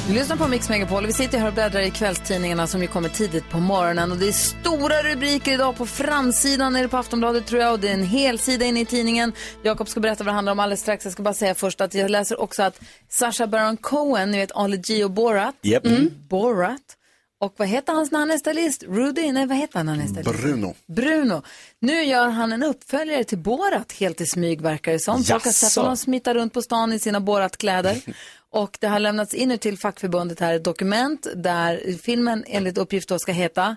Vi 0.08 0.14
lyssnar 0.14 0.36
på 0.36 0.48
Mix 0.48 0.68
Megapol 0.68 1.06
vi 1.06 1.12
sitter 1.12 1.38
här 1.38 1.46
och 1.46 1.54
bläddrar 1.54 1.80
i 1.80 1.90
kvällstidningarna 1.90 2.66
som 2.66 2.82
ju 2.82 2.88
kommer 2.88 3.08
tidigt 3.08 3.50
på 3.50 3.60
morgonen. 3.60 4.12
Och 4.12 4.18
det 4.18 4.28
är 4.28 4.32
stora 4.32 5.02
rubriker 5.02 5.52
idag 5.52 5.76
på 5.76 5.86
framsidan 5.86 6.72
det 6.72 6.88
på 6.88 6.96
Aftonbladet 6.96 7.46
tror 7.46 7.62
jag 7.62 7.72
och 7.72 7.80
det 7.80 7.88
är 7.88 7.92
en 7.92 8.06
hel 8.06 8.38
sida 8.38 8.64
inne 8.64 8.80
i 8.80 8.84
tidningen. 8.84 9.32
Jakob 9.62 9.88
ska 9.88 10.00
berätta 10.00 10.24
vad 10.24 10.32
det 10.32 10.34
handlar 10.34 10.52
om 10.52 10.60
alldeles 10.60 10.80
strax. 10.80 11.04
Jag 11.04 11.12
ska 11.12 11.22
bara 11.22 11.34
säga 11.34 11.54
först 11.54 11.80
att 11.80 11.94
jag 11.94 12.10
läser 12.10 12.40
också 12.40 12.62
att 12.62 12.80
Sacha 13.08 13.46
Baron 13.46 13.76
Cohen, 13.76 14.30
ni 14.30 14.38
vet 14.38 14.52
Ali 14.52 14.76
G 14.76 15.04
och 15.04 15.10
Borat. 15.10 15.54
Japp. 15.62 15.86
Mm. 15.86 16.10
Borat. 16.28 16.96
Och 17.40 17.54
vad 17.56 17.68
heter 17.68 17.92
hans 17.92 18.10
när 18.10 18.18
han 18.18 18.30
är 18.30 18.38
stylist? 18.38 18.82
Rudy? 18.82 19.32
Nej, 19.32 19.46
vad 19.46 19.56
heter 19.56 19.76
han 19.76 19.86
när 19.86 19.92
han 19.92 20.02
är 20.02 20.06
stylist? 20.06 20.42
Bruno. 20.42 20.74
Bruno. 20.86 21.42
Nu 21.78 22.04
gör 22.04 22.28
han 22.28 22.52
en 22.52 22.62
uppföljare 22.62 23.24
till 23.24 23.38
Borat 23.38 23.92
helt 23.92 24.20
i 24.20 24.26
smyg 24.26 24.60
verkar 24.60 24.92
det 24.92 24.98
som. 24.98 25.24
Folk 25.24 25.44
har 25.44 25.52
sett 25.52 25.82
honom 25.82 25.96
smita 25.96 26.34
runt 26.34 26.52
på 26.52 26.62
stan 26.62 26.92
i 26.92 26.98
sina 26.98 27.20
Borat-kläder. 27.20 27.96
Och 28.54 28.78
det 28.80 28.86
har 28.86 28.98
lämnats 28.98 29.34
in 29.34 29.58
till 29.58 29.78
fackförbundet 29.78 30.40
här 30.40 30.54
ett 30.54 30.64
dokument 30.64 31.26
där 31.36 31.98
filmen 32.02 32.44
enligt 32.46 32.78
uppgift 32.78 33.08
då 33.08 33.18
ska 33.18 33.32
heta 33.32 33.76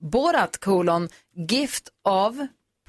Borat 0.00 0.58
colon 0.58 1.08
gift 1.50 1.88
of 2.04 2.36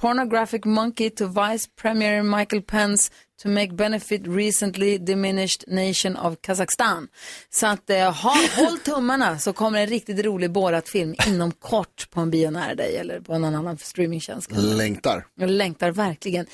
pornographic 0.01 0.65
monkey 0.65 1.09
to 1.09 1.27
vice 1.27 1.69
premier 1.81 2.23
Michael 2.23 2.61
Pence 2.61 3.11
to 3.41 3.49
make 3.49 3.71
benefit 3.71 4.21
recently 4.25 4.97
diminished 4.97 5.63
nation 5.67 6.17
of 6.17 6.41
Kazakstan. 6.41 7.07
Så 7.49 7.67
att 7.67 7.89
eh, 7.89 8.13
ha, 8.13 8.35
håll 8.55 8.79
tummarna 8.79 9.39
så 9.39 9.53
kommer 9.53 9.79
en 9.79 9.87
riktigt 9.87 10.25
rolig 10.25 10.51
Borat-film 10.51 11.15
inom 11.27 11.51
kort 11.51 12.09
på 12.09 12.19
en 12.19 12.31
bio 12.31 12.49
nära 12.49 12.75
dig 12.75 12.97
eller 12.97 13.19
på 13.19 13.37
någon 13.37 13.55
annan 13.55 13.77
streamingtjänst. 13.77 14.51
Längtar. 14.51 15.25
Jag 15.35 15.49
längtar 15.49 15.91
verkligen. 15.91 16.45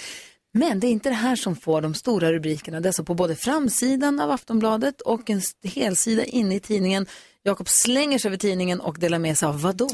Men 0.57 0.79
det 0.79 0.87
är 0.87 0.91
inte 0.91 1.09
det 1.09 1.15
här 1.15 1.35
som 1.35 1.55
får 1.55 1.81
de 1.81 1.93
stora 1.93 2.33
rubrikerna. 2.33 2.79
Det 2.79 2.85
är 2.85 2.89
alltså 2.89 3.03
på 3.03 3.13
både 3.13 3.35
framsidan 3.35 4.19
av 4.19 4.31
Aftonbladet 4.31 5.01
och 5.01 5.29
en 5.29 5.41
helsida 5.63 6.25
inne 6.25 6.55
i 6.55 6.59
tidningen. 6.59 7.05
Jakob 7.43 7.69
slänger 7.69 8.19
sig 8.19 8.29
över 8.29 8.37
tidningen 8.37 8.79
och 8.79 8.99
delar 8.99 9.19
med 9.19 9.37
sig 9.37 9.47
av 9.47 9.61
vad 9.61 9.75
då? 9.75 9.89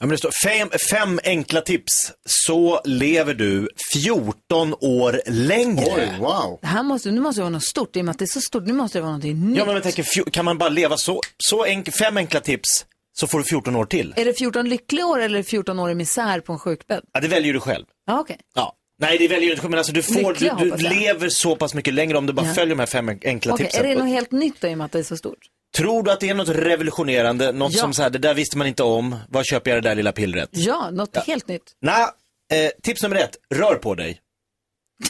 Ja, 0.00 0.06
men 0.06 0.10
det 0.10 0.18
står 0.18 0.32
fem, 0.44 0.68
fem 0.90 1.20
enkla 1.24 1.60
tips, 1.60 2.12
så 2.24 2.80
lever 2.84 3.34
du 3.34 3.68
14 4.04 4.74
år 4.80 5.20
längre. 5.26 5.84
Oj, 5.96 6.16
wow. 6.20 6.58
Det 6.60 6.66
här 6.66 6.82
måste, 6.82 7.10
nu 7.10 7.20
måste 7.20 7.40
det 7.40 7.42
vara 7.42 7.50
något 7.50 7.64
stort, 7.64 7.96
i 7.96 8.00
och 8.00 8.04
med 8.04 8.12
att 8.12 8.18
det 8.18 8.24
är 8.24 8.26
så 8.26 8.40
stort, 8.40 8.66
nu 8.66 8.72
måste 8.72 8.98
det 8.98 9.02
vara 9.02 9.10
någonting 9.10 9.46
nytt. 9.48 9.58
Ja, 9.58 9.64
men 9.64 9.74
jag 9.74 9.82
tänker, 9.82 10.30
kan 10.30 10.44
man 10.44 10.58
bara 10.58 10.68
leva 10.68 10.96
så, 10.96 11.20
så 11.38 11.64
enk, 11.64 11.94
fem 11.94 12.16
enkla 12.16 12.40
tips, 12.40 12.86
så 13.12 13.26
får 13.26 13.38
du 13.38 13.44
14 13.44 13.76
år 13.76 13.84
till. 13.84 14.14
Är 14.16 14.24
det 14.24 14.34
14 14.34 14.68
lyckliga 14.68 15.06
år 15.06 15.20
eller 15.20 15.42
14 15.42 15.78
år 15.78 15.90
i 15.90 15.94
misär 15.94 16.40
på 16.40 16.52
en 16.52 16.58
sjukbädd? 16.58 17.04
Ja, 17.12 17.20
det 17.20 17.28
väljer 17.28 17.52
du 17.52 17.60
själv. 17.60 17.84
Ja, 18.06 18.20
okej. 18.20 18.38
Ja. 18.54 18.76
Nej, 19.02 19.18
det 19.18 19.28
väljer 19.28 19.48
du 19.48 19.54
inte, 19.54 19.68
men 19.68 19.78
alltså 19.78 19.92
du, 19.92 20.02
får, 20.02 20.14
Lyckliga, 20.32 20.54
du, 20.54 20.70
du 20.70 20.88
lever 20.88 21.28
så 21.28 21.56
pass 21.56 21.74
mycket 21.74 21.94
längre 21.94 22.18
om 22.18 22.26
du 22.26 22.32
bara 22.32 22.46
Ja. 22.46 22.54
följer 22.54 22.74
de 22.74 22.78
här 22.80 22.86
fem 22.86 23.08
enkla 23.24 23.54
Okej, 23.54 23.66
tipsen. 23.66 23.84
är 23.84 23.88
det 23.88 23.94
något 23.98 24.08
helt 24.08 24.32
nytt 24.32 24.60
då 24.60 24.68
i 24.68 24.74
och 24.74 24.78
med 24.78 24.84
att 24.84 24.92
det 24.92 24.98
är 24.98 25.02
så 25.02 25.16
stort? 25.16 25.38
Tror 25.76 26.02
du 26.02 26.10
att 26.12 26.20
det 26.20 26.28
är 26.28 26.34
något 26.34 26.48
revolutionerande, 26.48 27.52
något 27.52 27.72
Ja. 27.72 27.80
som 27.80 27.94
så 27.94 28.02
här, 28.02 28.10
det 28.10 28.18
där 28.18 28.34
visste 28.34 28.58
man 28.58 28.66
inte 28.66 28.82
om, 28.82 29.16
vad 29.28 29.46
köper 29.46 29.70
jag 29.70 29.82
det 29.82 29.88
där 29.88 29.94
lilla 29.94 30.12
pillret? 30.12 30.48
Ja, 30.52 30.90
något 30.90 31.10
Ja. 31.12 31.22
helt 31.26 31.48
nytt. 31.48 31.62
Nej, 31.80 32.06
eh, 32.52 32.70
tips 32.82 33.02
nummer 33.02 33.16
ett, 33.16 33.36
rör 33.54 33.74
på 33.74 33.94
dig. 33.94 34.20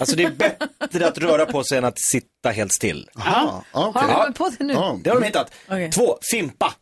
Alltså 0.01 0.17
det 0.17 0.25
är 0.25 0.31
bättre 0.31 1.07
att 1.09 1.19
röra 1.19 1.47
på 1.47 1.65
sig 1.65 1.79
än 1.79 1.85
att 1.85 1.99
sitta 2.01 2.51
helt 2.51 2.73
still. 2.73 3.09
Aha, 3.19 3.65
ja, 3.73 3.87
okej. 3.89 4.03
Har 4.03 4.09
du 4.09 4.15
kommit 4.15 4.39
på 4.39 4.51
det 4.59 4.65
nu? 4.65 4.73
Ja. 4.73 4.99
Det 5.05 5.11
har 5.11 5.21
de 5.21 5.27
hittat. 5.27 5.53
Okej. 5.69 5.91
Två, 5.91 6.19
fimpa. 6.33 6.75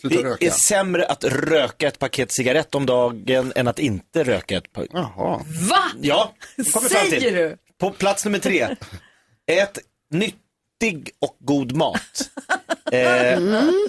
Sluta 0.00 0.16
Det 0.16 0.28
röka. 0.28 0.46
är 0.46 0.50
sämre 0.50 1.06
att 1.06 1.24
röka 1.24 1.88
ett 1.88 1.98
paket 1.98 2.32
cigarett 2.32 2.74
om 2.74 2.86
dagen 2.86 3.52
än 3.56 3.68
att 3.68 3.78
inte 3.78 4.24
röka 4.24 4.56
ett 4.56 4.72
paket. 4.72 4.90
Jaha. 4.94 5.40
Va? 5.70 5.82
Ja, 6.00 6.32
kommer 6.72 6.88
fram 6.88 7.10
till. 7.10 7.20
Säger 7.20 7.36
du? 7.48 7.56
På 7.78 7.90
plats 7.90 8.24
nummer 8.24 8.38
tre, 8.38 8.76
ät 9.46 9.78
nyttig 10.10 11.10
och 11.18 11.36
god 11.40 11.72
mat. 11.76 12.00
Eh, 12.92 13.38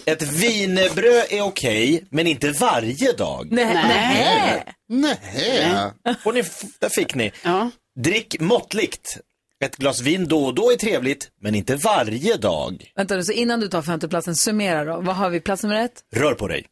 ett 0.05 0.21
wienerbröd 0.23 1.25
är 1.29 1.41
okej, 1.41 2.03
men 2.09 2.27
inte 2.27 2.51
varje 2.51 3.11
dag. 3.11 3.47
Nej. 3.51 4.63
Nej. 4.87 5.23
Nej. 5.23 6.15
Får 6.23 6.33
ni, 6.33 6.43
där 6.79 6.89
fick 6.89 7.15
ni. 7.15 7.31
Ja. 7.43 7.69
Drick 7.99 8.39
måttligt. 8.39 9.17
Ett 9.65 9.75
glas 9.77 10.01
vin 10.01 10.27
då 10.27 10.45
och 10.45 10.55
då 10.55 10.71
är 10.71 10.75
trevligt, 10.75 11.31
men 11.41 11.55
inte 11.55 11.75
varje 11.75 12.37
dag. 12.37 12.91
Vänta 12.95 13.15
nu, 13.15 13.23
så 13.23 13.31
innan 13.31 13.59
du 13.59 13.67
tar 13.67 13.81
femteplatsen, 13.81 14.35
summera 14.35 14.85
då. 14.85 15.01
Vad 15.01 15.15
har 15.15 15.29
vi? 15.29 15.39
Plats 15.39 15.63
nummer 15.63 15.75
ett? 15.85 16.03
Rör 16.15 16.33
på 16.33 16.47
dig. 16.47 16.65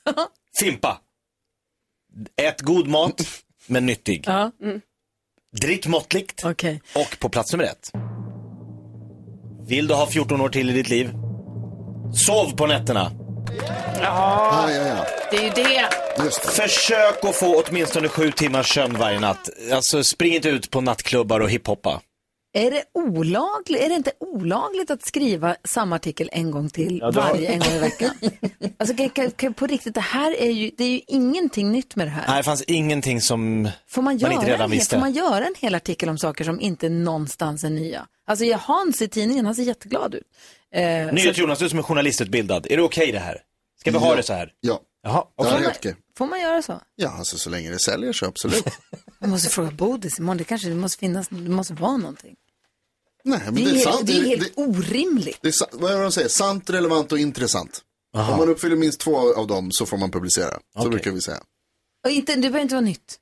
Fimpa. 0.60 1.00
Ät 2.42 2.60
god 2.60 2.88
mat, 2.88 3.22
men 3.66 3.86
nyttig. 3.86 4.24
Ja. 4.26 4.52
Drick 5.60 5.86
måttligt. 5.86 6.44
Okej. 6.44 6.82
Och 6.94 7.18
på 7.18 7.28
plats 7.28 7.52
nummer 7.52 7.64
ett. 7.64 7.90
Vill 9.68 9.86
du 9.86 9.94
ha 9.94 10.06
14 10.06 10.40
år 10.40 10.48
till 10.48 10.70
i 10.70 10.72
ditt 10.72 10.88
liv? 10.88 11.10
Sov 12.26 12.56
på 12.56 12.66
nätterna. 12.66 13.12
Ja, 14.00 14.70
ja, 14.70 14.86
ja. 14.86 15.06
Det 15.30 15.36
är 15.36 15.42
ju 15.42 15.50
det. 15.50 15.88
Försök 16.32 17.24
att 17.24 17.36
få 17.36 17.62
åtminstone 17.66 18.08
sju 18.08 18.30
timmars 18.30 18.74
sömn 18.74 18.98
varje 18.98 19.20
natt. 19.20 19.48
Alltså 19.72 20.04
spring 20.04 20.34
inte 20.34 20.48
ut 20.48 20.70
på 20.70 20.80
nattklubbar 20.80 21.40
och 21.40 21.50
hiphoppa. 21.50 22.00
Är 22.54 22.70
det 22.70 22.84
olagligt? 22.94 23.82
Är 23.82 23.88
det 23.88 23.94
inte 23.94 24.12
olagligt 24.20 24.90
att 24.90 25.06
skriva 25.06 25.56
samma 25.64 25.96
artikel 25.96 26.28
en 26.32 26.50
gång 26.50 26.70
till 26.70 26.98
Ja, 27.02 27.10
varje 27.10 27.48
en 27.48 27.58
gång 27.58 27.72
i 27.72 27.78
veckan? 27.78 28.10
alltså 28.78 28.96
kan, 28.96 29.10
kan, 29.10 29.30
kan, 29.30 29.54
på 29.54 29.66
riktigt, 29.66 29.94
det 29.94 30.00
här 30.00 30.36
är 30.40 30.50
ju, 30.50 30.70
det 30.78 30.84
är 30.84 30.88
ju 30.88 31.00
ingenting 31.06 31.72
nytt 31.72 31.96
med 31.96 32.06
det 32.06 32.10
här. 32.10 32.24
Nej, 32.28 32.36
det 32.36 32.42
fanns 32.42 32.62
ingenting 32.62 33.20
som 33.20 33.68
Får 33.88 34.02
man, 34.02 34.12
man 34.14 34.18
göra 34.18 34.32
inte 34.32 34.46
redan 34.46 34.54
en, 34.60 34.70
hel- 34.70 34.78
visste. 34.78 34.94
får 34.96 35.00
man 35.00 35.12
göra 35.12 35.44
en 35.46 35.54
hel 35.58 35.74
artikel 35.74 36.08
om 36.08 36.18
saker 36.18 36.44
som 36.44 36.60
inte 36.60 36.88
någonstans 36.88 37.64
är 37.64 37.70
nya? 37.70 38.06
Alltså 38.26 38.44
jag- 38.44 38.58
Hans 38.58 39.02
i 39.02 39.08
tidningen, 39.08 39.46
han 39.46 39.54
ser 39.54 39.62
jätteglad 39.62 40.14
ut. 40.14 40.22
Eh, 40.74 41.08
så- 41.08 41.14
Nyhet 41.14 41.38
Jonas, 41.38 41.58
du 41.58 41.68
som 41.68 41.78
är 41.78 41.82
journalistutbildad. 41.82 42.66
Är 42.70 42.76
det 42.76 42.82
okej 42.82 43.12
det 43.12 43.18
här? 43.18 43.38
Ska 43.80 43.90
vi 43.90 43.98
ha 43.98 44.10
Ja. 44.10 44.16
det 44.16 44.22
så 44.22 44.32
här? 44.32 44.50
Ja. 44.60 44.80
Jaha, 45.02 45.24
det 45.36 45.42
är 45.44 45.58
helt 45.58 45.76
okej. 45.76 45.96
Får 46.18 46.26
man 46.26 46.40
göra 46.40 46.62
så? 46.62 46.80
Ja, 46.96 47.08
alltså 47.10 47.38
så 47.38 47.50
länge 47.50 47.70
det 47.70 47.78
säljer 47.80 48.12
så 48.12 48.26
absolut. 48.26 48.64
Jag 49.18 49.30
måste 49.30 49.48
fråga 49.48 49.70
Bodis 49.70 50.18
imorgon, 50.18 50.36
det 50.38 50.44
kanske 50.44 50.68
det 50.68 50.74
måste 50.74 50.98
finnas, 50.98 51.28
det 51.28 51.36
måste 51.50 51.74
vara 51.74 51.96
någonting. 51.96 52.34
Nej, 53.24 53.40
men 53.44 53.54
Det 53.54 53.60
är, 53.60 53.64
det 53.64 53.70
är 53.70 53.74
helt, 53.74 53.82
sant. 53.94 54.06
det 54.06 54.12
är 54.12 54.20
Det- 54.22 54.28
helt 54.28 54.52
orimligt. 54.58 55.38
Det 55.42 55.48
är, 55.48 55.54
vad 55.78 55.92
är 55.92 55.96
det 55.96 56.02
de 56.02 56.12
säger? 56.12 56.28
Sant, 56.28 56.70
relevant 56.70 57.12
och 57.12 57.18
intressant. 57.18 57.80
Om 58.16 58.26
man 58.26 58.48
uppfyller 58.48 58.76
minst 58.76 59.00
två 59.00 59.34
av 59.34 59.46
dem 59.46 59.68
så 59.72 59.86
får 59.86 59.96
man 59.96 60.10
publicera. 60.10 60.60
Så 60.82 60.88
brukar 60.88 61.10
vi 61.10 61.20
säga. 61.20 61.40
Och 62.04 62.10
inte, 62.10 62.34
det 62.34 62.40
behöver 62.40 62.60
inte 62.60 62.74
vara 62.74 62.84
nytt. 62.84 63.18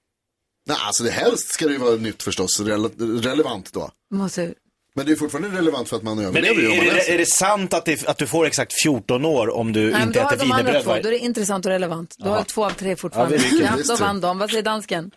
Nej, 0.66 0.76
alltså 0.80 1.04
det 1.04 1.10
helst 1.10 1.48
ska 1.48 1.66
det 1.66 1.72
ju 1.72 1.78
vara 1.78 1.96
nytt 1.96 2.22
förstås, 2.22 2.60
rele- 2.60 3.22
relevant 3.22 3.72
då. 3.72 3.90
Måste, 4.14 4.54
Men 4.94 5.06
det 5.06 5.12
är 5.12 5.16
fortfarande 5.16 5.58
relevant 5.58 5.88
för 5.88 5.96
att 5.96 6.02
man 6.02 6.16
Men 6.16 6.24
är, 6.24 6.28
överlever 6.28 6.60
ju 6.60 6.68
om 6.70 6.76
man 6.76 6.86
är, 6.86 6.92
läser. 6.92 7.08
det, 7.08 7.14
är 7.14 7.18
det 7.18 7.26
sant 7.26 7.74
att, 7.74 7.84
det, 7.84 8.08
att 8.08 8.18
du 8.18 8.26
får 8.26 8.46
exakt 8.46 8.82
14 8.82 9.24
år 9.24 9.50
om 9.56 9.72
du 9.72 9.90
Nej, 9.90 10.02
inte 10.02 10.20
äter 10.20 10.36
wienerbröd 10.36 11.02
då 11.02 11.08
är 11.08 11.12
det 11.12 11.18
intressant 11.18 11.66
och 11.66 11.72
relevant. 11.72 12.14
Då 12.18 12.26
Jaha. 12.26 12.36
har 12.36 12.44
två 12.44 12.64
av 12.64 12.70
tre 12.70 12.96
fortfarande. 12.96 13.36
Ja, 13.36 13.70
då 13.88 13.96
vann 13.96 14.20
de. 14.20 14.38
Vad 14.38 14.50
säger 14.50 14.62
dansken? 14.62 15.10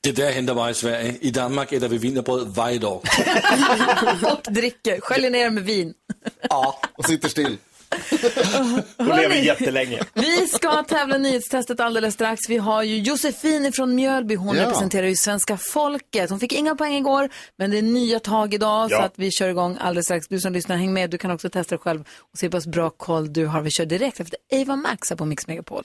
Det 0.00 0.12
där 0.12 0.32
händer 0.32 0.54
bara 0.54 0.70
i 0.70 0.74
Sverige. 0.74 1.14
I 1.20 1.30
Danmark 1.30 1.72
äter 1.72 1.88
vi 1.88 1.98
wienerbröd 1.98 2.48
varje 2.48 2.78
dag. 2.78 3.00
och 4.32 4.52
dricker, 4.52 5.00
sköljer 5.00 5.30
ner 5.30 5.50
med 5.50 5.64
vin. 5.64 5.94
Ja. 6.50 6.80
Och 6.94 7.04
sitter 7.04 7.28
still. 7.28 7.56
Då 8.96 9.04
lever 9.16 9.34
jättelänge. 9.34 10.02
Vi 10.14 10.48
ska 10.48 10.82
tävla 10.82 11.18
nyhetstestet 11.18 11.80
alldeles 11.80 12.14
strax. 12.14 12.40
Vi 12.48 12.56
har 12.56 12.82
ju 12.82 12.98
Josefin 12.98 13.72
från 13.72 13.94
Mjölby. 13.94 14.34
Hon 14.34 14.56
Ja. 14.56 14.62
representerar 14.66 15.06
ju 15.06 15.16
svenska 15.16 15.56
folket. 15.56 16.30
Hon 16.30 16.40
fick 16.40 16.52
inga 16.52 16.74
poäng 16.74 16.94
igår, 16.94 17.28
men 17.56 17.70
det 17.70 17.78
är 17.78 17.82
nya 17.82 18.20
tag 18.20 18.54
idag 18.54 18.90
Ja. 18.90 18.96
så 18.98 19.02
att 19.02 19.12
vi 19.16 19.30
kör 19.30 19.48
igång 19.48 19.76
alldeles 19.80 20.06
strax. 20.06 20.28
Du 20.28 20.40
som 20.40 20.52
lyssnar, 20.52 20.76
häng 20.76 20.92
med. 20.92 21.10
Du 21.10 21.18
kan 21.18 21.30
också 21.30 21.50
testa 21.50 21.74
dig 21.74 21.82
själv 21.82 22.00
och 22.32 22.38
se 22.38 22.46
hur 22.46 22.50
pass 22.50 22.66
bra 22.66 22.90
koll 22.90 23.32
du 23.32 23.46
har. 23.46 23.60
Vi 23.60 23.70
kör 23.70 23.86
direkt 23.86 24.20
efter 24.20 24.38
Ava 24.62 24.76
Max 24.76 25.10
här 25.10 25.16
på 25.16 25.24
Mix 25.24 25.46
Megapol. 25.46 25.84